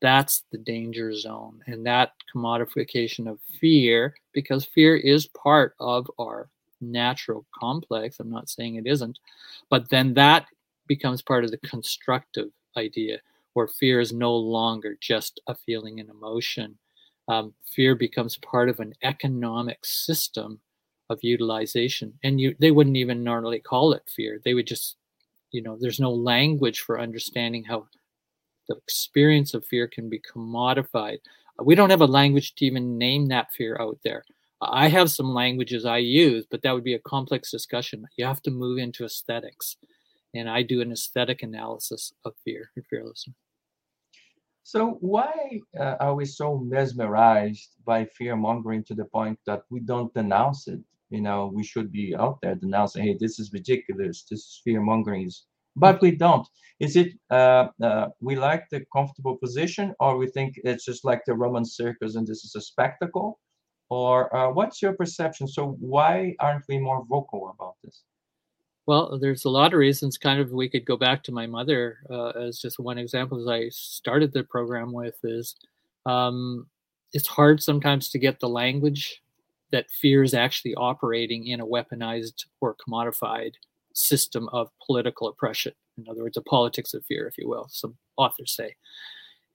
that's 0.00 0.44
the 0.52 0.58
danger 0.58 1.12
zone 1.12 1.60
and 1.66 1.84
that 1.84 2.12
commodification 2.34 3.28
of 3.28 3.38
fear 3.60 4.14
because 4.32 4.64
fear 4.64 4.96
is 4.96 5.26
part 5.26 5.74
of 5.80 6.08
our 6.18 6.48
natural 6.80 7.44
complex 7.52 8.20
i'm 8.20 8.30
not 8.30 8.48
saying 8.48 8.76
it 8.76 8.86
isn't 8.86 9.18
but 9.70 9.88
then 9.90 10.14
that 10.14 10.46
becomes 10.86 11.22
part 11.22 11.44
of 11.44 11.50
the 11.50 11.58
constructive 11.58 12.48
idea, 12.76 13.18
where 13.52 13.68
fear 13.68 14.00
is 14.00 14.12
no 14.12 14.34
longer 14.34 14.96
just 15.00 15.40
a 15.46 15.54
feeling 15.54 16.00
and 16.00 16.08
emotion. 16.08 16.78
Um, 17.28 17.54
fear 17.64 17.94
becomes 17.94 18.38
part 18.38 18.68
of 18.68 18.80
an 18.80 18.94
economic 19.02 19.84
system 19.84 20.60
of 21.10 21.18
utilization, 21.22 22.18
and 22.22 22.40
you 22.40 22.54
they 22.58 22.70
wouldn't 22.70 22.96
even 22.96 23.24
normally 23.24 23.60
call 23.60 23.92
it 23.92 24.08
fear. 24.08 24.40
They 24.44 24.54
would 24.54 24.66
just, 24.66 24.96
you 25.50 25.62
know, 25.62 25.76
there's 25.80 26.00
no 26.00 26.12
language 26.12 26.80
for 26.80 27.00
understanding 27.00 27.64
how 27.64 27.88
the 28.68 28.76
experience 28.76 29.54
of 29.54 29.64
fear 29.64 29.88
can 29.88 30.08
be 30.08 30.20
commodified. 30.20 31.18
We 31.60 31.74
don't 31.74 31.90
have 31.90 32.02
a 32.02 32.06
language 32.06 32.54
to 32.56 32.66
even 32.66 32.98
name 32.98 33.28
that 33.28 33.52
fear 33.52 33.76
out 33.80 33.98
there. 34.04 34.24
I 34.60 34.88
have 34.88 35.10
some 35.10 35.32
languages 35.32 35.84
I 35.84 35.98
use, 35.98 36.44
but 36.50 36.62
that 36.62 36.72
would 36.72 36.84
be 36.84 36.94
a 36.94 36.98
complex 37.00 37.50
discussion. 37.50 38.06
You 38.16 38.26
have 38.26 38.42
to 38.42 38.50
move 38.50 38.78
into 38.78 39.04
aesthetics. 39.04 39.76
And 40.34 40.48
I 40.48 40.62
do 40.62 40.80
an 40.80 40.92
aesthetic 40.92 41.42
analysis 41.42 42.12
of 42.24 42.34
fear 42.44 42.70
and 42.76 42.84
fearlessness. 42.86 43.34
So, 44.62 44.98
why 45.00 45.60
uh, 45.80 45.96
are 45.98 46.14
we 46.14 46.26
so 46.26 46.58
mesmerized 46.58 47.70
by 47.86 48.04
fear 48.04 48.36
mongering 48.36 48.84
to 48.84 48.94
the 48.94 49.06
point 49.06 49.38
that 49.46 49.62
we 49.70 49.80
don't 49.80 50.12
denounce 50.12 50.68
it? 50.68 50.80
You 51.10 51.22
know, 51.22 51.50
we 51.54 51.64
should 51.64 51.90
be 51.90 52.14
out 52.14 52.38
there 52.42 52.54
denouncing, 52.54 53.04
hey, 53.04 53.16
this 53.18 53.38
is 53.38 53.52
ridiculous, 53.52 54.24
this 54.30 54.40
is 54.40 54.60
fear 54.64 54.80
mongering, 54.80 55.30
but 55.76 56.00
we 56.02 56.10
don't. 56.10 56.46
Is 56.80 56.96
it 56.96 57.14
uh, 57.30 57.68
uh, 57.82 58.08
we 58.20 58.36
like 58.36 58.64
the 58.70 58.84
comfortable 58.94 59.36
position, 59.36 59.94
or 60.00 60.16
we 60.16 60.28
think 60.28 60.60
it's 60.64 60.84
just 60.84 61.04
like 61.04 61.22
the 61.26 61.34
Roman 61.34 61.64
circus 61.64 62.14
and 62.14 62.26
this 62.26 62.44
is 62.44 62.54
a 62.54 62.60
spectacle? 62.60 63.40
Or 63.90 64.34
uh, 64.36 64.50
what's 64.52 64.82
your 64.82 64.92
perception? 64.92 65.48
So 65.48 65.76
why 65.80 66.36
aren't 66.40 66.64
we 66.68 66.78
more 66.78 67.04
vocal 67.08 67.54
about 67.54 67.76
this? 67.82 68.02
Well, 68.86 69.18
there's 69.18 69.44
a 69.44 69.50
lot 69.50 69.72
of 69.72 69.78
reasons. 69.78 70.18
Kind 70.18 70.40
of, 70.40 70.52
we 70.52 70.68
could 70.68 70.84
go 70.84 70.96
back 70.96 71.22
to 71.24 71.32
my 71.32 71.46
mother 71.46 71.98
uh, 72.10 72.30
as 72.30 72.58
just 72.58 72.78
one 72.78 72.98
example. 72.98 73.40
As 73.40 73.48
I 73.48 73.68
started 73.70 74.32
the 74.32 74.44
program 74.44 74.92
with 74.92 75.16
is, 75.24 75.56
um, 76.06 76.66
it's 77.12 77.28
hard 77.28 77.62
sometimes 77.62 78.08
to 78.10 78.18
get 78.18 78.40
the 78.40 78.48
language 78.48 79.22
that 79.70 79.90
fear 79.90 80.22
is 80.22 80.34
actually 80.34 80.74
operating 80.74 81.46
in 81.46 81.60
a 81.60 81.66
weaponized 81.66 82.46
or 82.60 82.76
commodified 82.76 83.52
system 83.94 84.48
of 84.52 84.70
political 84.86 85.28
oppression. 85.28 85.72
In 85.96 86.06
other 86.08 86.22
words, 86.22 86.36
a 86.36 86.42
politics 86.42 86.94
of 86.94 87.04
fear, 87.04 87.26
if 87.26 87.36
you 87.36 87.48
will, 87.48 87.68
some 87.70 87.96
authors 88.16 88.52
say. 88.52 88.76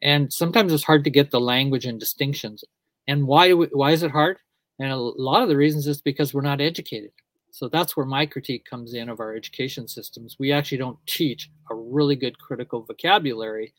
And 0.02 0.32
sometimes 0.32 0.74
it's 0.74 0.84
hard 0.84 1.04
to 1.06 1.10
get 1.10 1.32
the 1.32 1.40
language 1.40 1.86
and 1.86 2.00
distinctions 2.00 2.64
and 3.08 3.28
why 3.28 3.52
why 3.52 3.92
is 3.92 4.04
it 4.04 4.12
hard? 4.12 4.38
And 4.80 4.92
a 4.92 4.98
lot 4.98 5.44
of 5.44 5.50
the 5.50 5.58
reasons 5.58 5.88
is 5.88 6.02
because 6.02 6.34
we're 6.34 6.42
not 6.42 6.62
educated. 6.62 7.12
So 7.52 7.70
that's 7.70 7.96
where 7.96 8.06
my 8.06 8.26
critique 8.26 8.66
comes 8.66 8.96
in 8.96 9.10
of 9.10 9.20
our 9.20 9.36
education 9.36 9.88
systems. 9.88 10.38
We 10.40 10.52
actually 10.52 10.80
don't 10.80 10.98
teach 11.06 11.52
a 11.70 11.76
really 11.76 12.16
good 12.16 12.40
critical 12.40 12.82
vocabulary 12.82 13.74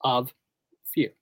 of 0.00 0.32
fear. 0.84 1.12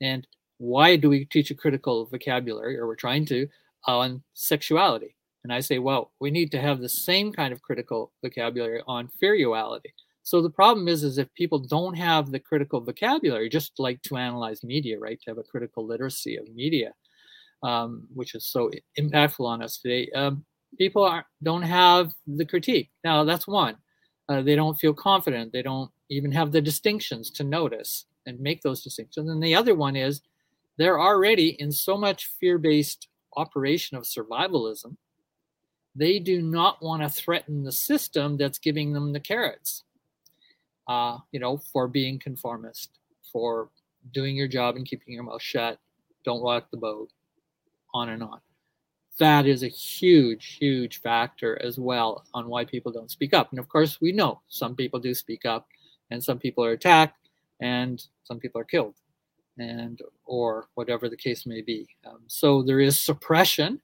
And 0.00 0.26
why 0.62 0.94
do 0.94 1.08
we 1.08 1.24
teach 1.24 1.50
a 1.50 1.56
critical 1.56 2.06
vocabulary, 2.06 2.78
or 2.78 2.86
we're 2.86 2.94
trying 2.94 3.26
to, 3.26 3.48
on 3.86 4.22
sexuality? 4.34 5.16
And 5.42 5.52
I 5.52 5.58
say, 5.58 5.80
well, 5.80 6.12
we 6.20 6.30
need 6.30 6.52
to 6.52 6.60
have 6.60 6.78
the 6.78 6.88
same 6.88 7.32
kind 7.32 7.52
of 7.52 7.60
critical 7.62 8.12
vocabulary 8.22 8.80
on 8.86 9.10
feriality. 9.20 9.92
So 10.22 10.40
the 10.40 10.50
problem 10.50 10.86
is, 10.86 11.02
is 11.02 11.18
if 11.18 11.34
people 11.34 11.58
don't 11.58 11.96
have 11.96 12.30
the 12.30 12.38
critical 12.38 12.80
vocabulary, 12.80 13.48
just 13.48 13.72
like 13.78 14.00
to 14.02 14.16
analyze 14.16 14.62
media, 14.62 15.00
right? 15.00 15.20
To 15.22 15.30
have 15.32 15.38
a 15.38 15.42
critical 15.42 15.84
literacy 15.84 16.36
of 16.36 16.46
media, 16.54 16.92
um, 17.64 18.06
which 18.14 18.36
is 18.36 18.46
so 18.46 18.70
impactful 18.96 19.44
on 19.44 19.62
us 19.62 19.78
today. 19.78 20.08
Um, 20.14 20.44
people 20.78 21.02
are, 21.02 21.26
don't 21.42 21.62
have 21.62 22.12
the 22.28 22.46
critique. 22.46 22.90
Now 23.02 23.24
that's 23.24 23.48
one. 23.48 23.76
Uh, 24.28 24.42
they 24.42 24.54
don't 24.54 24.78
feel 24.78 24.94
confident. 24.94 25.52
They 25.52 25.62
don't 25.62 25.90
even 26.08 26.30
have 26.30 26.52
the 26.52 26.60
distinctions 26.60 27.32
to 27.32 27.42
notice 27.42 28.06
and 28.26 28.38
make 28.38 28.62
those 28.62 28.84
distinctions. 28.84 29.28
And 29.28 29.42
the 29.42 29.56
other 29.56 29.74
one 29.74 29.96
is 29.96 30.22
they're 30.78 31.00
already 31.00 31.60
in 31.60 31.72
so 31.72 31.96
much 31.96 32.30
fear-based 32.40 33.08
operation 33.36 33.96
of 33.96 34.04
survivalism. 34.04 34.96
They 35.94 36.18
do 36.18 36.40
not 36.40 36.82
want 36.82 37.02
to 37.02 37.08
threaten 37.08 37.64
the 37.64 37.72
system 37.72 38.36
that's 38.36 38.58
giving 38.58 38.92
them 38.92 39.12
the 39.12 39.20
carrots 39.20 39.84
uh, 40.88 41.18
you 41.30 41.40
know, 41.40 41.56
for 41.56 41.88
being 41.88 42.18
conformist, 42.18 42.98
for 43.32 43.70
doing 44.12 44.36
your 44.36 44.48
job 44.48 44.76
and 44.76 44.86
keeping 44.86 45.14
your 45.14 45.22
mouth 45.22 45.42
shut, 45.42 45.78
don't 46.24 46.42
rock 46.42 46.70
the 46.70 46.76
boat, 46.76 47.10
on 47.94 48.08
and 48.08 48.22
on. 48.22 48.40
That 49.18 49.46
is 49.46 49.62
a 49.62 49.68
huge, 49.68 50.56
huge 50.58 51.00
factor 51.00 51.60
as 51.62 51.78
well 51.78 52.24
on 52.34 52.48
why 52.48 52.64
people 52.64 52.92
don't 52.92 53.10
speak 53.10 53.34
up. 53.34 53.50
And 53.50 53.58
of 53.58 53.68
course, 53.68 54.00
we 54.00 54.12
know 54.12 54.40
some 54.48 54.74
people 54.74 54.98
do 54.98 55.14
speak 55.14 55.44
up, 55.44 55.68
and 56.10 56.22
some 56.22 56.38
people 56.38 56.64
are 56.64 56.72
attacked, 56.72 57.28
and 57.60 58.02
some 58.24 58.38
people 58.40 58.60
are 58.60 58.64
killed, 58.64 58.94
and 59.58 60.00
or 60.24 60.66
whatever 60.74 61.08
the 61.08 61.16
case 61.16 61.46
may 61.46 61.60
be. 61.60 61.86
Um, 62.06 62.20
so 62.26 62.62
there 62.62 62.80
is 62.80 63.00
suppression 63.00 63.80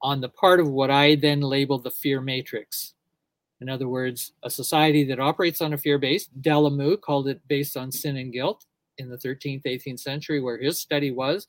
on 0.00 0.20
the 0.20 0.28
part 0.28 0.60
of 0.60 0.68
what 0.68 0.90
I 0.90 1.14
then 1.14 1.40
label 1.40 1.78
the 1.78 1.90
fear 1.90 2.20
matrix 2.20 2.94
in 3.62 3.68
other 3.68 3.88
words, 3.88 4.32
a 4.42 4.50
society 4.50 5.04
that 5.04 5.20
operates 5.20 5.60
on 5.60 5.72
a 5.72 5.78
fear 5.78 5.96
base, 5.96 6.28
Delumeau 6.40 7.00
called 7.00 7.28
it 7.28 7.40
based 7.46 7.76
on 7.76 7.92
sin 7.92 8.16
and 8.16 8.32
guilt 8.32 8.66
in 8.98 9.08
the 9.08 9.16
13th, 9.16 9.62
18th 9.64 10.00
century, 10.00 10.40
where 10.40 10.58
his 10.58 10.80
study 10.80 11.12
was. 11.12 11.46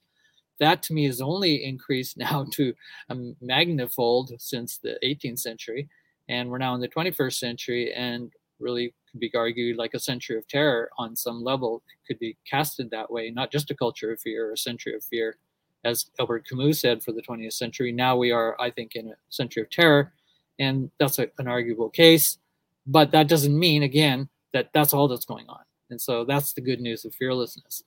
That 0.60 0.84
to 0.84 0.94
me 0.94 1.08
is 1.08 1.22
only 1.22 1.66
increased 1.66 2.16
now 2.18 2.46
to 2.52 2.72
a 3.10 3.16
magnifold 3.44 4.40
since 4.40 4.78
the 4.78 5.00
18th 5.04 5.40
century. 5.40 5.90
And 6.30 6.52
we're 6.52 6.60
now 6.60 6.76
in 6.76 6.82
the 6.82 6.88
21st 6.88 7.34
century, 7.34 7.92
and 7.92 8.32
really 8.60 8.94
could 9.14 9.22
be 9.22 9.32
argued 9.34 9.78
like 9.78 9.94
a 9.94 10.00
century 10.00 10.38
of 10.38 10.48
terror 10.48 10.90
on 10.98 11.16
some 11.16 11.44
level 11.44 11.84
could 12.06 12.20
be 12.20 12.36
casted 12.50 12.90
that 12.92 13.10
way, 13.10 13.30
not 13.30 13.52
just 13.52 13.72
a 13.72 13.76
culture 13.76 14.12
of 14.12 14.20
fear, 14.20 14.52
a 14.52 14.58
century 14.58 14.96
of 14.96 15.04
fear. 15.04 15.38
As 15.86 16.08
Albert 16.20 16.48
Camus 16.50 16.82
said 16.82 17.04
for 17.04 17.12
the 17.12 17.22
20th 17.22 17.54
century, 17.54 17.92
now 17.92 18.18
we 18.18 18.32
are, 18.32 18.60
I 18.60 18.72
think, 18.72 18.96
in 18.96 19.10
a 19.10 19.16
century 19.30 19.64
of 19.64 19.70
terror 19.70 20.12
and 20.60 20.90
that's 21.00 21.20
a, 21.20 21.28
an 21.38 21.48
arguable 21.48 21.90
case. 21.90 22.38
But 22.86 23.12
that 23.12 23.28
doesn't 23.28 23.58
mean, 23.58 23.84
again, 23.84 24.30
that 24.52 24.70
that's 24.74 24.94
all 24.94 25.08
that's 25.08 25.26
going 25.26 25.48
on. 25.48 25.62
And 25.90 26.02
so 26.02 26.26
that's 26.26 26.54
the 26.54 26.62
good 26.62 26.82
news 26.82 27.06
of 27.06 27.16
fearlessness. 27.16 27.84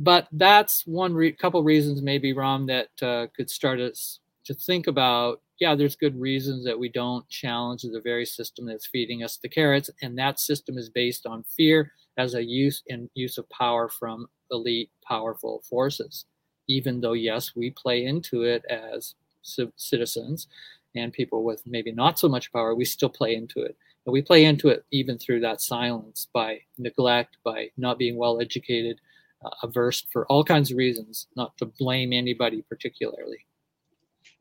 But 0.00 0.26
that's 0.32 0.86
one 0.86 1.14
re- 1.14 1.32
couple 1.32 1.62
reasons, 1.62 2.02
maybe, 2.02 2.32
Ram, 2.32 2.66
that 2.66 2.88
uh, 3.02 3.26
could 3.36 3.50
start 3.50 3.78
us 3.78 4.20
to 4.44 4.54
think 4.54 4.86
about. 4.86 5.40
Yeah, 5.60 5.74
there's 5.74 5.96
good 5.96 6.18
reasons 6.18 6.64
that 6.64 6.78
we 6.78 6.88
don't 6.88 7.28
challenge 7.28 7.82
the 7.82 8.00
very 8.02 8.26
system 8.26 8.66
that's 8.66 8.86
feeding 8.86 9.22
us 9.22 9.36
the 9.36 9.48
carrots, 9.48 9.90
and 10.02 10.18
that 10.18 10.40
system 10.40 10.76
is 10.76 10.88
based 10.88 11.26
on 11.26 11.44
fear 11.56 11.92
as 12.18 12.34
a 12.34 12.44
use 12.44 12.82
and 12.88 13.08
use 13.14 13.38
of 13.38 13.48
power 13.50 13.88
from 13.88 14.26
elite, 14.50 14.90
powerful 15.06 15.62
forces. 15.68 16.26
Even 16.68 17.00
though, 17.00 17.12
yes, 17.12 17.52
we 17.54 17.70
play 17.70 18.04
into 18.04 18.42
it 18.42 18.64
as 18.66 19.14
citizens, 19.76 20.48
and 20.94 21.12
people 21.12 21.42
with 21.44 21.62
maybe 21.66 21.92
not 21.92 22.18
so 22.18 22.28
much 22.28 22.52
power, 22.52 22.74
we 22.74 22.84
still 22.84 23.08
play 23.08 23.34
into 23.34 23.60
it. 23.60 23.76
And 24.04 24.12
we 24.12 24.22
play 24.22 24.44
into 24.44 24.68
it 24.68 24.84
even 24.90 25.18
through 25.18 25.40
that 25.40 25.60
silence 25.60 26.28
by 26.32 26.60
neglect, 26.78 27.38
by 27.44 27.70
not 27.76 27.98
being 27.98 28.16
well 28.16 28.40
educated, 28.40 29.00
uh, 29.44 29.50
averse 29.62 30.06
for 30.12 30.26
all 30.26 30.44
kinds 30.44 30.70
of 30.70 30.76
reasons, 30.76 31.28
not 31.36 31.56
to 31.58 31.66
blame 31.66 32.12
anybody 32.12 32.62
particularly. 32.62 33.46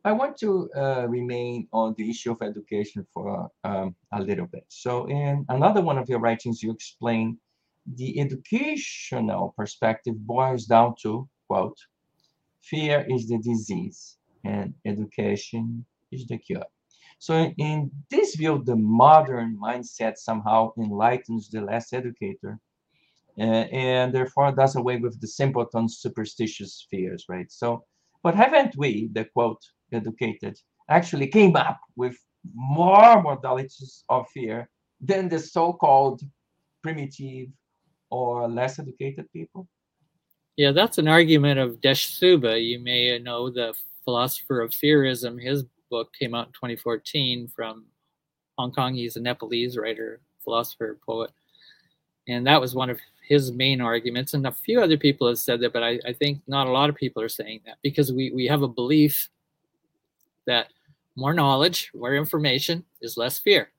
I 0.03 0.11
want 0.13 0.37
to 0.37 0.69
uh, 0.75 1.05
remain 1.07 1.67
on 1.71 1.93
the 1.97 2.09
issue 2.09 2.31
of 2.31 2.41
education 2.41 3.05
for 3.13 3.49
um, 3.63 3.95
a 4.11 4.21
little 4.21 4.47
bit. 4.47 4.65
So, 4.69 5.05
in 5.07 5.45
another 5.49 5.81
one 5.81 5.97
of 5.97 6.09
your 6.09 6.19
writings, 6.19 6.63
you 6.63 6.71
explain 6.71 7.37
the 7.95 8.19
educational 8.19 9.53
perspective 9.57 10.15
boils 10.25 10.65
down 10.65 10.95
to 11.03 11.27
quote, 11.47 11.77
fear 12.61 13.05
is 13.09 13.27
the 13.27 13.37
disease, 13.39 14.17
and 14.45 14.73
education 14.85 15.85
is 16.11 16.25
the 16.27 16.37
cure. 16.37 16.65
So 17.19 17.53
in 17.57 17.91
this 18.09 18.35
view, 18.35 18.63
the 18.65 18.75
modern 18.75 19.57
mindset 19.61 20.17
somehow 20.17 20.71
enlightens 20.77 21.49
the 21.49 21.61
less 21.61 21.93
educator 21.93 22.57
uh, 23.37 23.43
and 23.43 24.13
therefore 24.13 24.51
does 24.53 24.75
away 24.75 24.97
with 24.97 25.19
the 25.21 25.27
simpleton 25.27 25.87
superstitious 25.87 26.87
fears, 26.89 27.25
right? 27.29 27.51
So, 27.51 27.83
but 28.23 28.33
haven't 28.33 28.75
we, 28.77 29.09
the 29.13 29.25
quote, 29.25 29.61
educated, 29.93 30.57
actually 30.89 31.27
came 31.27 31.55
up 31.55 31.79
with 31.95 32.17
more 32.53 33.23
modalities 33.23 34.03
of 34.09 34.27
fear 34.29 34.69
than 34.99 35.29
the 35.29 35.39
so-called 35.39 36.21
primitive 36.83 37.49
or 38.09 38.47
less 38.47 38.79
educated 38.79 39.31
people? 39.33 39.67
Yeah, 40.57 40.71
that's 40.71 40.97
an 40.97 41.07
argument 41.07 41.59
of 41.59 41.81
Desh 41.81 42.19
Subba. 42.19 42.63
You 42.63 42.79
may 42.79 43.17
know 43.19 43.49
the 43.49 43.73
philosopher 44.03 44.61
of 44.61 44.73
fearism. 44.73 45.37
His 45.37 45.63
book 45.89 46.13
came 46.17 46.35
out 46.35 46.47
in 46.47 46.53
2014 46.53 47.47
from 47.47 47.85
Hong 48.57 48.71
Kong. 48.71 48.93
He's 48.93 49.15
a 49.15 49.21
Nepalese 49.21 49.77
writer, 49.77 50.19
philosopher, 50.43 50.99
poet. 51.05 51.31
And 52.27 52.45
that 52.45 52.61
was 52.61 52.75
one 52.75 52.89
of 52.89 52.99
his 53.27 53.51
main 53.51 53.81
arguments. 53.81 54.33
And 54.33 54.45
a 54.45 54.51
few 54.51 54.81
other 54.81 54.97
people 54.97 55.27
have 55.27 55.39
said 55.39 55.61
that, 55.61 55.73
but 55.73 55.83
I, 55.83 55.99
I 56.05 56.13
think 56.13 56.41
not 56.47 56.67
a 56.67 56.71
lot 56.71 56.89
of 56.89 56.95
people 56.95 57.23
are 57.23 57.29
saying 57.29 57.61
that 57.65 57.77
because 57.81 58.11
we, 58.11 58.31
we 58.31 58.45
have 58.47 58.61
a 58.61 58.67
belief 58.67 59.29
that 60.51 60.67
more 61.15 61.33
knowledge, 61.33 61.91
more 61.93 62.15
information 62.15 62.83
is 63.01 63.17
less 63.17 63.39
fear. 63.39 63.71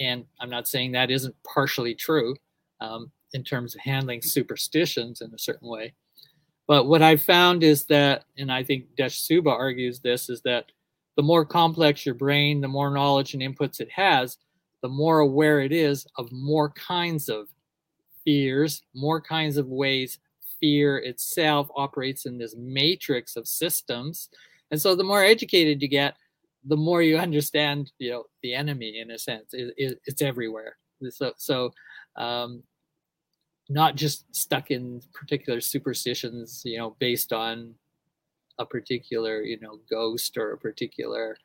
and 0.00 0.24
I'm 0.40 0.50
not 0.50 0.68
saying 0.68 0.92
that 0.92 1.10
isn't 1.10 1.34
partially 1.54 1.94
true 1.94 2.34
um, 2.80 3.10
in 3.34 3.44
terms 3.44 3.74
of 3.74 3.80
handling 3.80 4.22
superstitions 4.22 5.20
in 5.20 5.32
a 5.34 5.38
certain 5.38 5.68
way. 5.68 5.94
But 6.66 6.86
what 6.86 7.02
I've 7.02 7.22
found 7.22 7.62
is 7.62 7.84
that, 7.86 8.24
and 8.38 8.50
I 8.50 8.62
think 8.64 8.94
Desh 8.96 9.20
Subba 9.20 9.50
argues 9.50 10.00
this, 10.00 10.28
is 10.28 10.40
that 10.42 10.66
the 11.16 11.22
more 11.22 11.44
complex 11.44 12.06
your 12.06 12.14
brain, 12.14 12.60
the 12.60 12.68
more 12.68 12.90
knowledge 12.90 13.34
and 13.34 13.42
inputs 13.42 13.80
it 13.80 13.90
has, 13.90 14.38
the 14.80 14.88
more 14.88 15.20
aware 15.20 15.60
it 15.60 15.72
is 15.72 16.06
of 16.16 16.32
more 16.32 16.70
kinds 16.70 17.28
of 17.28 17.48
fears, 18.24 18.82
more 18.94 19.20
kinds 19.20 19.56
of 19.56 19.66
ways 19.68 20.18
fear 20.60 20.98
itself 20.98 21.68
operates 21.76 22.24
in 22.26 22.38
this 22.38 22.54
matrix 22.56 23.36
of 23.36 23.46
systems. 23.46 24.28
And 24.72 24.80
so 24.80 24.96
the 24.96 25.04
more 25.04 25.22
educated 25.22 25.80
you 25.80 25.86
get, 25.86 26.16
the 26.64 26.76
more 26.76 27.02
you 27.02 27.18
understand, 27.18 27.92
you 27.98 28.10
know, 28.10 28.24
the 28.42 28.54
enemy 28.54 28.98
in 28.98 29.12
a 29.12 29.18
sense. 29.18 29.52
It, 29.52 29.74
it, 29.76 30.00
it's 30.06 30.22
everywhere. 30.22 30.76
So, 31.10 31.32
so 31.36 31.72
um, 32.16 32.62
not 33.68 33.96
just 33.96 34.34
stuck 34.34 34.70
in 34.70 35.02
particular 35.12 35.60
superstitions, 35.60 36.62
you 36.64 36.78
know, 36.78 36.96
based 36.98 37.32
on 37.32 37.74
a 38.58 38.66
particular, 38.66 39.42
you 39.42 39.58
know, 39.60 39.78
ghost 39.90 40.36
or 40.36 40.52
a 40.52 40.58
particular 40.58 41.36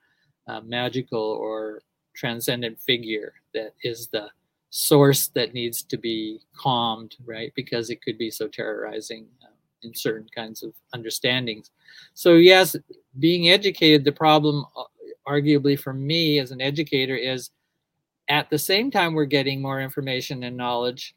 uh, 0.47 0.61
magical 0.61 1.19
or 1.21 1.81
transcendent 2.15 2.79
figure 2.79 3.33
that 3.53 3.73
is 3.83 4.07
the 4.07 4.29
source 4.69 5.27
that 5.29 5.53
needs 5.53 5.83
to 5.83 5.97
be 5.97 6.39
calmed, 6.55 7.15
right? 7.25 7.51
Because 7.55 7.89
it 7.89 8.01
could 8.01 8.17
be 8.17 8.31
so 8.31 8.47
terrorizing 8.47 9.27
uh, 9.43 9.53
in 9.83 9.93
certain 9.93 10.27
kinds 10.35 10.63
of 10.63 10.73
understandings. 10.93 11.71
So, 12.13 12.33
yes, 12.33 12.75
being 13.19 13.49
educated, 13.49 14.03
the 14.03 14.11
problem, 14.11 14.65
uh, 14.75 14.83
arguably 15.27 15.79
for 15.79 15.93
me 15.93 16.39
as 16.39 16.51
an 16.51 16.61
educator, 16.61 17.15
is 17.15 17.51
at 18.29 18.49
the 18.49 18.57
same 18.57 18.91
time 18.91 19.13
we're 19.13 19.25
getting 19.25 19.61
more 19.61 19.81
information 19.81 20.43
and 20.43 20.57
knowledge. 20.57 21.15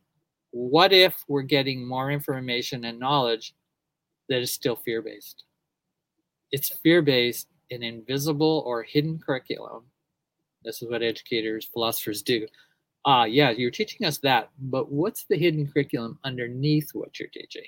What 0.52 0.92
if 0.92 1.14
we're 1.28 1.42
getting 1.42 1.86
more 1.86 2.10
information 2.10 2.84
and 2.84 2.98
knowledge 2.98 3.54
that 4.28 4.40
is 4.40 4.52
still 4.52 4.76
fear 4.76 5.02
based? 5.02 5.44
It's 6.52 6.68
fear 6.68 7.02
based 7.02 7.48
in 7.70 7.82
invisible 7.82 8.64
or 8.66 8.82
hidden 8.82 9.18
curriculum. 9.18 9.84
This 10.64 10.82
is 10.82 10.90
what 10.90 11.02
educators, 11.02 11.64
philosophers 11.72 12.22
do 12.22 12.46
ah, 13.04 13.24
yeah, 13.24 13.50
you're 13.50 13.70
teaching 13.70 14.06
us 14.06 14.18
that, 14.18 14.50
but 14.58 14.90
what's 14.90 15.24
the 15.24 15.36
hidden 15.36 15.66
curriculum 15.66 16.18
underneath 16.24 16.90
what 16.92 17.18
you're 17.18 17.28
teaching? 17.28 17.64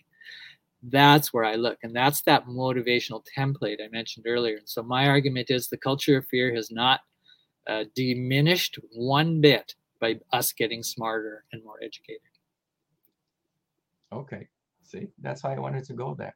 That's 0.82 1.32
where 1.32 1.44
I 1.44 1.54
look, 1.54 1.78
and 1.82 1.94
that's 1.94 2.22
that 2.22 2.46
motivational 2.46 3.22
template 3.38 3.80
I 3.80 3.88
mentioned 3.92 4.26
earlier. 4.28 4.56
And 4.56 4.68
so 4.68 4.82
my 4.82 5.06
argument 5.06 5.48
is 5.48 5.68
the 5.68 5.76
culture 5.76 6.16
of 6.16 6.26
fear 6.26 6.52
has 6.54 6.72
not 6.72 7.00
uh, 7.68 7.84
diminished 7.94 8.78
one 8.92 9.40
bit 9.40 9.76
by 10.00 10.18
us 10.32 10.52
getting 10.52 10.82
smarter 10.82 11.44
and 11.52 11.62
more 11.64 11.78
educated. 11.82 12.20
Okay, 14.12 14.48
see, 14.82 15.06
that's 15.20 15.44
why 15.44 15.54
I 15.54 15.60
wanted 15.60 15.84
to 15.84 15.94
go 15.94 16.14
there. 16.14 16.34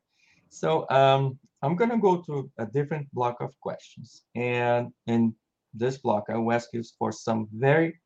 So 0.49 0.89
um, 0.91 1.39
I'm 1.63 1.75
going 1.75 1.91
to 1.91 1.99
go 1.99 2.23
to 2.23 2.49
a 2.59 2.67
different 2.67 3.13
block 3.13 3.41
of 3.41 3.59
questions, 3.61 4.23
and 4.37 4.93
in 5.09 5.35
this 5.75 5.99
block, 5.99 6.27
I 6.29 6.37
will 6.37 6.53
ask 6.53 6.69
you 6.73 6.85
for 6.99 7.11
some 7.11 7.49
very 7.53 8.01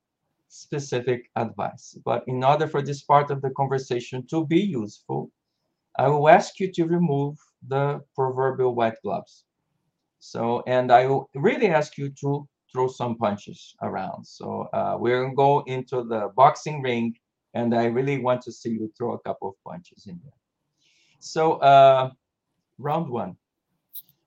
specific 0.49 1.30
advice. 1.36 1.97
But 2.05 2.24
in 2.26 2.43
order 2.43 2.66
for 2.66 2.80
this 2.80 3.03
part 3.03 3.30
of 3.30 3.43
the 3.43 3.51
conversation 3.51 4.26
to 4.28 4.47
be 4.47 4.61
useful, 4.61 5.30
I 5.99 6.09
will 6.09 6.28
ask 6.28 6.61
you 6.61 6.70
to 6.72 6.84
remove 6.86 7.36
the 7.66 8.01
proverbial 8.14 8.74
white 8.74 8.97
gloves. 9.03 9.45
So, 10.18 10.62
and 10.66 10.93
I 10.93 11.07
will 11.07 11.28
really 11.34 11.68
ask 11.68 11.99
you 11.99 12.11
to 12.20 12.47
throw 12.72 12.88
some 12.88 13.16
punches 13.16 13.74
around. 13.82 14.24
So 14.26 14.68
uh, 14.72 14.97
we're 14.99 15.22
gonna 15.22 15.34
go 15.34 15.61
into 15.66 16.05
the 16.05 16.30
boxing 16.36 16.82
ring, 16.82 17.16
and 17.55 17.74
I 17.74 17.86
really 17.86 18.18
want 18.18 18.43
to 18.43 18.53
see 18.53 18.70
you 18.70 18.93
throw 18.97 19.14
a 19.14 19.20
couple 19.20 19.49
of 19.49 19.55
punches 19.66 20.07
in 20.07 20.20
there. 20.22 20.38
So 21.18 21.55
uh, 21.55 22.11
round 22.78 23.11
one. 23.11 23.36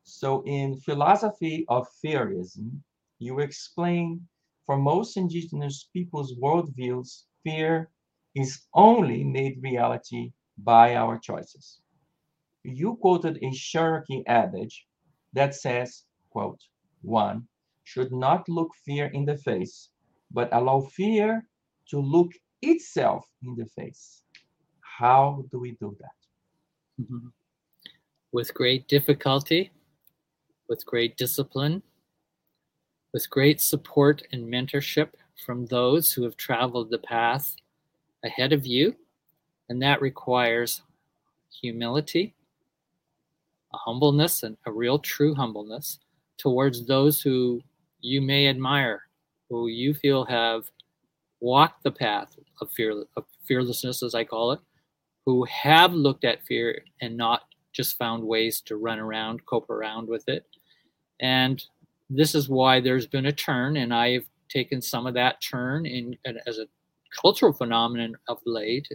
So 0.03 0.43
in 0.45 0.77
philosophy 0.79 1.65
of 1.69 1.87
fearism, 2.03 2.83
you 3.19 3.39
explain 3.39 4.27
for 4.65 4.77
most 4.77 5.17
indigenous 5.17 5.89
peoples' 5.93 6.35
worldviews, 6.35 7.23
fear 7.43 7.89
is 8.35 8.61
only 8.73 9.23
made 9.23 9.61
reality 9.61 10.31
by 10.57 10.95
our 10.95 11.17
choices. 11.17 11.79
You 12.63 12.95
quoted 12.95 13.39
a 13.41 13.51
Cherokee 13.51 14.23
adage 14.27 14.85
that 15.33 15.55
says, 15.55 16.03
quote, 16.29 16.59
one 17.01 17.47
should 17.83 18.11
not 18.11 18.47
look 18.47 18.71
fear 18.85 19.07
in 19.07 19.25
the 19.25 19.37
face, 19.37 19.89
but 20.31 20.49
allow 20.53 20.81
fear 20.81 21.45
to 21.89 21.99
look 21.99 22.31
itself 22.61 23.25
in 23.41 23.55
the 23.55 23.65
face. 23.65 24.23
How 24.79 25.43
do 25.51 25.59
we 25.59 25.71
do 25.71 25.97
that? 25.99 27.03
Mm-hmm. 27.03 27.27
With 28.31 28.53
great 28.53 28.87
difficulty, 28.87 29.71
with 30.69 30.85
great 30.85 31.17
discipline, 31.17 31.83
with 33.11 33.29
great 33.29 33.61
support 33.61 34.23
and 34.31 34.51
mentorship 34.51 35.09
from 35.45 35.65
those 35.65 36.11
who 36.11 36.23
have 36.23 36.37
traveled 36.37 36.89
the 36.89 36.97
path 36.97 37.55
ahead 38.23 38.53
of 38.53 38.65
you. 38.65 38.95
And 39.73 39.81
that 39.81 40.03
requires 40.03 40.83
humility, 41.59 42.35
a 43.73 43.77
humbleness, 43.77 44.43
and 44.43 44.55
a 44.67 44.71
real 44.71 44.99
true 44.99 45.33
humbleness 45.33 45.97
towards 46.37 46.85
those 46.85 47.21
who 47.21 47.59
you 47.99 48.21
may 48.21 48.47
admire, 48.47 49.01
who 49.49 49.69
you 49.69 49.95
feel 49.95 50.25
have 50.25 50.69
walked 51.39 51.81
the 51.81 51.89
path 51.89 52.35
of, 52.61 52.69
fear, 52.69 53.03
of 53.17 53.25
fearlessness, 53.47 54.03
as 54.03 54.13
I 54.13 54.25
call 54.25 54.51
it, 54.51 54.59
who 55.25 55.43
have 55.45 55.91
looked 55.93 56.23
at 56.23 56.45
fear 56.45 56.83
and 57.01 57.17
not 57.17 57.41
just 57.71 57.97
found 57.97 58.23
ways 58.23 58.61
to 58.67 58.77
run 58.77 58.99
around, 58.99 59.43
cope 59.47 59.71
around 59.71 60.07
with 60.07 60.29
it, 60.29 60.45
and 61.19 61.65
this 62.11 62.35
is 62.35 62.47
why 62.47 62.79
there's 62.79 63.07
been 63.07 63.25
a 63.25 63.31
turn, 63.31 63.77
and 63.77 63.91
I've 63.91 64.27
taken 64.49 64.83
some 64.83 65.07
of 65.07 65.15
that 65.15 65.41
turn 65.41 65.87
in 65.87 66.15
as 66.45 66.59
a 66.59 66.67
cultural 67.19 67.53
phenomenon 67.53 68.15
of 68.27 68.37
late 68.45 68.87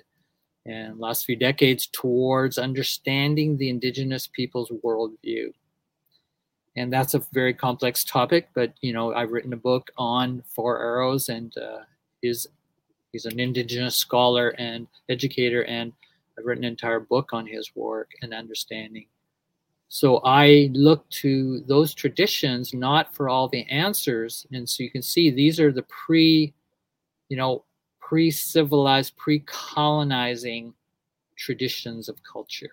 and 0.67 0.99
last 0.99 1.25
few 1.25 1.37
decades 1.37 1.87
towards 1.87 2.59
understanding 2.59 3.57
the 3.57 3.71
indigenous 3.71 4.27
people's 4.27 4.71
worldview. 4.85 5.53
And 6.77 6.93
that's 6.93 7.15
a 7.15 7.25
very 7.33 7.55
complex 7.55 8.05
topic, 8.05 8.49
but 8.55 8.75
you 8.81 8.93
know, 8.93 9.15
I've 9.15 9.33
written 9.33 9.53
a 9.53 9.57
book 9.57 9.91
on 9.97 10.43
Four 10.55 10.81
Arrows, 10.81 11.29
and 11.29 11.57
uh, 11.59 11.81
is 12.23 12.47
he's 13.13 13.25
an 13.25 13.41
indigenous 13.41 13.97
scholar 13.97 14.51
and 14.59 14.87
educator, 15.09 15.65
and 15.65 15.93
I've 16.39 16.45
written 16.45 16.65
an 16.65 16.71
entire 16.71 17.01
book 17.01 17.33
on 17.33 17.47
his 17.47 17.75
work 17.75 18.11
and 18.23 18.33
understanding 18.33 19.07
so 19.89 20.21
I 20.25 20.71
look 20.75 21.09
to 21.11 21.61
those 21.61 21.95
traditions 21.95 22.75
not 22.75 23.15
for 23.15 23.29
all 23.29 23.49
the 23.49 23.65
answers. 23.65 24.47
And 24.53 24.69
so 24.69 24.83
you 24.83 24.91
can 24.91 25.03
see 25.03 25.31
these 25.31 25.59
are 25.59 25.73
the 25.73 25.85
pre, 25.85 26.53
you 27.31 27.37
know, 27.37 27.65
pre 28.09 28.31
civilized, 28.31 29.17
pre 29.19 29.41
colonizing 29.41 30.73
traditions 31.37 32.09
of 32.09 32.17
culture. 32.23 32.71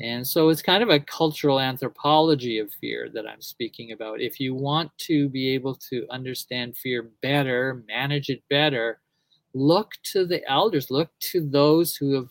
And 0.00 0.26
so 0.26 0.48
it's 0.48 0.62
kind 0.62 0.82
of 0.82 0.88
a 0.88 0.98
cultural 0.98 1.60
anthropology 1.60 2.58
of 2.58 2.72
fear 2.72 3.10
that 3.12 3.28
I'm 3.28 3.42
speaking 3.42 3.92
about. 3.92 4.22
If 4.22 4.40
you 4.40 4.54
want 4.54 4.96
to 4.98 5.28
be 5.28 5.50
able 5.50 5.74
to 5.90 6.06
understand 6.08 6.78
fear 6.78 7.10
better, 7.20 7.84
manage 7.86 8.30
it 8.30 8.42
better, 8.48 9.00
look 9.52 9.92
to 10.04 10.24
the 10.24 10.42
elders, 10.50 10.90
look 10.90 11.10
to 11.32 11.46
those 11.46 11.94
who 11.94 12.14
have 12.14 12.30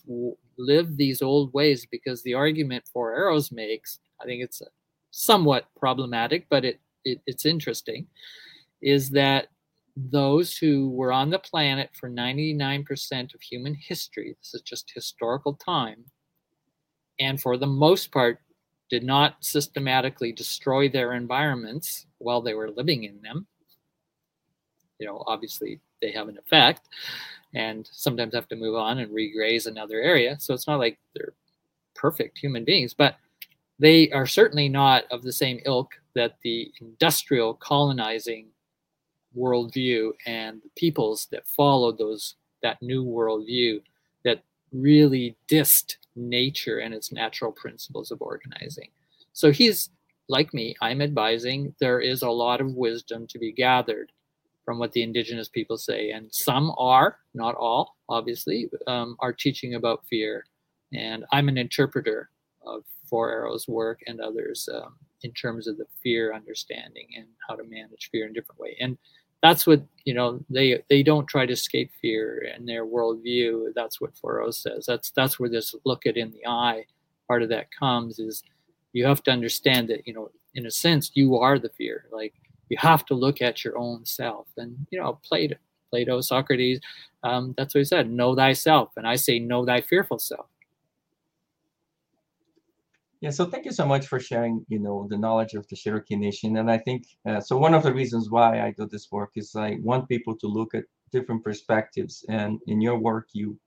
lived 0.58 0.98
these 0.98 1.22
old 1.22 1.54
ways 1.54 1.86
because 1.86 2.24
the 2.24 2.34
argument 2.34 2.90
Four 2.92 3.16
Arrows 3.16 3.52
makes, 3.52 4.00
I 4.20 4.26
think 4.26 4.42
it's 4.42 4.64
somewhat 5.12 5.68
problematic, 5.78 6.48
but 6.50 6.66
it, 6.66 6.80
it 7.06 7.22
it's 7.28 7.46
interesting, 7.46 8.08
is 8.82 9.12
that 9.12 9.50
those 10.12 10.56
who 10.58 10.90
were 10.90 11.12
on 11.12 11.30
the 11.30 11.40
planet 11.40 11.90
for 11.94 12.10
99% 12.10 13.34
of 13.34 13.42
human 13.42 13.74
history, 13.74 14.36
this 14.42 14.54
is 14.54 14.62
just 14.62 14.92
historical 14.94 15.56
time, 15.56 16.06
and 17.20 17.42
for 17.42 17.58
the 17.58 17.68
most 17.68 18.12
part 18.12 18.40
did 18.90 19.04
not 19.04 19.36
systematically 19.42 20.32
destroy 20.32 20.90
their 20.90 21.14
environments 21.14 22.08
while 22.18 22.42
they 22.42 22.54
were 22.54 22.72
living 22.72 23.04
in 23.04 23.22
them. 23.22 23.46
You 25.00 25.08
know, 25.08 25.24
obviously 25.28 25.80
they 26.02 26.12
have 26.12 26.28
an 26.28 26.38
effect 26.38 26.88
and 27.54 27.88
sometimes 27.92 28.34
have 28.34 28.48
to 28.50 28.56
move 28.56 28.76
on 28.76 29.00
and 29.00 29.14
regraze 29.14 29.66
another 29.66 30.02
area. 30.02 30.38
So 30.40 30.54
it's 30.54 30.68
not 30.68 30.80
like 30.80 30.98
they're 31.16 31.34
perfect 31.96 32.38
human 32.38 32.64
beings, 32.64 32.94
but 32.94 33.18
they 33.80 34.10
are 34.12 34.28
certainly 34.28 34.70
not 34.70 35.06
of 35.12 35.24
the 35.24 35.32
same 35.32 35.60
ilk 35.66 35.92
that 36.16 36.38
the 36.44 36.72
industrial 36.82 37.54
colonizing 37.56 38.48
worldview 39.38 40.12
and 40.26 40.62
the 40.62 40.70
peoples 40.76 41.28
that 41.32 41.48
followed 41.48 41.98
those 41.98 42.36
that 42.62 42.82
new 42.82 43.06
worldview 43.06 43.82
that 44.26 44.44
really 44.72 45.36
dissed 45.48 45.96
nature 46.16 46.80
and 46.80 46.94
its 46.94 47.12
natural 47.12 47.52
principles 47.52 48.12
of 48.12 48.22
organizing. 48.22 48.90
So 49.34 49.52
he's 49.52 49.90
like 50.28 50.54
me, 50.54 50.76
I'm 50.82 51.02
advising 51.02 51.74
there 51.80 52.00
is 52.00 52.22
a 52.22 52.30
lot 52.30 52.62
of 52.62 52.74
wisdom 52.74 53.26
to 53.28 53.40
be 53.40 53.52
gathered 53.52 54.12
from 54.64 54.78
what 54.78 54.92
the 54.92 55.02
indigenous 55.02 55.50
people 55.50 55.78
say. 55.78 56.12
And 56.12 56.28
some 56.32 56.74
are, 56.78 57.18
not 57.34 57.56
all, 57.56 57.96
obviously, 58.08 58.70
um, 58.86 59.18
are 59.20 59.34
teaching 59.34 59.74
about 59.74 60.06
fear. 60.08 60.46
And 60.94 61.26
I'm 61.32 61.50
an 61.50 61.58
interpreter 61.58 62.30
of 62.66 62.84
Four 63.10 63.32
Arrows' 63.32 63.68
work 63.68 64.02
and 64.06 64.22
others 64.22 64.70
um, 64.72 64.96
in 65.24 65.32
terms 65.32 65.68
of 65.68 65.78
the 65.78 65.88
fear 66.04 66.34
understanding 66.36 67.08
and 67.18 67.26
how 67.48 67.56
to 67.56 67.64
manage 67.64 68.10
fear 68.12 68.26
in 68.26 68.32
a 68.32 68.34
different 68.34 68.60
way. 68.60 68.78
And 68.80 68.98
that's 69.42 69.66
what 69.66 69.82
you 70.06 70.14
know 70.14 70.44
they 70.50 70.84
they 70.90 71.04
don't 71.04 71.28
try 71.28 71.46
to 71.46 71.54
escape 71.54 71.92
fear 72.02 72.46
in 72.58 72.66
their 72.66 72.86
worldview. 72.86 73.74
That's 73.76 74.02
what 74.02 74.12
Arrows 74.26 74.60
says. 74.60 74.86
That's 74.86 75.12
that's 75.12 75.40
where 75.40 75.50
this 75.50 75.76
look 75.86 76.06
it 76.06 76.18
in 76.18 76.32
the 76.32 76.46
eye 76.48 76.86
part 77.30 77.44
of 77.44 77.50
that 77.50 77.68
comes 77.72 78.20
is 78.20 78.44
you 78.92 79.06
have 79.06 79.24
to 79.24 79.32
understand 79.32 79.88
that 79.88 80.06
you 80.08 80.14
know 80.14 80.30
in 80.56 80.66
a 80.66 80.72
sense 80.72 81.12
you 81.14 81.38
are 81.38 81.60
the 81.60 81.70
fear 81.70 82.06
like 82.12 82.34
you 82.70 82.78
have 82.78 83.06
to 83.06 83.14
look 83.14 83.42
at 83.42 83.64
your 83.64 83.78
own 83.78 84.04
self 84.04 84.48
and 84.58 84.76
you 84.90 85.00
know 85.00 85.20
plato 85.24 85.56
plato 85.92 86.20
socrates 86.22 86.80
um, 87.24 87.54
that's 87.56 87.76
what 87.76 87.80
he 87.80 87.86
said 87.86 88.10
know 88.10 88.36
thyself 88.36 88.90
and 88.98 89.08
i 89.08 89.16
say 89.16 89.38
know 89.38 89.64
thy 89.64 89.80
fearful 89.80 90.18
self 90.18 90.48
yeah 93.22 93.30
so 93.30 93.46
thank 93.46 93.66
you 93.66 93.72
so 93.72 93.86
much 93.86 94.08
for 94.08 94.20
sharing 94.20 94.66
you 94.70 94.80
know 94.80 95.08
the 95.10 95.18
knowledge 95.18 95.54
of 95.54 95.68
the 95.68 95.76
cherokee 95.76 96.16
nation 96.16 96.58
and 96.58 96.70
i 96.72 96.78
think 96.78 97.04
uh, 97.28 97.40
so 97.40 97.58
one 97.58 97.74
of 97.74 97.84
the 97.84 97.94
reasons 97.94 98.30
why 98.30 98.62
i 98.62 98.72
do 98.72 98.88
this 98.88 99.12
work 99.12 99.32
is 99.36 99.56
i 99.56 99.78
want 99.82 100.08
people 100.08 100.36
to 100.36 100.48
look 100.48 100.74
at 100.74 100.84
different 101.12 101.44
perspectives 101.44 102.26
and 102.30 102.60
in 102.68 102.80
your 102.82 102.98
work 102.98 103.28
you 103.34 103.58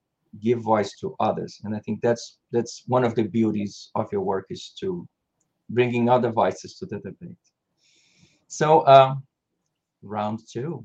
give 0.41 0.61
voice 0.61 0.95
to 0.99 1.15
others 1.21 1.61
and 1.65 1.75
i 1.77 1.81
think 1.81 2.01
that's 2.01 2.39
that's 2.53 2.85
one 2.87 3.05
of 3.05 3.15
the 3.15 3.25
beauties 3.25 3.91
of 3.95 4.11
your 4.13 4.23
work 4.23 4.47
is 4.51 4.73
to 4.81 5.07
bringing 5.71 6.09
other 6.09 6.31
voices 6.31 6.77
to 6.79 6.87
the 6.87 6.99
debate 7.01 7.37
so 8.49 8.87
um, 8.87 9.23
round 10.03 10.41
two. 10.47 10.85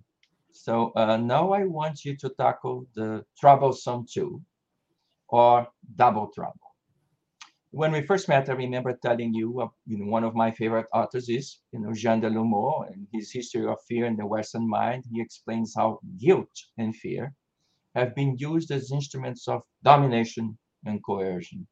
So 0.51 0.91
uh, 0.95 1.17
now 1.17 1.51
I 1.51 1.65
want 1.65 2.05
you 2.05 2.15
to 2.17 2.29
tackle 2.29 2.87
the 2.95 3.25
troublesome 3.37 4.05
two 4.11 4.41
or 5.27 5.67
double 5.95 6.27
trouble. 6.27 6.66
When 7.77 7.91
we 7.91 8.01
first 8.01 8.27
met, 8.27 8.49
I 8.49 8.53
remember 8.53 8.97
telling 9.03 9.35
you, 9.35 9.61
uh, 9.61 9.67
you 9.85 9.99
know, 9.99 10.07
one 10.07 10.23
of 10.23 10.33
my 10.33 10.49
favorite 10.49 10.87
authors 10.95 11.29
is, 11.29 11.59
you 11.71 11.79
know, 11.79 11.93
Jean 11.93 12.19
Delumeau 12.19 12.91
and 12.91 13.05
his 13.13 13.31
history 13.31 13.67
of 13.67 13.77
fear 13.87 14.07
in 14.07 14.15
the 14.15 14.25
Western 14.25 14.67
mind. 14.67 15.03
He 15.11 15.21
explains 15.21 15.75
how 15.77 15.99
guilt 16.17 16.49
and 16.79 16.95
fear 16.95 17.35
have 17.93 18.15
been 18.15 18.35
used 18.39 18.71
as 18.71 18.91
instruments 18.91 19.47
of 19.47 19.61
domination 19.83 20.57
and 20.87 21.03
coercion. 21.05 21.67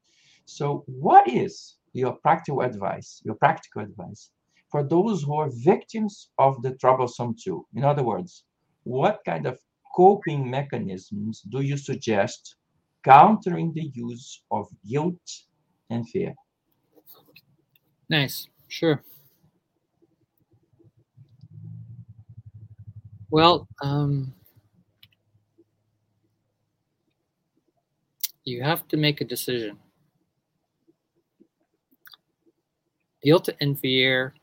So 0.45 0.83
what 0.85 1.27
is 1.27 1.77
your 1.93 2.11
practical 2.17 2.61
advice, 2.61 3.23
your 3.25 3.33
practical 3.33 3.81
advice 3.81 4.29
for 4.69 4.83
those 4.83 5.23
who 5.23 5.33
are 5.33 5.49
victims 5.63 6.29
of 6.37 6.61
the 6.61 6.75
troublesome 6.75 7.33
two. 7.43 7.65
In 7.73 7.83
other 7.83 8.03
words, 8.03 8.43
what 8.83 9.21
kind 9.25 9.47
of 9.47 9.57
coping 9.95 10.47
mechanisms 10.47 11.41
do 11.49 11.61
you 11.61 11.77
suggest 11.77 12.57
countering 13.03 13.73
the 13.73 13.89
use 13.95 14.43
of 14.51 14.67
guilt 14.87 15.45
and 15.89 16.07
fear? 16.09 16.33
Nice, 18.09 18.47
sure. 18.67 19.03
Well, 23.29 23.67
um, 23.81 24.33
you 28.43 28.63
have 28.63 28.87
to 28.89 28.97
make 28.97 29.21
a 29.21 29.25
decision. 29.25 29.77
Guilt 33.23 33.49
and 33.59 33.79
fear 33.79 34.35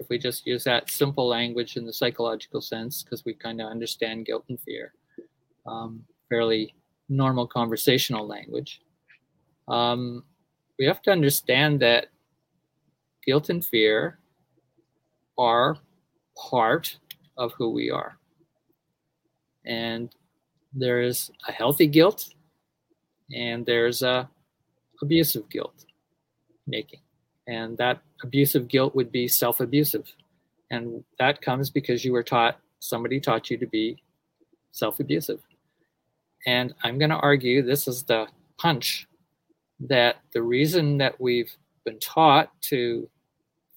if 0.00 0.08
we 0.08 0.18
just 0.18 0.46
use 0.46 0.64
that 0.64 0.90
simple 0.90 1.26
language 1.26 1.76
in 1.76 1.84
the 1.84 1.92
psychological 1.92 2.60
sense, 2.60 3.02
because 3.02 3.24
we 3.24 3.34
kind 3.34 3.60
of 3.60 3.68
understand 3.68 4.26
guilt 4.26 4.44
and 4.48 4.60
fear, 4.60 4.94
um, 5.66 6.04
fairly 6.28 6.74
normal 7.08 7.46
conversational 7.46 8.26
language, 8.26 8.80
um, 9.66 10.22
we 10.78 10.86
have 10.86 11.02
to 11.02 11.10
understand 11.10 11.80
that 11.80 12.06
guilt 13.26 13.50
and 13.50 13.64
fear 13.64 14.18
are 15.36 15.76
part 16.36 16.96
of 17.36 17.52
who 17.52 17.70
we 17.70 17.90
are. 17.90 18.16
And 19.66 20.10
there 20.72 21.02
is 21.02 21.30
a 21.46 21.52
healthy 21.52 21.86
guilt 21.86 22.28
and 23.34 23.66
there's 23.66 24.02
a 24.02 24.28
abusive 25.02 25.48
guilt 25.50 25.84
making. 26.66 27.00
And 27.46 27.76
that 27.78 28.00
abusive 28.22 28.68
guilt 28.68 28.94
would 28.94 29.10
be 29.10 29.26
self 29.28 29.60
abusive. 29.60 30.12
And 30.70 31.02
that 31.18 31.40
comes 31.40 31.70
because 31.70 32.04
you 32.04 32.12
were 32.12 32.22
taught, 32.22 32.58
somebody 32.80 33.20
taught 33.20 33.50
you 33.50 33.56
to 33.58 33.66
be 33.66 34.02
self 34.72 35.00
abusive. 35.00 35.40
And 36.46 36.74
I'm 36.84 36.98
going 36.98 37.10
to 37.10 37.16
argue 37.16 37.62
this 37.62 37.88
is 37.88 38.04
the 38.04 38.26
punch 38.58 39.06
that 39.80 40.16
the 40.32 40.42
reason 40.42 40.98
that 40.98 41.20
we've 41.20 41.52
been 41.84 41.98
taught 41.98 42.50
to 42.62 43.08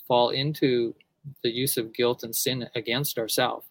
fall 0.08 0.30
into 0.30 0.96
the 1.44 1.50
use 1.50 1.78
of 1.78 1.94
guilt 1.94 2.24
and 2.24 2.36
sin 2.36 2.68
against 2.76 3.18
ourselves, 3.18 3.68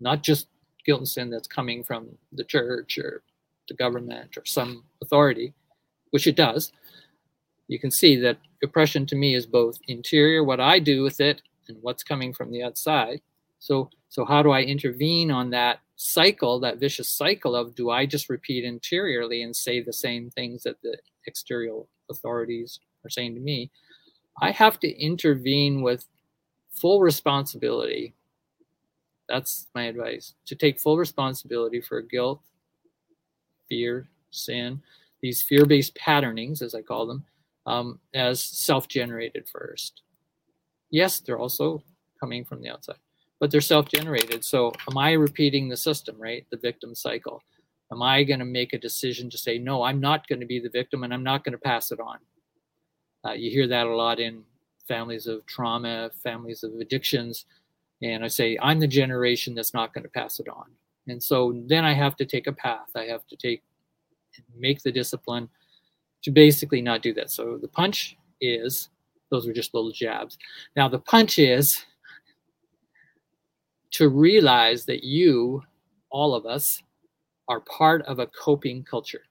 not 0.00 0.22
just 0.22 0.48
guilt 0.84 1.00
and 1.00 1.08
sin 1.08 1.30
that's 1.30 1.48
coming 1.48 1.84
from 1.84 2.08
the 2.32 2.44
church 2.44 2.98
or 2.98 3.22
the 3.68 3.74
government 3.74 4.36
or 4.36 4.44
some 4.44 4.84
authority, 5.02 5.52
which 6.10 6.26
it 6.26 6.36
does, 6.36 6.72
you 7.68 7.78
can 7.78 7.90
see 7.90 8.16
that 8.16 8.38
oppression 8.62 9.06
to 9.06 9.16
me 9.16 9.34
is 9.34 9.46
both 9.46 9.78
interior, 9.88 10.44
what 10.44 10.60
I 10.60 10.78
do 10.78 11.02
with 11.02 11.20
it, 11.20 11.42
and 11.68 11.76
what's 11.80 12.02
coming 12.02 12.32
from 12.32 12.50
the 12.50 12.62
outside. 12.62 13.20
So, 13.58 13.90
so 14.08 14.24
how 14.24 14.42
do 14.42 14.50
I 14.50 14.62
intervene 14.62 15.30
on 15.30 15.50
that 15.50 15.80
cycle, 15.96 16.60
that 16.60 16.78
vicious 16.78 17.08
cycle 17.08 17.56
of 17.56 17.74
do 17.74 17.90
I 17.90 18.06
just 18.06 18.28
repeat 18.28 18.64
interiorly 18.64 19.42
and 19.42 19.54
say 19.54 19.82
the 19.82 19.92
same 19.92 20.30
things 20.30 20.62
that 20.62 20.80
the 20.82 20.96
exterior 21.26 21.80
authorities 22.10 22.80
are 23.04 23.10
saying 23.10 23.34
to 23.34 23.40
me? 23.40 23.70
I 24.40 24.50
have 24.50 24.78
to 24.80 25.02
intervene 25.02 25.82
with 25.82 26.06
full 26.70 27.00
responsibility. 27.00 28.14
That's 29.28 29.66
my 29.74 29.84
advice 29.84 30.34
to 30.46 30.54
take 30.54 30.78
full 30.78 30.98
responsibility 30.98 31.80
for 31.80 32.00
guilt, 32.02 32.42
fear, 33.68 34.08
sin, 34.30 34.82
these 35.20 35.42
fear 35.42 35.64
based 35.64 35.96
patternings, 35.96 36.62
as 36.62 36.74
I 36.74 36.82
call 36.82 37.06
them, 37.06 37.24
um, 37.64 37.98
as 38.14 38.42
self-generated 38.42 39.48
first. 39.48 40.02
Yes, 40.90 41.20
they're 41.20 41.38
also 41.38 41.82
coming 42.20 42.44
from 42.44 42.62
the 42.62 42.68
outside, 42.68 42.96
but 43.38 43.50
they're 43.50 43.60
self-generated. 43.60 44.44
So 44.44 44.72
am 44.90 44.98
I 44.98 45.12
repeating 45.12 45.68
the 45.68 45.76
system, 45.76 46.16
right? 46.18 46.46
The 46.50 46.56
victim 46.56 46.94
cycle. 46.94 47.42
Am 47.92 48.02
I 48.02 48.24
going 48.24 48.40
to 48.40 48.44
make 48.44 48.72
a 48.72 48.78
decision 48.78 49.30
to 49.30 49.38
say, 49.38 49.58
no, 49.58 49.82
I'm 49.82 50.00
not 50.00 50.26
going 50.26 50.40
to 50.40 50.46
be 50.46 50.58
the 50.58 50.70
victim 50.70 51.04
and 51.04 51.14
I'm 51.14 51.22
not 51.22 51.44
going 51.44 51.52
to 51.52 51.58
pass 51.58 51.92
it 51.92 52.00
on? 52.00 52.18
Uh, 53.24 53.32
you 53.32 53.50
hear 53.50 53.68
that 53.68 53.86
a 53.86 53.94
lot 53.94 54.18
in 54.18 54.42
families 54.88 55.26
of 55.26 55.44
trauma, 55.46 56.10
families 56.22 56.62
of 56.62 56.74
addictions. 56.80 57.44
And 58.02 58.24
I 58.24 58.28
say, 58.28 58.58
I'm 58.60 58.80
the 58.80 58.86
generation 58.86 59.54
that's 59.54 59.74
not 59.74 59.94
going 59.94 60.04
to 60.04 60.10
pass 60.10 60.40
it 60.40 60.48
on. 60.48 60.66
And 61.08 61.22
so 61.22 61.62
then 61.66 61.84
I 61.84 61.92
have 61.92 62.16
to 62.16 62.24
take 62.24 62.46
a 62.46 62.52
path. 62.52 62.88
I 62.96 63.04
have 63.04 63.26
to 63.28 63.36
take, 63.36 63.62
make 64.56 64.82
the 64.82 64.92
discipline 64.92 65.48
to 66.22 66.30
basically 66.30 66.82
not 66.82 67.02
do 67.02 67.14
that. 67.14 67.30
So 67.30 67.58
the 67.60 67.68
punch 67.68 68.16
is, 68.40 68.90
those 69.30 69.46
were 69.46 69.52
just 69.52 69.74
little 69.74 69.92
jabs. 69.92 70.38
Now 70.74 70.88
the 70.88 70.98
punch 70.98 71.38
is 71.38 71.84
to 73.92 74.08
realize 74.08 74.84
that 74.86 75.04
you, 75.04 75.62
all 76.10 76.34
of 76.34 76.46
us, 76.46 76.82
are 77.48 77.60
part 77.60 78.02
of 78.02 78.18
a 78.18 78.26
coping 78.26 78.82
culture. 78.82 79.22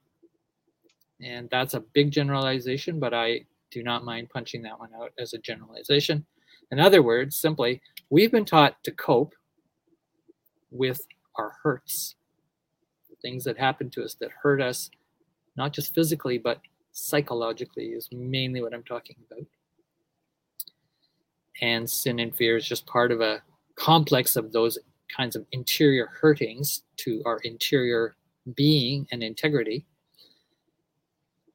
And 1.22 1.50
that's 1.50 1.74
a 1.74 1.80
big 1.94 2.12
generalization, 2.12 3.00
but 3.00 3.14
I 3.14 3.46
do 3.72 3.84
not 3.84 4.06
mind 4.06 4.30
punching 4.30 4.62
that 4.64 4.80
one 4.80 4.92
out 5.00 5.12
as 5.20 5.34
a 5.34 5.38
generalization. 5.38 6.26
In 6.72 6.80
other 6.80 7.02
words, 7.02 7.38
simply, 7.38 7.82
we've 8.10 8.32
been 8.32 8.46
taught 8.46 8.84
to 8.84 8.92
cope 8.92 9.34
with 10.72 11.02
our 11.36 11.54
hurts, 11.64 12.16
the 13.10 13.16
things 13.22 13.44
that 13.44 13.58
happen 13.58 13.90
to 13.92 14.04
us 14.04 14.16
that 14.16 14.32
hurt 14.32 14.62
us, 14.62 14.90
not 15.56 15.74
just 15.74 15.94
physically, 15.94 16.38
but 16.38 16.60
psychologically 16.92 17.88
is 17.88 18.10
mainly 18.12 18.62
what 18.62 18.74
I'm 18.74 18.84
talking 18.84 19.18
about. 19.30 19.46
And 21.62 21.90
sin 21.90 22.20
and 22.20 22.36
fear 22.36 22.58
is 22.58 22.68
just 22.68 22.86
part 22.86 23.12
of 23.12 23.22
a 23.22 23.42
complex 23.76 24.36
of 24.36 24.52
those 24.52 24.78
kinds 25.16 25.36
of 25.36 25.46
interior 25.52 26.08
hurtings 26.08 26.84
to 26.98 27.22
our 27.26 27.40
interior 27.44 28.16
being 28.56 29.08
and 29.12 29.24
integrity. 29.24 29.86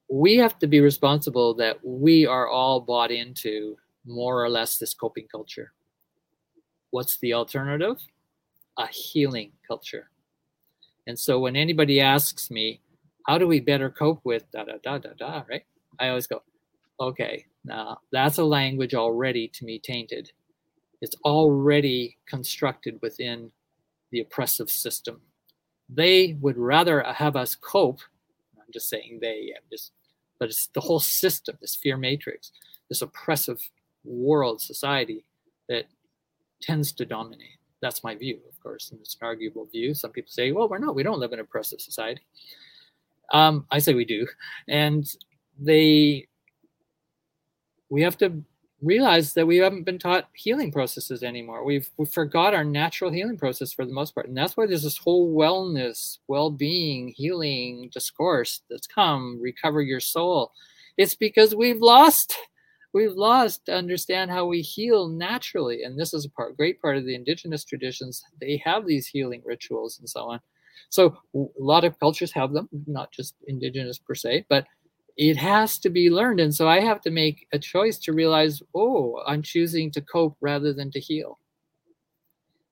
We 0.09 0.37
have 0.37 0.59
to 0.59 0.67
be 0.67 0.81
responsible 0.81 1.55
that 1.55 1.79
we 1.85 2.27
are 2.27 2.49
all 2.49 2.81
bought 2.81 3.11
into 3.11 3.77
more 4.07 4.43
or 4.43 4.49
less 4.49 4.77
this 4.77 4.95
coping 4.95 5.29
culture. 5.31 5.73
What's 6.91 7.19
the 7.19 7.35
alternative? 7.35 7.99
A 8.77 8.87
healing 8.89 9.53
culture. 9.67 10.11
And 11.07 11.19
so 11.19 11.39
when 11.39 11.57
anybody 11.57 12.01
asks 12.01 12.51
me, 12.51 12.81
how 13.27 13.39
do 13.39 13.47
we 13.47 13.61
better 13.61 13.91
cope 13.91 14.21
with 14.25 14.51
da 14.51 14.65
da 14.65 14.79
da 14.83 14.99
da 14.99 15.11
da, 15.19 15.43
right? 15.49 15.65
I 15.99 16.09
always 16.09 16.27
go, 16.27 16.43
okay, 16.99 17.47
now 17.65 17.99
that's 18.11 18.39
a 18.39 18.45
language 18.45 18.95
already 18.95 19.49
to 19.49 19.65
me 19.65 19.79
tainted. 19.79 20.33
It's 21.01 21.17
already 21.25 22.19
constructed 22.27 22.99
within 23.03 23.51
the 24.11 24.21
oppressive 24.21 24.71
system. 24.71 25.21
They 25.89 26.37
would 26.41 26.57
rather 26.57 27.03
have 27.03 27.37
us 27.37 27.55
cope. 27.55 28.01
I'm 28.57 28.73
just 28.73 28.89
saying 28.89 29.19
they, 29.21 29.53
I'm 29.57 29.63
just, 29.71 29.93
but 30.39 30.49
it's 30.49 30.69
the 30.75 30.81
whole 30.81 31.01
system, 31.01 31.57
this 31.61 31.75
fear 31.75 31.97
matrix, 31.97 32.53
this 32.89 33.03
oppressive 33.03 33.61
world 34.05 34.61
society 34.61 35.25
that 35.69 35.87
tends 36.61 36.93
to 36.93 37.05
dominate. 37.05 37.59
That's 37.81 38.05
my 38.05 38.15
view, 38.15 38.39
of 38.49 38.61
course, 38.63 38.91
and 38.91 39.01
it's 39.01 39.17
an 39.21 39.27
arguable 39.27 39.67
view. 39.67 39.95
Some 39.95 40.11
people 40.11 40.31
say, 40.31 40.53
well, 40.53 40.69
we're 40.69 40.79
not, 40.79 40.95
we 40.95 41.03
don't 41.03 41.19
live 41.19 41.33
in 41.33 41.39
an 41.39 41.45
oppressive 41.45 41.81
society. 41.81 42.23
Um, 43.33 43.67
I 43.71 43.79
say 43.79 43.95
we 43.95 44.05
do. 44.05 44.27
And 44.69 45.07
they, 45.59 46.27
we 47.89 48.03
have 48.03 48.19
to 48.19 48.43
realize 48.83 49.35
that 49.35 49.47
we 49.47 49.59
haven't 49.59 49.85
been 49.85 49.99
taught 49.99 50.29
healing 50.35 50.73
processes 50.73 51.23
anymore. 51.23 51.65
We've 51.65 51.89
we 51.97 52.07
forgot 52.07 52.55
our 52.55 52.65
natural 52.65 53.11
healing 53.11 53.37
process 53.37 53.73
for 53.73 53.85
the 53.85 53.93
most 53.93 54.15
part, 54.15 54.29
and 54.29 54.37
that's 54.37 54.57
why 54.57 54.67
there's 54.67 54.83
this 54.83 54.99
whole 54.99 55.35
wellness, 55.35 56.19
well-being, 56.29 57.09
healing 57.09 57.91
discourse 57.93 58.63
that's 58.71 58.87
come. 58.87 59.39
Recover 59.41 59.83
your 59.83 60.01
soul. 60.01 60.53
It's 60.97 61.15
because 61.15 61.55
we've 61.55 61.81
lost. 61.81 62.37
We've 62.93 63.13
lost 63.13 63.67
to 63.67 63.75
understand 63.75 64.33
how 64.33 64.47
we 64.47 64.63
heal 64.63 65.09
naturally, 65.09 65.85
and 65.85 65.97
this 65.97 66.13
is 66.13 66.25
a 66.25 66.31
part, 66.31 66.57
great 66.57 66.83
part 66.83 66.97
of 66.97 67.05
the 67.05 67.15
indigenous 67.15 67.65
traditions. 67.65 68.25
They 68.41 68.61
have 68.65 68.85
these 68.85 69.07
healing 69.07 69.43
rituals 69.45 70.01
and 70.01 70.09
so 70.09 70.25
on. 70.31 70.41
So 70.89 71.17
a 71.35 71.45
lot 71.57 71.85
of 71.85 72.01
cultures 72.01 72.33
have 72.33 72.53
them, 72.53 72.69
not 72.89 73.13
just 73.13 73.37
indigenous 73.47 73.99
per 73.99 74.17
se, 74.17 74.47
but 74.49 74.67
it 75.17 75.37
has 75.37 75.79
to 75.79 75.91
be 75.91 76.11
learned. 76.11 76.41
And 76.41 76.55
so 76.55 76.69
I 76.69 76.81
have 76.81 77.01
to 77.03 77.11
make 77.11 77.47
a 77.53 77.59
choice 77.59 77.99
to 77.99 78.13
realize, 78.13 78.63
oh, 78.75 79.23
I'm 79.27 79.43
choosing 79.43 79.91
to 79.93 80.01
cope 80.01 80.37
rather 80.41 80.73
than 80.73 80.91
to 80.93 81.01
heal. 81.01 81.39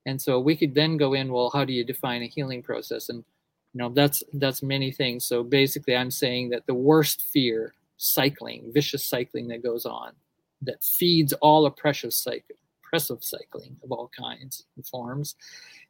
And 0.07 0.21
so 0.21 0.41
we 0.41 0.57
could 0.57 0.75
then 0.75 0.97
go 0.97 1.13
in, 1.13 1.33
well, 1.33 1.51
how 1.51 1.65
do 1.65 1.73
you 1.73 1.85
define 1.85 2.23
a 2.23 2.27
healing 2.27 2.63
process? 2.63 3.09
And 3.11 3.25
you 3.75 3.79
know, 3.79 3.91
that's 3.91 4.23
that's 4.35 4.63
many 4.63 4.91
things. 4.91 5.27
So 5.27 5.43
basically 5.43 5.95
I'm 5.95 6.11
saying 6.11 6.51
that 6.51 6.67
the 6.67 6.75
worst 6.75 7.23
fear, 7.31 7.75
cycling, 7.99 8.71
vicious 8.73 9.05
cycling 9.05 9.49
that 9.49 9.63
goes 9.63 9.85
on, 9.85 10.13
that 10.63 10.83
feeds 10.83 11.33
all 11.35 11.67
oppressive 11.67 12.15
cycle, 12.15 12.57
oppressive 12.83 13.23
cycling 13.23 13.77
of 13.85 13.93
all 13.93 14.11
kinds 14.19 14.65
and 14.77 14.87
forms, 14.87 15.35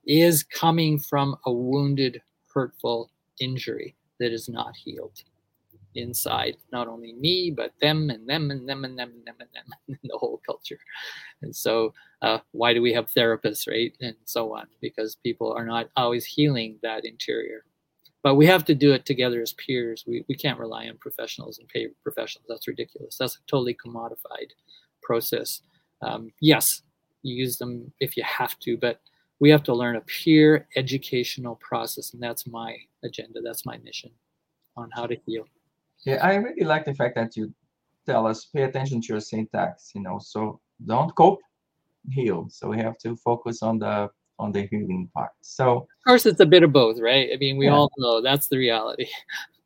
is 0.07 0.43
coming 0.43 0.99
from 0.99 1.37
a 1.47 1.53
wounded, 1.53 2.21
hurtful 2.53 3.11
injury 3.41 3.95
that 4.19 4.33
is 4.33 4.49
not 4.49 4.75
healed 4.75 5.23
inside 5.95 6.57
not 6.73 6.89
only 6.89 7.13
me 7.15 7.51
but 7.51 7.73
them 7.81 8.11
and 8.11 8.29
them 8.29 8.51
and 8.51 8.69
them 8.69 8.85
and 8.85 8.99
them 8.99 9.13
and 9.15 9.27
them 9.27 9.37
and 9.41 9.49
them 9.55 9.65
and 9.89 9.99
the 10.05 10.19
whole 10.19 10.41
culture. 10.47 10.79
And 11.43 11.55
so 11.55 11.93
uh, 12.23 12.39
why 12.53 12.75
do 12.75 12.83
we 12.83 12.93
have 12.93 13.11
therapists 13.17 13.69
right? 13.69 13.97
And 14.01 14.17
so 14.25 14.55
on 14.55 14.67
because 14.81 15.17
people 15.17 15.53
are 15.53 15.67
not 15.67 15.89
always 15.97 16.25
healing 16.25 16.79
that 16.83 17.05
interior. 17.05 17.65
But 18.23 18.35
we 18.35 18.47
have 18.47 18.65
to 18.65 18.75
do 18.75 18.93
it 18.93 19.07
together 19.07 19.41
as 19.41 19.55
peers. 19.55 20.05
We, 20.07 20.25
we 20.29 20.35
can't 20.35 20.59
rely 20.59 20.89
on 20.89 20.99
professionals 20.99 21.59
and 21.59 21.69
pay 21.69 21.87
professionals. 22.03 22.47
That's 22.49 22.67
ridiculous. 22.67 23.17
That's 23.17 23.37
a 23.37 23.47
totally 23.47 23.77
commodified 23.85 24.51
process. 25.03 25.63
Um, 26.03 26.31
yes 26.41 26.83
you 27.23 27.35
use 27.35 27.59
them 27.59 27.93
if 27.99 28.17
you 28.17 28.23
have 28.23 28.57
to 28.61 28.77
but 28.77 29.01
we 29.41 29.51
have 29.51 29.63
to 29.65 29.75
learn 29.75 29.97
a 29.97 30.01
peer 30.03 30.67
educational 30.77 31.57
process 31.57 32.13
and 32.13 32.23
that's 32.23 32.47
my 32.47 32.77
agenda. 33.05 33.41
That's 33.41 33.65
my 33.65 33.79
mission 33.79 34.11
on 34.77 34.91
how 34.95 35.07
to 35.07 35.17
heal 35.27 35.45
yeah, 36.05 36.25
I 36.25 36.35
really 36.37 36.65
like 36.65 36.85
the 36.85 36.95
fact 36.95 37.15
that 37.17 37.37
you 37.37 37.53
tell 38.07 38.27
us 38.27 38.47
pay 38.47 38.63
attention 38.63 39.01
to 39.03 39.09
your 39.09 39.21
syntax, 39.21 39.93
you 39.95 40.03
know, 40.03 40.19
so 40.19 40.61
don't 40.87 41.15
cope, 41.15 41.41
heal. 42.11 42.47
So 42.51 42.69
we 42.69 42.79
have 42.79 42.99
to 42.99 43.17
focus 43.17 43.63
on 43.63 43.79
the 43.79 44.11
on 44.39 44.53
the 44.53 44.67
healing 44.71 45.11
part. 45.15 45.33
So 45.41 45.79
of 45.79 46.05
course 46.07 46.25
it's 46.25 46.41
a 46.41 46.47
bit 46.47 46.63
of 46.63 46.73
both, 46.73 47.01
right? 47.01 47.29
I 47.33 47.37
mean, 47.37 47.57
we 47.57 47.67
yeah. 47.67 47.75
all 47.75 47.91
know 47.99 48.23
that's 48.23 48.49
the 48.49 48.57
reality. 48.57 49.07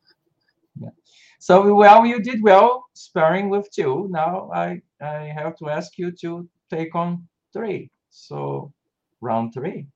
yeah. 0.81 0.89
So 1.39 1.73
well, 1.73 2.05
you 2.05 2.19
did 2.19 2.41
well 2.41 2.85
sparring 2.93 3.49
with 3.49 3.69
two. 3.71 4.07
Now 4.09 4.49
I 4.53 4.81
I 5.01 5.31
have 5.35 5.55
to 5.57 5.69
ask 5.69 5.97
you 5.97 6.11
to 6.21 6.49
take 6.69 6.95
on 6.95 7.27
three. 7.53 7.91
So 8.09 8.73
round 9.21 9.53
three. 9.53 9.87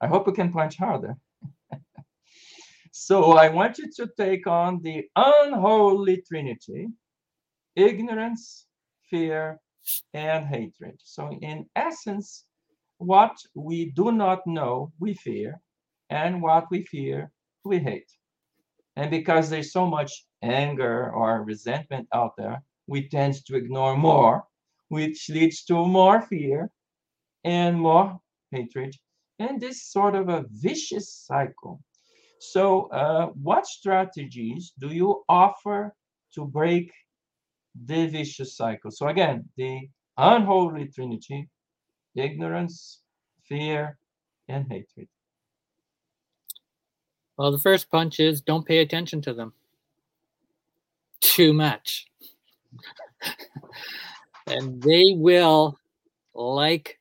I 0.00 0.06
hope 0.06 0.26
you 0.26 0.32
can 0.32 0.52
punch 0.52 0.76
harder. 0.76 1.16
So 3.08 3.32
I 3.38 3.48
want 3.48 3.78
you 3.78 3.90
to 3.96 4.10
take 4.18 4.46
on 4.46 4.82
the 4.82 5.02
unholy 5.16 6.22
trinity 6.28 6.88
ignorance, 7.74 8.66
fear, 9.08 9.60
and 10.12 10.44
hatred. 10.44 11.00
So, 11.02 11.30
in 11.40 11.64
essence, 11.74 12.44
what 12.98 13.34
we 13.54 13.92
do 13.92 14.12
not 14.12 14.46
know, 14.46 14.92
we 15.00 15.14
fear, 15.14 15.58
and 16.10 16.42
what 16.42 16.66
we 16.70 16.84
fear, 16.84 17.32
we 17.64 17.78
hate. 17.78 18.12
And 18.96 19.10
because 19.10 19.48
there's 19.48 19.72
so 19.72 19.86
much 19.86 20.26
anger 20.42 21.10
or 21.10 21.44
resentment 21.44 22.08
out 22.12 22.36
there, 22.36 22.62
we 22.88 23.08
tend 23.08 23.42
to 23.46 23.56
ignore 23.56 23.96
more, 23.96 24.44
which 24.90 25.30
leads 25.30 25.64
to 25.64 25.86
more 25.86 26.20
fear 26.20 26.70
and 27.42 27.80
more 27.80 28.20
hatred. 28.50 28.94
And 29.38 29.58
this 29.58 29.82
sort 29.82 30.14
of 30.14 30.28
a 30.28 30.44
vicious 30.50 31.24
cycle 31.26 31.80
so, 32.40 32.86
uh, 32.90 33.26
what 33.42 33.66
strategies 33.66 34.72
do 34.78 34.88
you 34.88 35.24
offer 35.28 35.94
to 36.34 36.44
break 36.44 36.92
the 37.84 38.06
vicious 38.06 38.56
cycle? 38.56 38.90
So, 38.90 39.08
again, 39.08 39.48
the 39.56 39.88
unholy 40.16 40.88
trinity 40.88 41.48
ignorance, 42.14 43.00
fear, 43.44 43.98
and 44.48 44.66
hatred. 44.70 45.08
Well, 47.36 47.52
the 47.52 47.58
first 47.58 47.90
punch 47.90 48.18
is 48.18 48.40
don't 48.40 48.66
pay 48.66 48.78
attention 48.78 49.22
to 49.22 49.34
them 49.34 49.52
too 51.20 51.52
much. 51.52 52.06
and 54.46 54.82
they 54.82 55.14
will, 55.14 55.78
like 56.34 56.98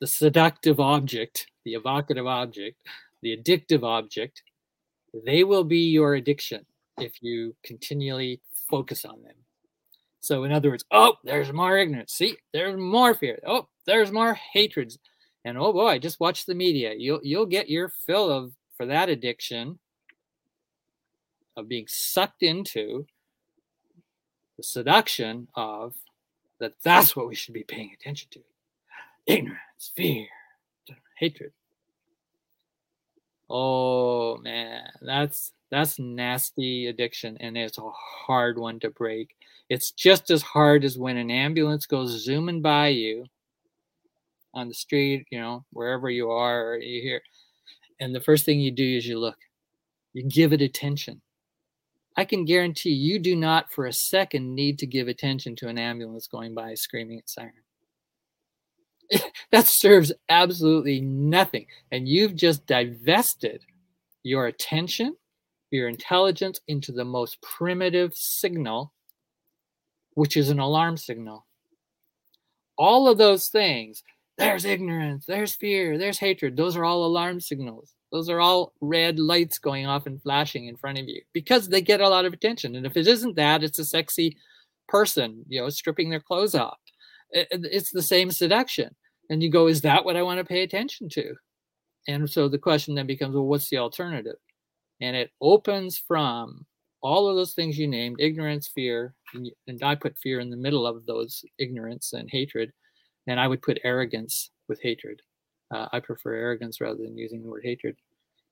the 0.00 0.06
seductive 0.06 0.80
object, 0.80 1.46
the 1.64 1.74
evocative 1.74 2.26
object, 2.26 2.82
the 3.22 3.36
addictive 3.36 3.82
object, 3.82 4.42
they 5.26 5.44
will 5.44 5.64
be 5.64 5.90
your 5.90 6.14
addiction 6.14 6.64
if 6.98 7.22
you 7.22 7.54
continually 7.64 8.40
focus 8.68 9.04
on 9.04 9.22
them. 9.22 9.34
So, 10.20 10.44
in 10.44 10.52
other 10.52 10.70
words, 10.70 10.84
oh, 10.90 11.14
there's 11.24 11.52
more 11.52 11.78
ignorance. 11.78 12.12
See, 12.12 12.36
there's 12.52 12.76
more 12.76 13.14
fear. 13.14 13.38
Oh, 13.46 13.68
there's 13.86 14.12
more 14.12 14.34
hatreds. 14.34 14.98
And 15.44 15.56
oh 15.56 15.72
boy, 15.72 15.98
just 15.98 16.20
watch 16.20 16.44
the 16.44 16.54
media. 16.54 16.92
You'll 16.96 17.20
you'll 17.22 17.46
get 17.46 17.70
your 17.70 17.88
fill 17.88 18.30
of 18.30 18.52
for 18.76 18.86
that 18.86 19.08
addiction 19.08 19.78
of 21.56 21.68
being 21.68 21.86
sucked 21.88 22.42
into 22.42 23.06
the 24.58 24.62
seduction 24.62 25.48
of 25.54 25.94
that 26.60 26.74
that's 26.84 27.16
what 27.16 27.26
we 27.26 27.34
should 27.34 27.54
be 27.54 27.64
paying 27.64 27.90
attention 27.98 28.28
to. 28.32 28.40
Ignorance, 29.26 29.92
fear, 29.96 30.26
hatred. 31.18 31.52
Oh 33.50 34.38
man, 34.38 34.88
that's 35.02 35.52
that's 35.70 35.98
nasty 35.98 36.86
addiction 36.86 37.36
and 37.40 37.56
it's 37.56 37.78
a 37.78 37.90
hard 37.90 38.58
one 38.58 38.78
to 38.80 38.90
break. 38.90 39.36
It's 39.68 39.92
just 39.92 40.30
as 40.30 40.42
hard 40.42 40.84
as 40.84 40.98
when 40.98 41.16
an 41.16 41.30
ambulance 41.30 41.86
goes 41.86 42.24
zooming 42.24 42.62
by 42.62 42.88
you 42.88 43.26
on 44.54 44.68
the 44.68 44.74
street, 44.74 45.26
you 45.30 45.40
know, 45.40 45.64
wherever 45.72 46.10
you 46.10 46.30
are, 46.30 46.78
you 46.78 47.02
hear 47.02 47.22
and 48.00 48.14
the 48.14 48.20
first 48.20 48.44
thing 48.44 48.60
you 48.60 48.70
do 48.70 48.96
is 48.96 49.06
you 49.06 49.18
look. 49.18 49.38
You 50.12 50.24
give 50.28 50.52
it 50.52 50.62
attention. 50.62 51.20
I 52.16 52.24
can 52.24 52.44
guarantee 52.44 52.90
you 52.90 53.18
do 53.18 53.36
not 53.36 53.72
for 53.72 53.86
a 53.86 53.92
second 53.92 54.54
need 54.54 54.78
to 54.80 54.86
give 54.86 55.08
attention 55.08 55.56
to 55.56 55.68
an 55.68 55.78
ambulance 55.78 56.26
going 56.26 56.54
by 56.54 56.74
screaming 56.74 57.18
at 57.18 57.28
siren. 57.30 57.52
that 59.50 59.66
serves 59.66 60.12
absolutely 60.28 61.00
nothing. 61.00 61.66
And 61.90 62.08
you've 62.08 62.34
just 62.34 62.66
divested 62.66 63.64
your 64.22 64.46
attention, 64.46 65.16
your 65.70 65.88
intelligence 65.88 66.60
into 66.68 66.92
the 66.92 67.04
most 67.04 67.40
primitive 67.42 68.14
signal, 68.14 68.92
which 70.14 70.36
is 70.36 70.50
an 70.50 70.58
alarm 70.58 70.96
signal. 70.96 71.46
All 72.76 73.08
of 73.08 73.18
those 73.18 73.48
things 73.48 74.02
there's 74.40 74.64
ignorance, 74.64 75.26
there's 75.26 75.54
fear, 75.54 75.98
there's 75.98 76.18
hatred. 76.18 76.56
Those 76.56 76.74
are 76.74 76.84
all 76.84 77.04
alarm 77.04 77.40
signals. 77.40 77.94
Those 78.10 78.30
are 78.30 78.40
all 78.40 78.72
red 78.80 79.18
lights 79.18 79.58
going 79.58 79.86
off 79.86 80.06
and 80.06 80.20
flashing 80.22 80.66
in 80.66 80.78
front 80.78 80.98
of 80.98 81.06
you 81.06 81.20
because 81.34 81.68
they 81.68 81.82
get 81.82 82.00
a 82.00 82.08
lot 82.08 82.24
of 82.24 82.32
attention. 82.32 82.74
And 82.74 82.86
if 82.86 82.96
it 82.96 83.06
isn't 83.06 83.36
that, 83.36 83.62
it's 83.62 83.78
a 83.78 83.84
sexy 83.84 84.38
person, 84.88 85.44
you 85.46 85.60
know, 85.60 85.68
stripping 85.68 86.08
their 86.08 86.20
clothes 86.20 86.54
off. 86.54 86.78
It's 87.32 87.90
the 87.90 88.02
same 88.02 88.30
seduction 88.30 88.96
and 89.30 89.42
you 89.42 89.50
go 89.50 89.66
is 89.68 89.80
that 89.80 90.04
what 90.04 90.16
i 90.16 90.22
want 90.22 90.38
to 90.38 90.44
pay 90.44 90.62
attention 90.62 91.08
to 91.08 91.34
and 92.08 92.28
so 92.28 92.48
the 92.48 92.58
question 92.58 92.94
then 92.94 93.06
becomes 93.06 93.34
well 93.34 93.46
what's 93.46 93.70
the 93.70 93.78
alternative 93.78 94.36
and 95.00 95.16
it 95.16 95.30
opens 95.40 95.98
from 95.98 96.66
all 97.02 97.26
of 97.26 97.36
those 97.36 97.54
things 97.54 97.78
you 97.78 97.88
named 97.88 98.16
ignorance 98.20 98.68
fear 98.68 99.14
and, 99.34 99.50
and 99.66 99.82
i 99.82 99.94
put 99.94 100.18
fear 100.18 100.40
in 100.40 100.50
the 100.50 100.56
middle 100.56 100.86
of 100.86 101.06
those 101.06 101.42
ignorance 101.58 102.12
and 102.12 102.28
hatred 102.30 102.70
and 103.26 103.40
i 103.40 103.48
would 103.48 103.62
put 103.62 103.80
arrogance 103.84 104.50
with 104.68 104.80
hatred 104.82 105.22
Uh, 105.72 105.86
I 105.92 106.00
prefer 106.00 106.34
arrogance 106.34 106.80
rather 106.80 106.98
than 107.02 107.16
using 107.16 107.42
the 107.42 107.48
word 107.48 107.64
hatred. 107.64 107.96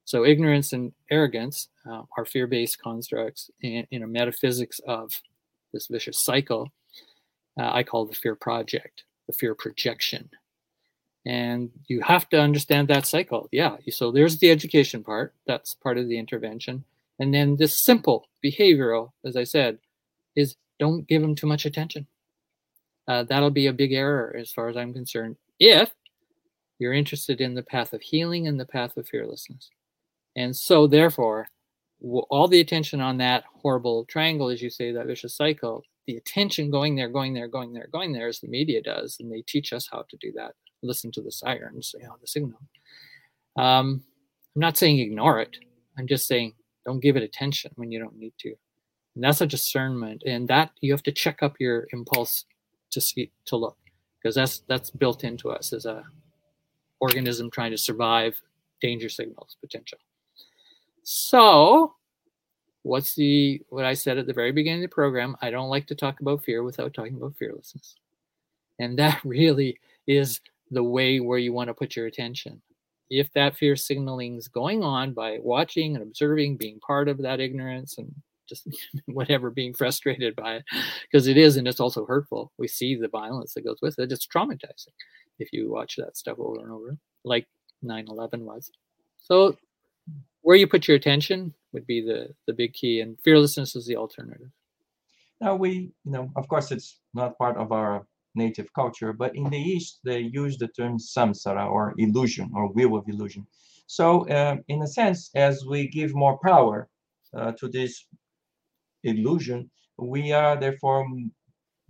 So 0.05 0.25
ignorance 0.25 0.73
and 0.73 0.93
arrogance 1.11 1.69
uh, 1.91 2.03
are 2.17 2.25
fear-based 2.25 2.81
constructs 2.81 3.51
in, 3.61 3.87
in, 3.91 4.03
a 4.03 4.07
metaphysics 4.07 4.81
of 4.87 5.21
this 5.73 5.89
vicious 5.89 6.19
cycle. 6.19 6.71
Uh, 7.61 7.71
I 7.73 7.83
call 7.83 8.07
the 8.07 8.15
fear 8.15 8.35
project, 8.37 9.05
the 9.27 9.35
fear 9.35 9.55
projection. 9.55 10.31
And 11.29 11.71
you 11.89 12.01
have 12.01 12.27
to 12.31 12.41
understand 12.41 12.89
that 12.89 13.05
cycle. 13.05 13.51
Yeah. 13.53 13.77
So 13.91 14.11
there's 14.11 14.39
the 14.39 14.51
education 14.51 15.05
part. 15.05 15.35
That's 15.47 15.75
part 15.75 15.99
of 15.99 16.09
the 16.09 16.19
intervention. 16.19 16.85
And 17.19 17.35
then 17.35 17.57
this 17.57 17.85
simple 17.85 18.29
behavioral, 18.43 19.11
as 19.27 19.37
I 19.37 19.45
said, 19.45 19.79
is 20.35 20.57
don't 20.79 21.07
give 21.07 21.21
them 21.21 21.35
too 21.35 21.47
much 21.47 21.67
attention. 21.67 22.07
Uh, 23.07 23.25
that'll 23.25 23.51
be 23.51 23.67
a 23.67 23.75
big 23.75 23.93
error 23.93 24.35
as 24.39 24.53
far 24.53 24.69
as 24.69 24.77
I'm 24.77 24.95
concerned. 24.95 25.37
If 25.61 25.91
you're 26.79 26.95
interested 26.95 27.43
in 27.43 27.55
the 27.55 27.63
path 27.63 27.93
of 27.93 28.01
healing 28.01 28.47
and 28.47 28.59
the 28.59 28.65
path 28.65 28.97
of 28.97 29.07
fearlessness. 29.07 29.69
And 30.35 30.57
so, 30.57 30.87
therefore, 30.87 31.49
all 32.01 32.49
the 32.49 32.61
attention 32.61 33.01
on 33.01 33.19
that 33.19 33.45
horrible 33.63 34.07
triangle, 34.07 34.49
as 34.49 34.63
you 34.63 34.71
say, 34.71 34.93
that 34.93 35.07
vicious 35.07 35.37
cycle, 35.37 35.83
the 36.07 36.17
attention 36.17 36.71
going 36.71 36.97
there, 36.97 37.09
going 37.09 37.35
there, 37.35 37.49
going 37.49 37.75
there, 37.75 37.89
going 37.93 38.13
there, 38.13 38.29
as 38.29 38.41
the 38.41 38.49
media 38.49 38.81
does, 38.81 39.19
and 39.21 39.31
they 39.31 39.43
teach 39.43 39.75
us 39.75 39.89
how 39.91 40.07
to 40.09 40.17
do 40.17 40.33
that. 40.37 40.55
Listen 40.83 41.11
to 41.13 41.23
the 41.23 41.33
sirens, 41.33 41.95
you 41.99 42.07
know, 42.07 42.17
the 42.21 42.27
signal. 42.27 42.61
Um, 43.57 44.03
I'm 44.55 44.61
not 44.61 44.77
saying 44.77 44.99
ignore 44.99 45.41
it. 45.41 45.57
I'm 45.99 46.07
just 46.07 46.27
saying 46.27 46.55
don't 46.85 47.01
give 47.01 47.17
it 47.17 47.23
attention 47.23 47.73
when 47.77 47.91
you 47.91 47.99
don't 47.99 48.17
need 48.17 48.33
to. 48.39 48.55
And 49.15 49.25
that's 49.25 49.41
a 49.41 49.47
discernment, 49.47 50.23
and 50.27 50.47
that 50.49 50.71
you 50.81 50.93
have 50.93 51.03
to 51.03 51.13
check 51.13 51.43
up 51.43 51.57
your 51.59 51.89
impulse 51.93 52.45
to 52.93 53.01
see 53.01 53.33
to 53.47 53.57
look, 53.57 53.77
because 54.23 54.37
that's 54.37 54.61
that's 54.69 54.91
built 54.91 55.25
into 55.25 55.51
us 55.51 55.73
as 55.73 55.87
a 55.87 56.05
organism 57.01 57.51
trying 57.51 57.73
to 57.73 57.79
survive 57.79 58.41
danger 58.81 59.09
signals 59.09 59.57
potential. 59.61 59.99
So, 61.03 61.95
what's 62.83 63.15
the 63.15 63.61
what 63.71 63.85
I 63.85 63.95
said 63.95 64.19
at 64.19 64.27
the 64.27 64.33
very 64.33 64.53
beginning 64.53 64.85
of 64.85 64.91
the 64.91 64.95
program? 64.95 65.37
I 65.43 65.51
don't 65.51 65.69
like 65.69 65.87
to 65.89 65.95
talk 65.95 66.21
about 66.21 66.45
fear 66.45 66.63
without 66.63 66.95
talking 66.95 67.17
about 67.17 67.37
fearlessness. 67.37 67.97
And 68.79 68.99
that 68.99 69.21
really 69.25 69.79
is 70.07 70.41
the 70.71 70.83
way 70.83 71.21
where 71.21 71.39
you 71.39 71.53
want 71.53 71.69
to 71.69 71.75
put 71.75 71.97
your 71.97 72.07
attention. 72.07 72.63
If 73.11 73.33
that 73.33 73.57
fear 73.57 73.75
signaling 73.75 74.37
is 74.37 74.49
going 74.49 74.83
on 74.83 75.15
by 75.15 75.39
watching 75.41 75.95
and 75.95 76.03
observing, 76.03 76.59
being 76.59 76.79
part 76.81 77.09
of 77.09 77.19
that 77.23 77.41
ignorance 77.41 77.97
and 77.97 78.15
just 78.49 78.67
whatever, 79.07 79.51
being 79.51 79.75
frustrated 79.75 80.37
by 80.37 80.57
it, 80.57 80.65
because 81.03 81.27
it 81.27 81.37
is 81.37 81.57
and 81.57 81.67
it's 81.67 81.81
also 81.81 82.05
hurtful. 82.05 82.53
We 82.59 82.69
see 82.69 82.97
the 82.97 83.09
violence 83.09 83.55
that 83.55 83.65
goes 83.65 83.79
with 83.81 83.99
it. 83.99 84.13
It's 84.13 84.27
traumatizing 84.27 84.93
if 85.39 85.53
you 85.53 85.71
watch 85.71 85.97
that 85.97 86.17
stuff 86.17 86.39
over 86.39 86.61
and 86.61 86.71
over, 86.71 86.99
like 87.25 87.47
9/11 87.85 88.41
was. 88.41 88.71
So, 89.19 89.57
where 90.43 90.57
you 90.57 90.67
put 90.67 90.89
your 90.89 90.97
attention 90.97 91.55
would 91.73 91.87
be 91.87 92.01
the 92.01 92.35
the 92.47 92.53
big 92.53 92.73
key, 92.75 93.01
and 93.01 93.19
fearlessness 93.23 93.77
is 93.77 93.87
the 93.87 93.97
alternative. 93.97 94.51
Now 95.41 95.55
we, 95.55 95.93
you 96.05 96.13
know, 96.13 96.31
of 96.37 96.49
course, 96.49 96.73
it's 96.73 96.99
not 97.15 97.39
part 97.39 97.57
of 97.57 97.71
our 97.73 98.07
native 98.45 98.73
culture, 98.73 99.13
but 99.13 99.35
in 99.35 99.51
the 99.51 99.63
East 99.75 100.01
they 100.05 100.21
use 100.21 100.57
the 100.57 100.69
term 100.69 100.95
samsara 100.99 101.65
or 101.71 101.95
illusion 101.99 102.51
or 102.55 102.73
wheel 102.77 102.97
of 102.97 103.09
illusion. 103.09 103.47
So, 103.87 104.29
uh, 104.29 104.57
in 104.69 104.83
a 104.83 104.87
sense, 104.87 105.31
as 105.35 105.65
we 105.65 105.89
give 105.89 106.15
more 106.15 106.39
power 106.39 106.89
uh, 107.37 107.53
to 107.59 107.69
this 107.69 108.07
illusion, 109.03 109.71
we 109.97 110.33
are 110.33 110.57
therefore 110.57 111.07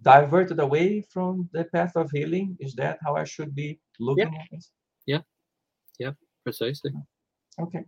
diverted 0.03 0.61
away 0.61 1.03
from 1.13 1.49
the 1.53 1.65
path 1.65 1.93
of 1.97 2.11
healing? 2.11 2.57
Is 2.61 2.75
that 2.75 2.99
how 3.05 3.17
I 3.17 3.25
should 3.25 3.55
be 3.55 3.81
looking 3.99 4.33
yeah. 4.33 4.41
at 4.41 4.47
this? 4.53 4.71
Yeah, 5.07 5.23
yeah, 5.99 6.13
precisely. 6.45 6.93
Okay. 7.61 7.85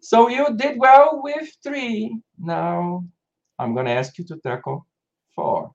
So 0.00 0.28
you 0.28 0.56
did 0.56 0.78
well 0.78 1.20
with 1.22 1.48
three. 1.62 2.18
Now 2.38 3.04
I'm 3.58 3.74
going 3.74 3.86
to 3.86 3.92
ask 3.92 4.18
you 4.18 4.24
to 4.24 4.36
tackle 4.38 4.86
four. 5.34 5.72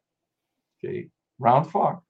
Okay, 0.84 1.10
round 1.40 1.70
four. 1.72 2.02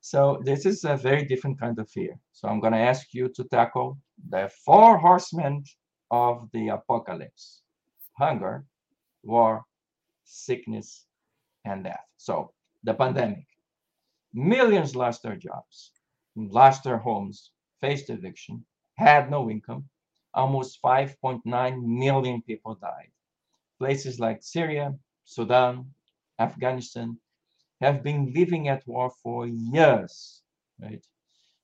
So 0.00 0.40
this 0.44 0.64
is 0.64 0.84
a 0.84 0.96
very 0.96 1.24
different 1.24 1.60
kind 1.60 1.78
of 1.78 1.88
fear. 1.90 2.18
So 2.32 2.48
I'm 2.48 2.60
going 2.60 2.72
to 2.72 2.78
ask 2.78 3.12
you 3.12 3.28
to 3.28 3.44
tackle 3.44 3.98
the 4.30 4.50
four 4.64 4.98
horsemen 4.98 5.64
of 6.10 6.48
the 6.52 6.68
apocalypse 6.68 7.62
hunger, 8.14 8.64
war, 9.22 9.64
sickness, 10.24 11.06
and 11.64 11.84
death. 11.84 12.04
So 12.18 12.52
the 12.84 12.92
pandemic, 12.92 13.46
millions 14.34 14.94
lost 14.94 15.22
their 15.22 15.36
jobs, 15.36 15.92
lost 16.36 16.84
their 16.84 16.98
homes, 16.98 17.50
faced 17.80 18.10
eviction, 18.10 18.64
had 18.96 19.30
no 19.30 19.50
income. 19.50 19.84
Almost 20.34 20.82
5.9 20.82 21.42
million 21.82 22.42
people 22.42 22.74
died. 22.74 23.10
Places 23.78 24.20
like 24.20 24.42
Syria, 24.42 24.94
Sudan, 25.24 25.86
Afghanistan 26.38 27.16
have 27.80 28.02
been 28.02 28.32
living 28.34 28.68
at 28.68 28.86
war 28.86 29.10
for 29.22 29.46
years, 29.46 30.42
right? 30.80 31.04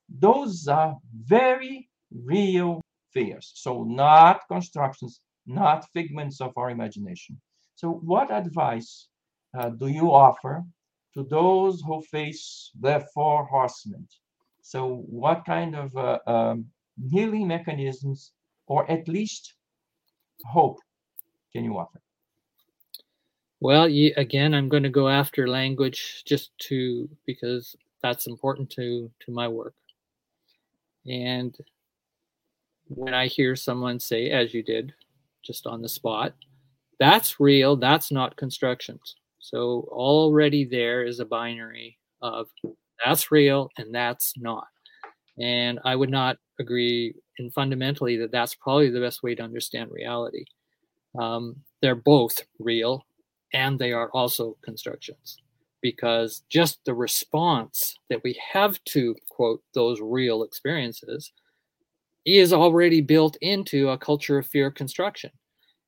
Those 0.09 0.67
are 0.67 0.95
very 1.25 1.89
real 2.11 2.81
fears. 3.13 3.51
So 3.55 3.83
not 3.83 4.47
constructions, 4.47 5.21
not 5.45 5.87
figments 5.93 6.41
of 6.41 6.53
our 6.57 6.69
imagination. 6.69 7.39
So 7.75 7.91
what 8.03 8.31
advice 8.31 9.07
uh, 9.57 9.69
do 9.69 9.87
you 9.87 10.11
offer 10.11 10.63
to 11.13 11.23
those 11.23 11.81
who 11.81 12.01
face 12.03 12.71
the 12.79 13.05
four 13.13 13.45
horsemen? 13.45 14.07
So, 14.61 15.05
what 15.07 15.45
kind 15.45 15.75
of 15.75 15.95
uh, 15.95 16.19
um, 16.27 16.65
healing 17.09 17.47
mechanisms, 17.47 18.33
or 18.67 18.89
at 18.91 19.07
least 19.07 19.53
hope, 20.45 20.79
can 21.53 21.63
you 21.63 21.77
offer? 21.77 22.01
Well, 23.59 23.89
you, 23.89 24.13
again, 24.17 24.53
I'm 24.53 24.69
going 24.69 24.83
to 24.83 24.89
go 24.89 25.09
after 25.09 25.47
language 25.47 26.23
just 26.25 26.51
to 26.69 27.09
because 27.25 27.75
that's 28.01 28.27
important 28.27 28.69
to 28.71 29.11
to 29.21 29.31
my 29.31 29.47
work. 29.47 29.73
And 31.07 31.57
when 32.87 33.13
I 33.13 33.27
hear 33.27 33.55
someone 33.55 33.99
say, 33.99 34.29
as 34.31 34.53
you 34.53 34.63
did, 34.63 34.93
just 35.43 35.67
on 35.67 35.81
the 35.81 35.89
spot, 35.89 36.33
that's 36.99 37.39
real, 37.39 37.75
that's 37.75 38.11
not 38.11 38.37
constructions. 38.37 39.15
So 39.39 39.87
already 39.91 40.65
there 40.65 41.05
is 41.05 41.19
a 41.19 41.25
binary 41.25 41.97
of 42.21 42.47
that's 43.03 43.31
real 43.31 43.69
and 43.77 43.93
that's 43.93 44.33
not. 44.37 44.67
And 45.39 45.79
I 45.85 45.95
would 45.95 46.09
not 46.09 46.37
agree 46.59 47.15
in 47.39 47.51
fundamentally 47.51 48.17
that 48.17 48.31
that's 48.31 48.55
probably 48.55 48.89
the 48.89 49.01
best 49.01 49.23
way 49.23 49.35
to 49.35 49.43
understand 49.43 49.91
reality. 49.91 50.45
Um, 51.19 51.57
they're 51.81 51.95
both 51.95 52.43
real 52.59 53.05
and 53.53 53.79
they 53.79 53.91
are 53.91 54.09
also 54.13 54.57
constructions 54.61 55.37
because 55.81 56.43
just 56.49 56.79
the 56.85 56.93
response 56.93 57.95
that 58.09 58.23
we 58.23 58.39
have 58.53 58.83
to 58.85 59.15
quote 59.29 59.61
those 59.73 59.99
real 60.01 60.43
experiences 60.43 61.31
is 62.25 62.51
already 62.51 62.99
built 62.99 63.37
into 63.41 63.89
a 63.89 63.97
culture 63.97 64.37
of 64.37 64.47
fear 64.47 64.69
construction. 64.69 65.31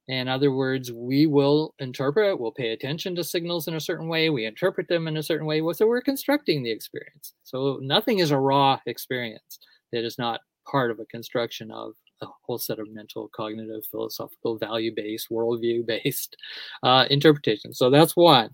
In 0.07 0.27
other 0.27 0.51
words, 0.51 0.91
we 0.91 1.27
will 1.27 1.75
interpret, 1.79 2.39
we'll 2.39 2.51
pay 2.51 2.69
attention 2.71 3.15
to 3.15 3.23
signals 3.23 3.67
in 3.67 3.75
a 3.75 3.79
certain 3.79 4.07
way, 4.07 4.29
we 4.29 4.45
interpret 4.45 4.87
them 4.87 5.07
in 5.07 5.17
a 5.17 5.23
certain 5.23 5.45
way. 5.45 5.61
So 5.73 5.85
we're 5.85 6.01
constructing 6.01 6.63
the 6.63 6.71
experience. 6.71 7.33
So 7.43 7.79
nothing 7.81 8.19
is 8.19 8.31
a 8.31 8.39
raw 8.39 8.79
experience 8.87 9.59
that 9.91 10.03
is 10.03 10.17
not 10.17 10.41
part 10.65 10.89
of 10.91 10.99
a 10.99 11.05
construction 11.05 11.71
of 11.71 11.93
a 12.21 12.27
whole 12.43 12.57
set 12.57 12.79
of 12.79 12.91
mental, 12.91 13.29
cognitive, 13.29 13.85
philosophical, 13.89 14.57
value 14.57 14.93
based, 14.95 15.29
worldview 15.29 15.85
based 15.85 16.35
uh, 16.83 17.05
interpretation. 17.09 17.73
So 17.73 17.89
that's 17.89 18.15
one. 18.15 18.49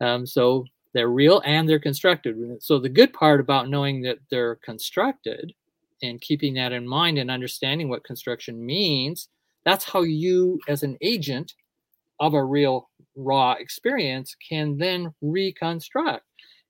Um, 0.00 0.26
so 0.26 0.64
they're 0.94 1.08
real 1.08 1.42
and 1.44 1.68
they're 1.68 1.78
constructed. 1.78 2.36
So 2.60 2.78
the 2.78 2.88
good 2.88 3.12
part 3.12 3.40
about 3.40 3.68
knowing 3.68 4.02
that 4.02 4.18
they're 4.30 4.56
constructed 4.56 5.52
and 6.02 6.20
keeping 6.20 6.54
that 6.54 6.72
in 6.72 6.88
mind 6.88 7.18
and 7.18 7.30
understanding 7.30 7.88
what 7.88 8.04
construction 8.04 8.64
means 8.64 9.28
that's 9.64 9.84
how 9.84 10.02
you, 10.02 10.58
as 10.68 10.82
an 10.82 10.96
agent 11.00 11.54
of 12.18 12.34
a 12.34 12.44
real 12.44 12.88
raw 13.16 13.52
experience, 13.52 14.34
can 14.48 14.76
then 14.78 15.12
reconstruct. 15.20 16.24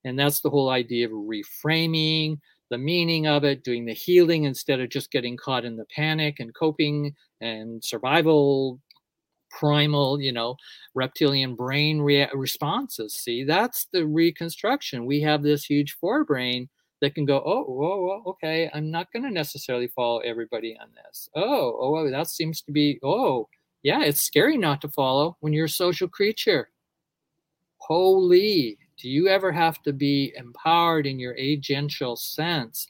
And 0.05 0.19
that's 0.19 0.41
the 0.41 0.51
whole 0.51 0.71
idea 0.71 1.07
of 1.07 1.13
reframing 1.13 2.39
the 2.71 2.79
meaning 2.79 3.27
of 3.27 3.45
it, 3.45 3.65
doing 3.65 3.85
the 3.85 3.93
healing 3.93 4.45
instead 4.45 4.81
of 4.81 4.89
just 4.89 5.11
getting 5.11 5.37
caught 5.37 5.65
in 5.65 5.77
the 5.77 5.87
panic 5.95 6.41
and 6.41 6.55
coping 6.55 7.15
and 7.41 7.83
survival 7.85 8.81
primal, 9.51 10.21
you 10.21 10.33
know, 10.33 10.57
reptilian 10.95 11.55
brain 11.57 12.01
rea- 12.01 12.31
responses. 12.33 13.15
See, 13.15 13.45
that's 13.45 13.89
the 13.93 14.07
reconstruction. 14.07 15.05
We 15.05 15.21
have 15.23 15.43
this 15.43 15.65
huge 15.65 15.97
forebrain 16.03 16.69
that 17.01 17.15
can 17.15 17.25
go, 17.25 17.43
oh, 17.45 17.65
whoa, 17.65 18.01
whoa, 18.03 18.23
okay, 18.27 18.71
I'm 18.73 18.91
not 18.91 19.13
going 19.13 19.23
to 19.25 19.31
necessarily 19.31 19.89
follow 19.89 20.19
everybody 20.21 20.77
on 20.81 20.89
this. 20.95 21.29
Oh, 21.35 21.79
oh, 21.81 21.97
oh, 21.97 22.11
that 22.11 22.29
seems 22.29 22.63
to 22.63 22.73
be, 22.73 22.99
oh, 23.03 23.49
yeah, 23.83 24.03
it's 24.03 24.23
scary 24.23 24.59
not 24.59 24.81
to 24.83 24.89
follow 24.89 25.37
when 25.41 25.53
you're 25.53 25.65
a 25.65 25.69
social 25.69 26.09
creature. 26.09 26.69
Holy, 27.79 28.79
do 29.01 29.09
you 29.09 29.29
ever 29.29 29.51
have 29.51 29.83
to 29.83 29.93
be 29.93 30.33
empowered 30.37 31.07
in 31.07 31.19
your 31.19 31.35
agential 31.37 32.19
sense 32.19 32.87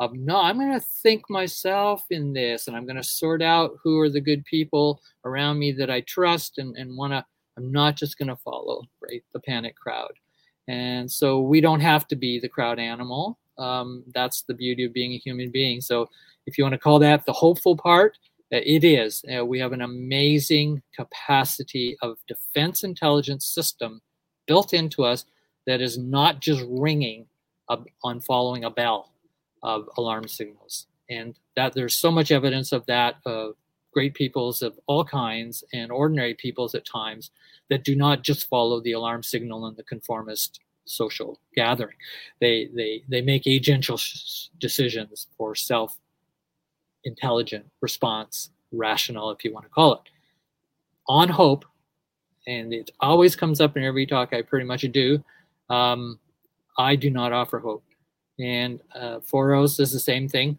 of 0.00 0.12
no, 0.12 0.40
I'm 0.40 0.58
going 0.58 0.72
to 0.72 0.80
think 0.80 1.30
myself 1.30 2.04
in 2.10 2.32
this 2.32 2.66
and 2.66 2.76
I'm 2.76 2.84
going 2.84 2.96
to 2.96 3.02
sort 3.02 3.42
out 3.42 3.78
who 3.82 3.98
are 4.00 4.10
the 4.10 4.20
good 4.20 4.44
people 4.44 5.00
around 5.24 5.58
me 5.58 5.72
that 5.72 5.90
I 5.90 6.00
trust 6.02 6.58
and, 6.58 6.76
and 6.76 6.96
want 6.96 7.12
to, 7.12 7.24
I'm 7.56 7.70
not 7.70 7.96
just 7.96 8.18
going 8.18 8.28
to 8.28 8.36
follow, 8.36 8.82
right, 9.00 9.22
the 9.32 9.40
panic 9.40 9.76
crowd. 9.76 10.12
And 10.66 11.10
so 11.10 11.40
we 11.40 11.60
don't 11.60 11.80
have 11.80 12.08
to 12.08 12.16
be 12.16 12.40
the 12.40 12.48
crowd 12.48 12.78
animal. 12.78 13.38
Um, 13.56 14.02
that's 14.12 14.42
the 14.42 14.54
beauty 14.54 14.84
of 14.84 14.92
being 14.92 15.12
a 15.12 15.18
human 15.18 15.50
being. 15.50 15.80
So 15.80 16.08
if 16.46 16.58
you 16.58 16.64
want 16.64 16.72
to 16.72 16.78
call 16.78 16.98
that 16.98 17.24
the 17.24 17.32
hopeful 17.32 17.76
part, 17.76 18.18
uh, 18.52 18.58
it 18.64 18.84
is. 18.84 19.24
Uh, 19.34 19.44
we 19.44 19.58
have 19.60 19.72
an 19.72 19.82
amazing 19.82 20.82
capacity 20.94 21.96
of 22.02 22.18
defense 22.26 22.82
intelligence 22.82 23.46
system 23.46 24.02
built 24.46 24.74
into 24.74 25.04
us 25.04 25.24
that 25.66 25.80
is 25.80 25.98
not 25.98 26.40
just 26.40 26.62
ringing 26.68 27.26
on 28.02 28.20
following 28.20 28.64
a 28.64 28.70
bell 28.70 29.12
of 29.62 29.88
alarm 29.96 30.28
signals. 30.28 30.86
And 31.08 31.34
that 31.56 31.72
there's 31.74 31.94
so 31.94 32.10
much 32.10 32.30
evidence 32.30 32.72
of 32.72 32.86
that 32.86 33.16
of 33.24 33.54
great 33.92 34.14
peoples 34.14 34.60
of 34.60 34.78
all 34.86 35.04
kinds 35.04 35.64
and 35.72 35.90
ordinary 35.92 36.34
peoples 36.34 36.74
at 36.74 36.84
times 36.84 37.30
that 37.70 37.84
do 37.84 37.94
not 37.94 38.22
just 38.22 38.48
follow 38.48 38.80
the 38.80 38.92
alarm 38.92 39.22
signal 39.22 39.66
in 39.66 39.74
the 39.76 39.84
conformist 39.84 40.60
social 40.84 41.38
gathering. 41.54 41.96
They 42.40 42.68
they 42.74 43.04
they 43.08 43.22
make 43.22 43.44
agential 43.44 43.98
decisions 44.58 45.28
for 45.36 45.54
self 45.54 45.98
intelligent 47.04 47.66
response, 47.80 48.50
rational, 48.72 49.30
if 49.30 49.44
you 49.44 49.52
want 49.52 49.66
to 49.66 49.70
call 49.70 49.94
it, 49.94 50.00
on 51.08 51.28
hope. 51.28 51.64
And 52.46 52.74
it 52.74 52.90
always 53.00 53.36
comes 53.36 53.60
up 53.60 53.76
in 53.76 53.84
every 53.84 54.06
talk 54.06 54.32
I 54.32 54.42
pretty 54.42 54.66
much 54.66 54.82
do. 54.92 55.24
Um, 55.70 56.18
I 56.78 56.96
do 56.96 57.10
not 57.10 57.32
offer 57.32 57.58
hope. 57.58 57.84
And 58.38 58.80
uh, 58.94 59.20
Four 59.20 59.50
Arrows 59.50 59.78
is 59.78 59.92
the 59.92 60.00
same 60.00 60.28
thing. 60.28 60.58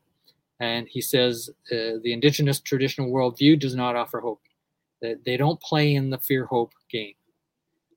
And 0.59 0.87
he 0.87 1.01
says 1.01 1.49
uh, 1.71 1.99
the 2.01 2.13
indigenous 2.13 2.59
traditional 2.61 3.11
worldview 3.11 3.59
does 3.59 3.75
not 3.75 3.95
offer 3.95 4.21
hope. 4.21 4.41
They 5.01 5.37
don't 5.37 5.61
play 5.61 5.93
in 5.93 6.09
the 6.09 6.17
fear 6.17 6.45
hope 6.45 6.71
game. 6.89 7.13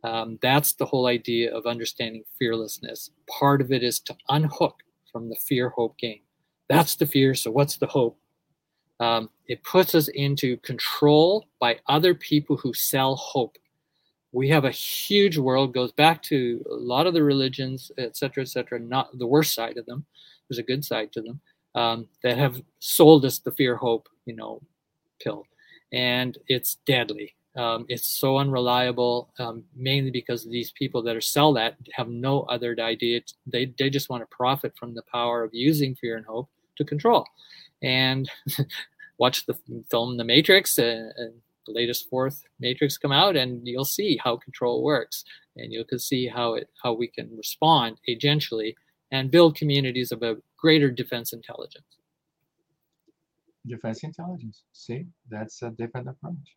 Um, 0.04 0.38
that's 0.42 0.74
the 0.74 0.84
whole 0.84 1.06
idea 1.06 1.54
of 1.54 1.66
understanding 1.66 2.24
fearlessness. 2.38 3.10
Part 3.38 3.60
of 3.60 3.72
it 3.72 3.82
is 3.82 3.98
to 4.00 4.16
unhook 4.28 4.76
from 5.10 5.28
the 5.28 5.36
fear 5.36 5.70
hope 5.70 5.96
game. 5.98 6.20
That's 6.68 6.96
the 6.96 7.06
fear. 7.06 7.34
So, 7.34 7.50
what's 7.50 7.76
the 7.76 7.86
hope? 7.86 8.18
Um, 9.00 9.30
it 9.46 9.62
puts 9.64 9.94
us 9.94 10.08
into 10.08 10.56
control 10.58 11.46
by 11.60 11.78
other 11.88 12.14
people 12.14 12.56
who 12.56 12.74
sell 12.74 13.16
hope 13.16 13.56
we 14.32 14.48
have 14.48 14.64
a 14.64 14.70
huge 14.70 15.38
world 15.38 15.72
goes 15.72 15.92
back 15.92 16.22
to 16.22 16.64
a 16.70 16.74
lot 16.74 17.06
of 17.06 17.14
the 17.14 17.22
religions 17.22 17.90
et 17.98 18.16
cetera 18.16 18.42
et 18.42 18.48
cetera 18.48 18.78
not 18.78 19.16
the 19.18 19.26
worst 19.26 19.54
side 19.54 19.76
of 19.76 19.86
them. 19.86 20.04
There's 20.48 20.58
a 20.58 20.62
good 20.62 20.84
side 20.84 21.12
to 21.12 21.22
them 21.22 21.40
um, 21.74 22.08
that 22.22 22.38
have 22.38 22.62
sold 22.78 23.24
us 23.24 23.38
the 23.38 23.52
fear 23.52 23.76
hope 23.76 24.08
you 24.26 24.34
know 24.34 24.60
pill. 25.20 25.44
And 25.92 26.36
it's 26.48 26.76
deadly. 26.86 27.34
Um, 27.56 27.86
it's 27.88 28.06
so 28.06 28.38
unreliable 28.38 29.32
um, 29.38 29.64
mainly 29.74 30.10
because 30.10 30.44
these 30.44 30.70
people 30.72 31.02
that 31.02 31.16
are 31.16 31.20
sell 31.20 31.52
that 31.54 31.76
have 31.92 32.08
no 32.08 32.42
other 32.42 32.76
idea. 32.78 33.22
They, 33.46 33.74
they 33.78 33.90
just 33.90 34.10
want 34.10 34.22
to 34.22 34.36
profit 34.36 34.76
from 34.78 34.94
the 34.94 35.02
power 35.10 35.42
of 35.42 35.54
using 35.54 35.96
fear 35.96 36.16
and 36.16 36.26
hope 36.26 36.48
to 36.76 36.84
control. 36.84 37.26
And 37.82 38.30
watch 39.18 39.46
the 39.46 39.58
film 39.90 40.16
the 40.16 40.24
matrix 40.24 40.78
and, 40.78 41.12
and 41.16 41.32
the 41.68 41.74
latest 41.74 42.08
fourth 42.08 42.42
matrix 42.58 42.96
come 42.98 43.12
out 43.12 43.36
and 43.36 43.66
you'll 43.66 43.84
see 43.84 44.18
how 44.22 44.36
control 44.36 44.82
works. 44.82 45.24
And 45.56 45.72
you 45.72 45.84
can 45.84 45.98
see 45.98 46.26
how 46.26 46.54
it 46.54 46.68
how 46.82 46.92
we 46.92 47.08
can 47.08 47.28
respond 47.36 47.98
agentially 48.08 48.74
and 49.10 49.30
build 49.30 49.56
communities 49.56 50.12
of 50.12 50.22
a 50.22 50.36
greater 50.56 50.90
defense 50.90 51.32
intelligence. 51.32 51.86
Defense 53.66 54.02
intelligence. 54.02 54.62
See 54.72 55.06
that's 55.28 55.62
a 55.62 55.70
different 55.70 56.08
approach. 56.08 56.56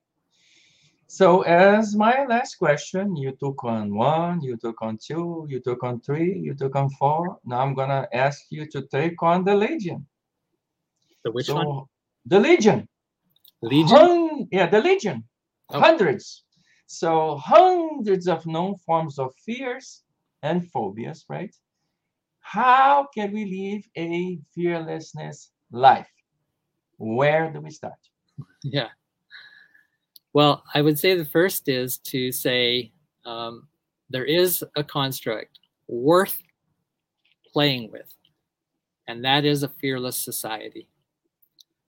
So 1.08 1.42
as 1.42 1.94
my 1.96 2.26
last 2.26 2.56
question 2.56 3.16
you 3.18 3.32
took 3.44 3.64
on 3.64 3.94
one 3.94 4.42
you 4.42 4.56
took 4.56 4.82
on 4.82 4.98
two 4.98 5.46
you 5.50 5.60
took 5.60 5.84
on 5.84 6.00
three 6.02 6.34
you 6.40 6.54
took 6.54 6.76
on 6.76 6.90
four. 6.92 7.38
Now 7.44 7.60
i'm 7.60 7.74
gonna 7.74 8.08
ask 8.14 8.46
you 8.50 8.66
to 8.68 8.84
take 8.84 9.22
on 9.22 9.44
the 9.44 9.56
legion. 9.56 10.06
The 11.26 11.32
which 11.32 11.48
so, 11.48 11.56
one? 11.56 11.86
the 12.26 12.40
legion 12.40 12.88
Legion? 13.62 13.98
Hun- 13.98 14.48
yeah, 14.52 14.68
the 14.68 14.82
Legion. 14.82 15.24
Oh. 15.70 15.80
Hundreds. 15.80 16.44
So 16.88 17.38
hundreds 17.38 18.28
of 18.28 18.46
known 18.46 18.76
forms 18.78 19.18
of 19.18 19.34
fears 19.46 20.04
and 20.44 20.70
phobias, 20.72 21.26
right? 21.30 21.56
How 22.40 23.08
can 23.14 23.32
we 23.32 23.46
live 23.46 23.84
a 23.98 24.40
fearlessness 24.54 25.52
life? 25.72 26.10
Where 26.98 27.52
do 27.52 27.62
we 27.62 27.70
start? 27.70 27.94
Yeah. 28.64 28.90
Well, 30.34 30.64
I 30.74 30.82
would 30.82 31.00
say 31.00 31.16
the 31.16 31.26
first 31.26 31.68
is 31.68 31.98
to 32.00 32.32
say 32.32 32.92
um, 33.26 33.68
there 34.10 34.26
is 34.26 34.64
a 34.76 34.84
construct 34.84 35.60
worth 35.88 36.42
playing 37.54 37.92
with, 37.92 38.14
and 39.08 39.24
that 39.24 39.46
is 39.46 39.64
a 39.64 39.70
fearless 39.70 40.18
society. 40.18 40.88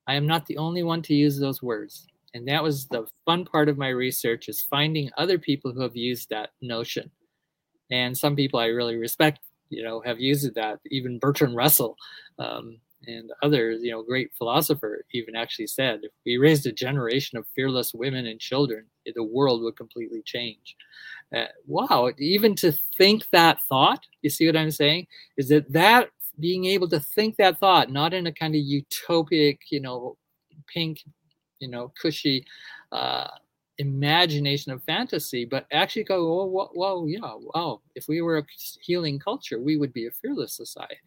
I 0.07 0.15
am 0.15 0.27
not 0.27 0.45
the 0.45 0.57
only 0.57 0.83
one 0.83 1.01
to 1.03 1.13
use 1.13 1.39
those 1.39 1.61
words. 1.61 2.07
And 2.33 2.47
that 2.47 2.63
was 2.63 2.87
the 2.87 3.05
fun 3.25 3.45
part 3.45 3.69
of 3.69 3.77
my 3.77 3.89
research 3.89 4.49
is 4.49 4.61
finding 4.61 5.09
other 5.17 5.37
people 5.37 5.71
who 5.71 5.81
have 5.81 5.95
used 5.95 6.29
that 6.29 6.49
notion. 6.61 7.11
And 7.91 8.17
some 8.17 8.35
people 8.35 8.59
I 8.59 8.67
really 8.67 8.95
respect, 8.95 9.39
you 9.69 9.83
know, 9.83 10.01
have 10.01 10.19
used 10.19 10.53
that. 10.55 10.79
Even 10.89 11.19
Bertrand 11.19 11.55
Russell 11.55 11.95
um, 12.39 12.79
and 13.05 13.29
others, 13.43 13.81
you 13.83 13.91
know, 13.91 14.01
great 14.01 14.31
philosopher 14.37 15.05
even 15.13 15.35
actually 15.35 15.67
said, 15.67 15.99
if 16.03 16.11
we 16.25 16.37
raised 16.37 16.65
a 16.65 16.71
generation 16.71 17.37
of 17.37 17.45
fearless 17.55 17.93
women 17.93 18.25
and 18.25 18.39
children, 18.39 18.85
the 19.05 19.23
world 19.23 19.61
would 19.61 19.77
completely 19.77 20.23
change. 20.25 20.75
Uh, 21.35 21.45
wow, 21.67 22.09
even 22.17 22.55
to 22.55 22.73
think 22.97 23.27
that 23.31 23.59
thought, 23.69 24.03
you 24.21 24.29
see 24.29 24.47
what 24.47 24.57
I'm 24.57 24.71
saying? 24.71 25.07
Is 25.37 25.49
that 25.49 25.71
that 25.71 26.09
being 26.39 26.65
able 26.65 26.87
to 26.89 26.99
think 26.99 27.35
that 27.37 27.59
thought, 27.59 27.91
not 27.91 28.13
in 28.13 28.27
a 28.27 28.31
kind 28.31 28.55
of 28.55 28.61
utopic, 28.61 29.59
you 29.69 29.79
know, 29.79 30.17
pink, 30.73 31.03
you 31.59 31.67
know, 31.67 31.91
cushy 31.99 32.45
uh, 32.91 33.27
imagination 33.77 34.71
of 34.71 34.83
fantasy, 34.83 35.45
but 35.45 35.65
actually 35.71 36.03
go, 36.03 36.41
oh, 36.41 36.45
whoa, 36.45 36.69
whoa, 36.73 37.05
yeah, 37.05 37.33
wow. 37.53 37.81
If 37.95 38.07
we 38.07 38.21
were 38.21 38.39
a 38.39 38.45
healing 38.81 39.19
culture, 39.19 39.59
we 39.59 39.77
would 39.77 39.93
be 39.93 40.07
a 40.07 40.11
fearless 40.11 40.55
society. 40.55 40.97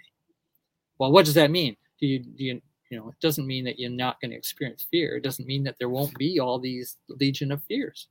Well, 0.98 1.12
what 1.12 1.24
does 1.24 1.34
that 1.34 1.50
mean? 1.50 1.76
Do 2.00 2.06
you, 2.06 2.20
do 2.20 2.44
you, 2.44 2.60
you 2.90 2.98
know, 2.98 3.08
it 3.08 3.20
doesn't 3.20 3.46
mean 3.46 3.64
that 3.64 3.78
you're 3.78 3.90
not 3.90 4.20
going 4.20 4.30
to 4.30 4.36
experience 4.36 4.86
fear. 4.90 5.16
It 5.16 5.24
doesn't 5.24 5.46
mean 5.46 5.64
that 5.64 5.76
there 5.78 5.88
won't 5.88 6.14
be 6.16 6.38
all 6.38 6.58
these 6.58 6.96
legion 7.08 7.52
of 7.52 7.62
fears. 7.64 8.08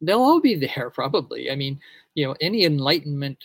They'll 0.00 0.22
all 0.22 0.40
be 0.40 0.54
there 0.54 0.90
probably. 0.94 1.50
I 1.50 1.56
mean, 1.56 1.80
you 2.14 2.26
know, 2.26 2.36
any 2.40 2.64
enlightenment, 2.64 3.44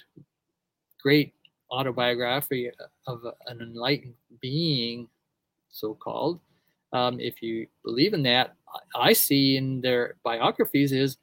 great 1.02 1.34
autobiography 1.72 2.72
of 3.08 3.24
an 3.48 3.62
enlightened 3.62 4.16
being, 4.42 5.08
so 5.70 5.94
called, 5.94 6.40
um, 6.94 7.20
if 7.20 7.42
you 7.42 7.68
believe 7.84 8.14
in 8.14 8.24
that, 8.24 8.56
I 8.96 9.14
see 9.14 9.58
in 9.58 9.82
their 9.82 10.16
biographies 10.24 10.92
is, 10.92 11.18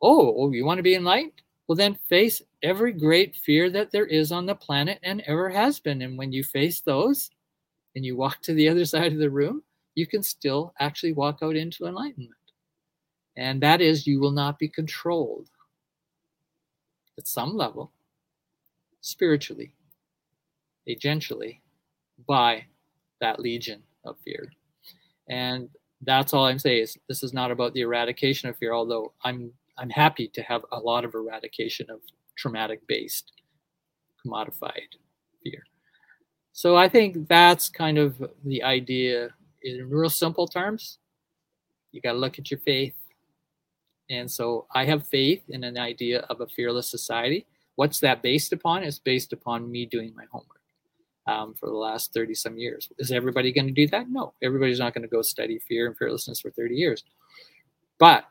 oh, 0.00 0.34
oh, 0.38 0.52
you 0.52 0.64
want 0.64 0.78
to 0.78 0.82
be 0.82 0.94
enlightened? 0.94 1.42
Well, 1.66 1.76
then 1.76 1.98
face 2.08 2.42
every 2.62 2.92
great 2.92 3.36
fear 3.36 3.70
that 3.70 3.90
there 3.90 4.06
is 4.06 4.32
on 4.32 4.46
the 4.46 4.54
planet 4.54 4.98
and 5.02 5.22
ever 5.26 5.48
has 5.48 5.80
been. 5.80 6.02
And 6.02 6.18
when 6.18 6.32
you 6.32 6.44
face 6.44 6.80
those 6.80 7.30
and 7.94 8.04
you 8.04 8.16
walk 8.16 8.42
to 8.42 8.54
the 8.54 8.68
other 8.68 8.84
side 8.86 9.12
of 9.12 9.18
the 9.18 9.30
room, 9.30 9.62
you 9.94 10.06
can 10.06 10.22
still 10.22 10.74
actually 10.80 11.12
walk 11.12 11.38
out 11.42 11.56
into 11.56 11.86
enlightenment. 11.86 12.32
And 13.36 13.62
that 13.62 13.80
is, 13.80 14.06
you 14.06 14.20
will 14.20 14.30
not 14.30 14.58
be 14.58 14.68
controlled 14.68 15.48
at 17.18 17.28
some 17.28 17.56
level 17.56 17.92
spiritually, 19.04 19.74
agentially, 20.88 21.60
by 22.26 22.64
that 23.20 23.38
legion 23.38 23.82
of 24.04 24.16
fear. 24.24 24.50
And 25.28 25.68
that's 26.00 26.32
all 26.32 26.46
I'm 26.46 26.58
saying 26.58 26.82
is 26.82 26.98
this 27.08 27.22
is 27.22 27.34
not 27.34 27.50
about 27.50 27.74
the 27.74 27.82
eradication 27.82 28.48
of 28.48 28.56
fear, 28.56 28.72
although 28.72 29.12
I'm 29.22 29.52
I'm 29.76 29.90
happy 29.90 30.28
to 30.28 30.42
have 30.42 30.64
a 30.72 30.78
lot 30.78 31.04
of 31.04 31.14
eradication 31.14 31.90
of 31.90 32.00
traumatic 32.36 32.80
based 32.86 33.32
commodified 34.24 34.92
fear. 35.42 35.62
So 36.52 36.76
I 36.76 36.88
think 36.88 37.28
that's 37.28 37.68
kind 37.68 37.98
of 37.98 38.22
the 38.44 38.62
idea 38.62 39.30
in 39.62 39.90
real 39.90 40.08
simple 40.08 40.46
terms. 40.46 40.98
You 41.92 42.00
got 42.00 42.12
to 42.12 42.18
look 42.18 42.38
at 42.38 42.50
your 42.50 42.60
faith. 42.60 42.94
And 44.08 44.30
so 44.30 44.66
I 44.74 44.84
have 44.84 45.06
faith 45.06 45.42
in 45.48 45.64
an 45.64 45.76
idea 45.76 46.20
of 46.30 46.40
a 46.40 46.46
fearless 46.46 46.86
society. 46.86 47.46
What's 47.76 48.00
that 48.00 48.22
based 48.22 48.52
upon? 48.52 48.84
It's 48.84 48.98
based 48.98 49.32
upon 49.32 49.70
me 49.70 49.86
doing 49.86 50.12
my 50.14 50.24
homework 50.30 50.60
um, 51.26 51.54
for 51.54 51.66
the 51.66 51.74
last 51.76 52.12
30 52.14 52.34
some 52.34 52.56
years. 52.56 52.88
Is 52.98 53.10
everybody 53.10 53.52
going 53.52 53.66
to 53.66 53.72
do 53.72 53.86
that? 53.88 54.08
No, 54.08 54.34
everybody's 54.42 54.78
not 54.78 54.94
going 54.94 55.02
to 55.02 55.08
go 55.08 55.22
study 55.22 55.58
fear 55.58 55.86
and 55.86 55.96
fearlessness 55.96 56.40
for 56.40 56.50
30 56.50 56.74
years. 56.74 57.04
But 57.98 58.24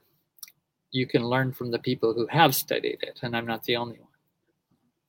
you 0.92 1.08
can 1.08 1.26
learn 1.26 1.52
from 1.52 1.72
the 1.72 1.80
people 1.80 2.14
who 2.14 2.28
have 2.28 2.56
studied 2.56 3.00
it, 3.02 3.20
and 3.24 3.36
I'm 3.36 3.48
not 3.48 3.64
the 3.64 3.76
only 3.76 4.00
one. 4.00 4.10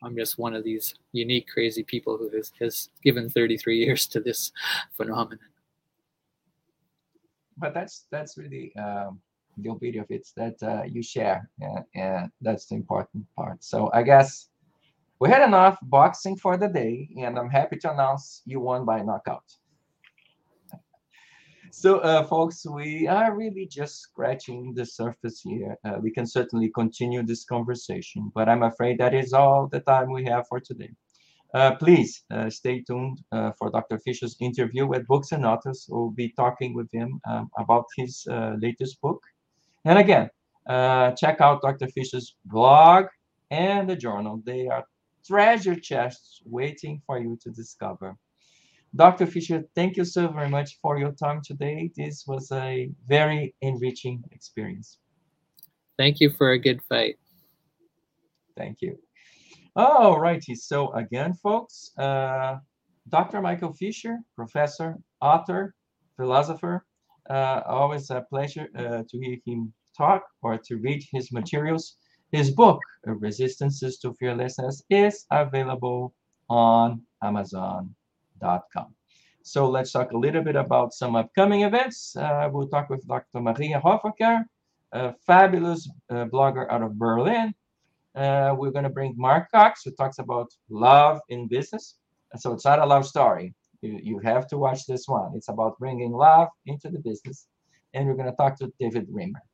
I'm 0.02 0.16
just 0.16 0.38
one 0.38 0.54
of 0.54 0.64
these 0.64 0.94
unique, 1.12 1.48
crazy 1.48 1.82
people 1.82 2.18
who 2.18 2.28
has, 2.36 2.52
has 2.60 2.88
given 3.02 3.30
33 3.30 3.78
years 3.78 4.06
to 4.08 4.20
this 4.20 4.52
phenomenon. 4.96 5.38
But 7.56 7.72
that's 7.72 8.06
that's 8.10 8.36
really 8.36 8.74
um, 8.74 9.20
the 9.58 9.70
of 9.70 10.06
it 10.10 10.28
that 10.36 10.62
uh, 10.62 10.82
you 10.84 11.02
share, 11.02 11.48
and, 11.60 11.84
and 11.94 12.30
that's 12.40 12.66
the 12.66 12.74
important 12.74 13.24
part. 13.36 13.62
So 13.62 13.90
I 13.92 14.02
guess 14.02 14.48
we 15.20 15.28
had 15.28 15.42
enough 15.42 15.78
boxing 15.82 16.36
for 16.36 16.56
the 16.56 16.68
day, 16.68 17.08
and 17.18 17.38
I'm 17.38 17.50
happy 17.50 17.76
to 17.78 17.92
announce 17.92 18.42
you 18.44 18.60
won 18.60 18.84
by 18.84 19.02
knockout. 19.02 19.44
So, 21.70 21.98
uh, 21.98 22.22
folks, 22.22 22.64
we 22.64 23.08
are 23.08 23.34
really 23.34 23.66
just 23.66 24.00
scratching 24.00 24.74
the 24.74 24.86
surface 24.86 25.40
here. 25.40 25.76
Uh, 25.84 25.98
we 26.00 26.12
can 26.12 26.24
certainly 26.24 26.70
continue 26.70 27.24
this 27.24 27.44
conversation, 27.44 28.30
but 28.32 28.48
I'm 28.48 28.62
afraid 28.62 28.98
that 28.98 29.12
is 29.12 29.32
all 29.32 29.66
the 29.66 29.80
time 29.80 30.12
we 30.12 30.24
have 30.24 30.46
for 30.46 30.60
today. 30.60 30.90
Uh, 31.54 31.74
please 31.76 32.24
uh, 32.32 32.50
stay 32.50 32.80
tuned 32.80 33.22
uh, 33.32 33.52
for 33.58 33.70
Dr. 33.70 33.98
Fisher's 33.98 34.36
interview 34.40 34.86
with 34.86 35.06
Books 35.06 35.32
and 35.32 35.46
Authors. 35.46 35.86
We'll 35.88 36.10
be 36.10 36.30
talking 36.30 36.74
with 36.74 36.90
him 36.92 37.20
um, 37.28 37.48
about 37.58 37.86
his 37.96 38.26
uh, 38.30 38.56
latest 38.60 39.00
book. 39.00 39.22
And 39.84 39.98
again, 39.98 40.30
check 41.16 41.40
out 41.40 41.62
Dr. 41.62 41.88
Fisher's 41.88 42.36
blog 42.44 43.06
and 43.50 43.88
the 43.88 43.96
journal. 43.96 44.42
They 44.44 44.66
are 44.68 44.84
treasure 45.26 45.76
chests 45.76 46.42
waiting 46.44 47.00
for 47.06 47.18
you 47.18 47.38
to 47.42 47.50
discover. 47.50 48.16
Dr. 48.96 49.26
Fisher, 49.26 49.64
thank 49.74 49.96
you 49.96 50.04
so 50.04 50.28
very 50.28 50.48
much 50.48 50.78
for 50.80 50.98
your 50.98 51.12
time 51.12 51.40
today. 51.44 51.90
This 51.96 52.24
was 52.26 52.50
a 52.52 52.90
very 53.08 53.54
enriching 53.60 54.22
experience. 54.30 54.98
Thank 55.98 56.20
you 56.20 56.30
for 56.30 56.52
a 56.52 56.58
good 56.58 56.80
fight. 56.88 57.16
Thank 58.56 58.82
you. 58.82 58.98
All 59.74 60.20
righty. 60.20 60.54
So 60.54 60.92
again, 60.92 61.34
folks, 61.34 61.90
uh, 61.98 62.58
Dr. 63.08 63.40
Michael 63.40 63.72
Fisher, 63.72 64.18
professor, 64.36 64.96
author, 65.20 65.74
philosopher. 66.16 66.84
Uh, 67.30 67.62
always 67.66 68.10
a 68.10 68.20
pleasure 68.28 68.68
uh, 68.76 69.02
to 69.08 69.18
hear 69.18 69.38
him 69.46 69.72
talk 69.96 70.24
or 70.42 70.58
to 70.58 70.76
read 70.76 71.02
his 71.10 71.32
materials. 71.32 71.96
His 72.32 72.50
book, 72.50 72.80
Resistances 73.04 73.98
to 73.98 74.12
Fearlessness, 74.14 74.82
is 74.90 75.24
available 75.30 76.14
on 76.48 77.02
Amazon.com. 77.22 78.94
so 79.42 79.68
let's 79.68 79.92
talk 79.92 80.12
a 80.12 80.16
little 80.18 80.42
bit 80.42 80.56
about 80.56 80.92
some 80.92 81.16
upcoming 81.16 81.62
events. 81.62 82.16
Uh, 82.16 82.48
we'll 82.52 82.68
talk 82.68 82.90
with 82.90 83.06
Dr. 83.06 83.40
Maria 83.40 83.80
Hoffaker, 83.80 84.44
a 84.92 85.14
fabulous 85.26 85.88
uh, 86.10 86.24
blogger 86.26 86.70
out 86.70 86.82
of 86.82 86.98
Berlin. 86.98 87.54
Uh, 88.14 88.54
we're 88.56 88.70
going 88.70 88.84
to 88.84 88.90
bring 88.90 89.14
Mark 89.16 89.50
Cox, 89.50 89.82
who 89.84 89.90
talks 89.92 90.18
about 90.18 90.50
love 90.68 91.20
in 91.28 91.48
business. 91.48 91.96
So 92.36 92.52
it's 92.52 92.64
not 92.64 92.78
a 92.78 92.86
love 92.86 93.06
story. 93.06 93.54
You, 93.84 94.00
you 94.02 94.18
have 94.20 94.46
to 94.48 94.56
watch 94.56 94.86
this 94.86 95.06
one. 95.06 95.32
It's 95.34 95.50
about 95.50 95.78
bringing 95.78 96.12
love 96.12 96.48
into 96.64 96.88
the 96.88 96.98
business. 96.98 97.46
And 97.92 98.08
we're 98.08 98.14
going 98.14 98.30
to 98.30 98.36
talk 98.36 98.58
to 98.58 98.72
David 98.80 99.08
Reimer. 99.10 99.44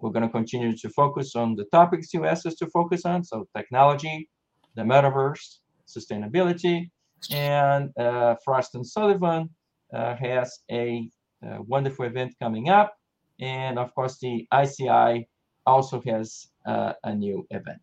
We're 0.00 0.10
going 0.10 0.26
to 0.26 0.28
continue 0.28 0.76
to 0.76 0.90
focus 0.90 1.34
on 1.34 1.56
the 1.56 1.64
topics 1.72 2.12
you 2.12 2.26
asked 2.26 2.46
us 2.46 2.54
to 2.56 2.66
focus 2.66 3.06
on. 3.06 3.24
So 3.24 3.48
technology, 3.56 4.28
the 4.74 4.82
metaverse, 4.82 5.58
sustainability, 5.88 6.90
and 7.32 7.90
uh, 7.98 8.36
Frost 8.44 8.74
and 8.74 8.86
Sullivan 8.86 9.48
uh, 9.92 10.14
has 10.16 10.60
a, 10.70 11.10
a, 11.42 11.62
wonderful 11.62 12.04
event 12.04 12.34
coming 12.40 12.68
up. 12.68 12.94
And 13.40 13.78
of 13.78 13.94
course, 13.94 14.18
the 14.18 14.46
ICI 14.52 15.26
also 15.66 16.02
has 16.06 16.48
uh, 16.66 16.92
a 17.04 17.14
new 17.14 17.46
event. 17.50 17.82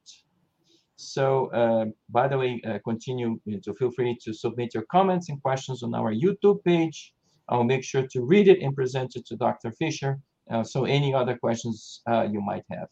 So, 0.97 1.47
uh, 1.47 1.85
by 2.09 2.27
the 2.27 2.37
way, 2.37 2.61
uh, 2.65 2.79
continue 2.85 3.39
to 3.63 3.73
feel 3.75 3.91
free 3.91 4.17
to 4.23 4.33
submit 4.33 4.73
your 4.73 4.85
comments 4.91 5.29
and 5.29 5.41
questions 5.41 5.83
on 5.83 5.93
our 5.93 6.13
YouTube 6.13 6.63
page. 6.63 7.13
I'll 7.49 7.63
make 7.63 7.83
sure 7.83 8.07
to 8.07 8.21
read 8.23 8.47
it 8.47 8.61
and 8.61 8.75
present 8.75 9.15
it 9.15 9.25
to 9.27 9.35
Dr. 9.35 9.71
Fisher. 9.73 10.19
Uh, 10.49 10.63
so, 10.63 10.85
any 10.85 11.13
other 11.13 11.37
questions 11.37 12.01
you 12.31 12.41
might 12.41 12.63
have. 12.71 12.87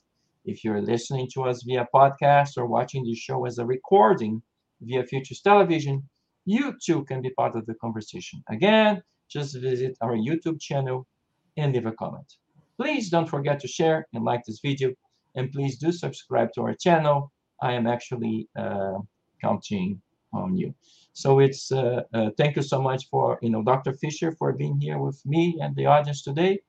If 0.46 0.64
you're 0.64 0.82
listening 0.82 1.30
to 1.34 1.44
us 1.44 1.64
via 1.64 1.88
podcast 1.96 2.58
or 2.58 2.66
watching 2.66 3.06
the 3.06 3.16
show 3.16 3.46
as 3.46 3.58
a 3.60 3.66
recording 3.66 4.42
via 4.82 5.06
Futures 5.06 5.40
Television, 5.40 6.04
you 6.46 6.74
too 6.86 7.06
can 7.06 7.22
be 7.22 7.30
part 7.30 7.56
of 7.56 7.66
the 7.66 7.76
conversation. 7.76 8.44
Again, 8.50 9.02
just 9.30 9.58
visit 9.60 9.98
our 10.02 10.16
YouTube 10.16 10.60
channel 10.60 11.08
and 11.58 11.74
leave 11.74 11.86
a 11.86 11.94
comment. 11.94 12.36
Please 12.78 13.10
don't 13.10 13.30
forget 13.30 13.60
to 13.62 13.68
share 13.68 14.08
and 14.14 14.26
like 14.26 14.44
this 14.46 14.60
video, 14.60 14.94
and 15.36 15.52
please 15.52 15.78
do 15.78 15.92
subscribe 15.92 16.52
to 16.54 16.62
our 16.62 16.76
channel. 16.76 17.32
I 17.64 17.72
am 17.74 17.88
actually 17.88 18.50
uh, 18.58 19.00
counting 19.42 20.02
on 20.34 20.58
you. 20.58 20.76
So 21.14 21.40
it's 21.40 21.72
uh, 21.72 22.02
uh, 22.14 22.30
thank 22.38 22.56
you 22.58 22.62
so 22.62 22.82
much 22.82 23.08
for 23.10 23.40
you 23.42 23.50
know 23.50 23.64
Dr. 23.64 23.94
Fisher 23.94 24.32
for 24.40 24.52
being 24.52 24.78
here 24.80 24.98
with 24.98 25.20
me 25.26 25.58
and 25.62 25.74
the 25.76 25.86
audience 25.86 26.22
today. 26.24 26.60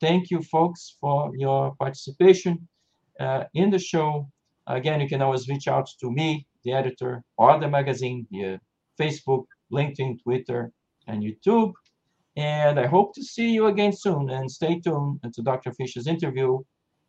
Thank 0.00 0.30
you, 0.30 0.42
folks, 0.42 0.96
for 1.00 1.34
your 1.36 1.74
participation 1.76 2.68
in 3.54 3.70
the 3.70 3.78
show. 3.78 4.28
Again, 4.66 5.00
you 5.00 5.08
can 5.08 5.22
always 5.22 5.48
reach 5.48 5.68
out 5.68 5.88
to 6.00 6.10
me, 6.10 6.46
the 6.64 6.72
editor, 6.72 7.22
or 7.38 7.58
the 7.58 7.68
magazine 7.68 8.26
via 8.30 8.60
Facebook, 9.00 9.44
LinkedIn, 9.72 10.22
Twitter, 10.22 10.72
and 11.06 11.22
YouTube. 11.22 11.72
And 12.36 12.78
I 12.78 12.86
hope 12.86 13.14
to 13.14 13.22
see 13.22 13.50
you 13.56 13.66
again 13.68 13.92
soon. 13.92 14.28
And 14.28 14.50
stay 14.50 14.80
tuned 14.80 15.20
to 15.32 15.42
Dr. 15.42 15.72
Fisher's 15.72 16.08
interview 16.08 16.58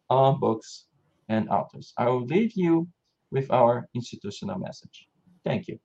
on 0.09 0.39
books 0.39 0.85
and 1.27 1.49
authors. 1.49 1.93
I 1.97 2.05
will 2.09 2.25
leave 2.25 2.53
you 2.55 2.87
with 3.31 3.51
our 3.51 3.87
institutional 3.93 4.57
message. 4.59 5.07
Thank 5.43 5.67
you. 5.67 5.79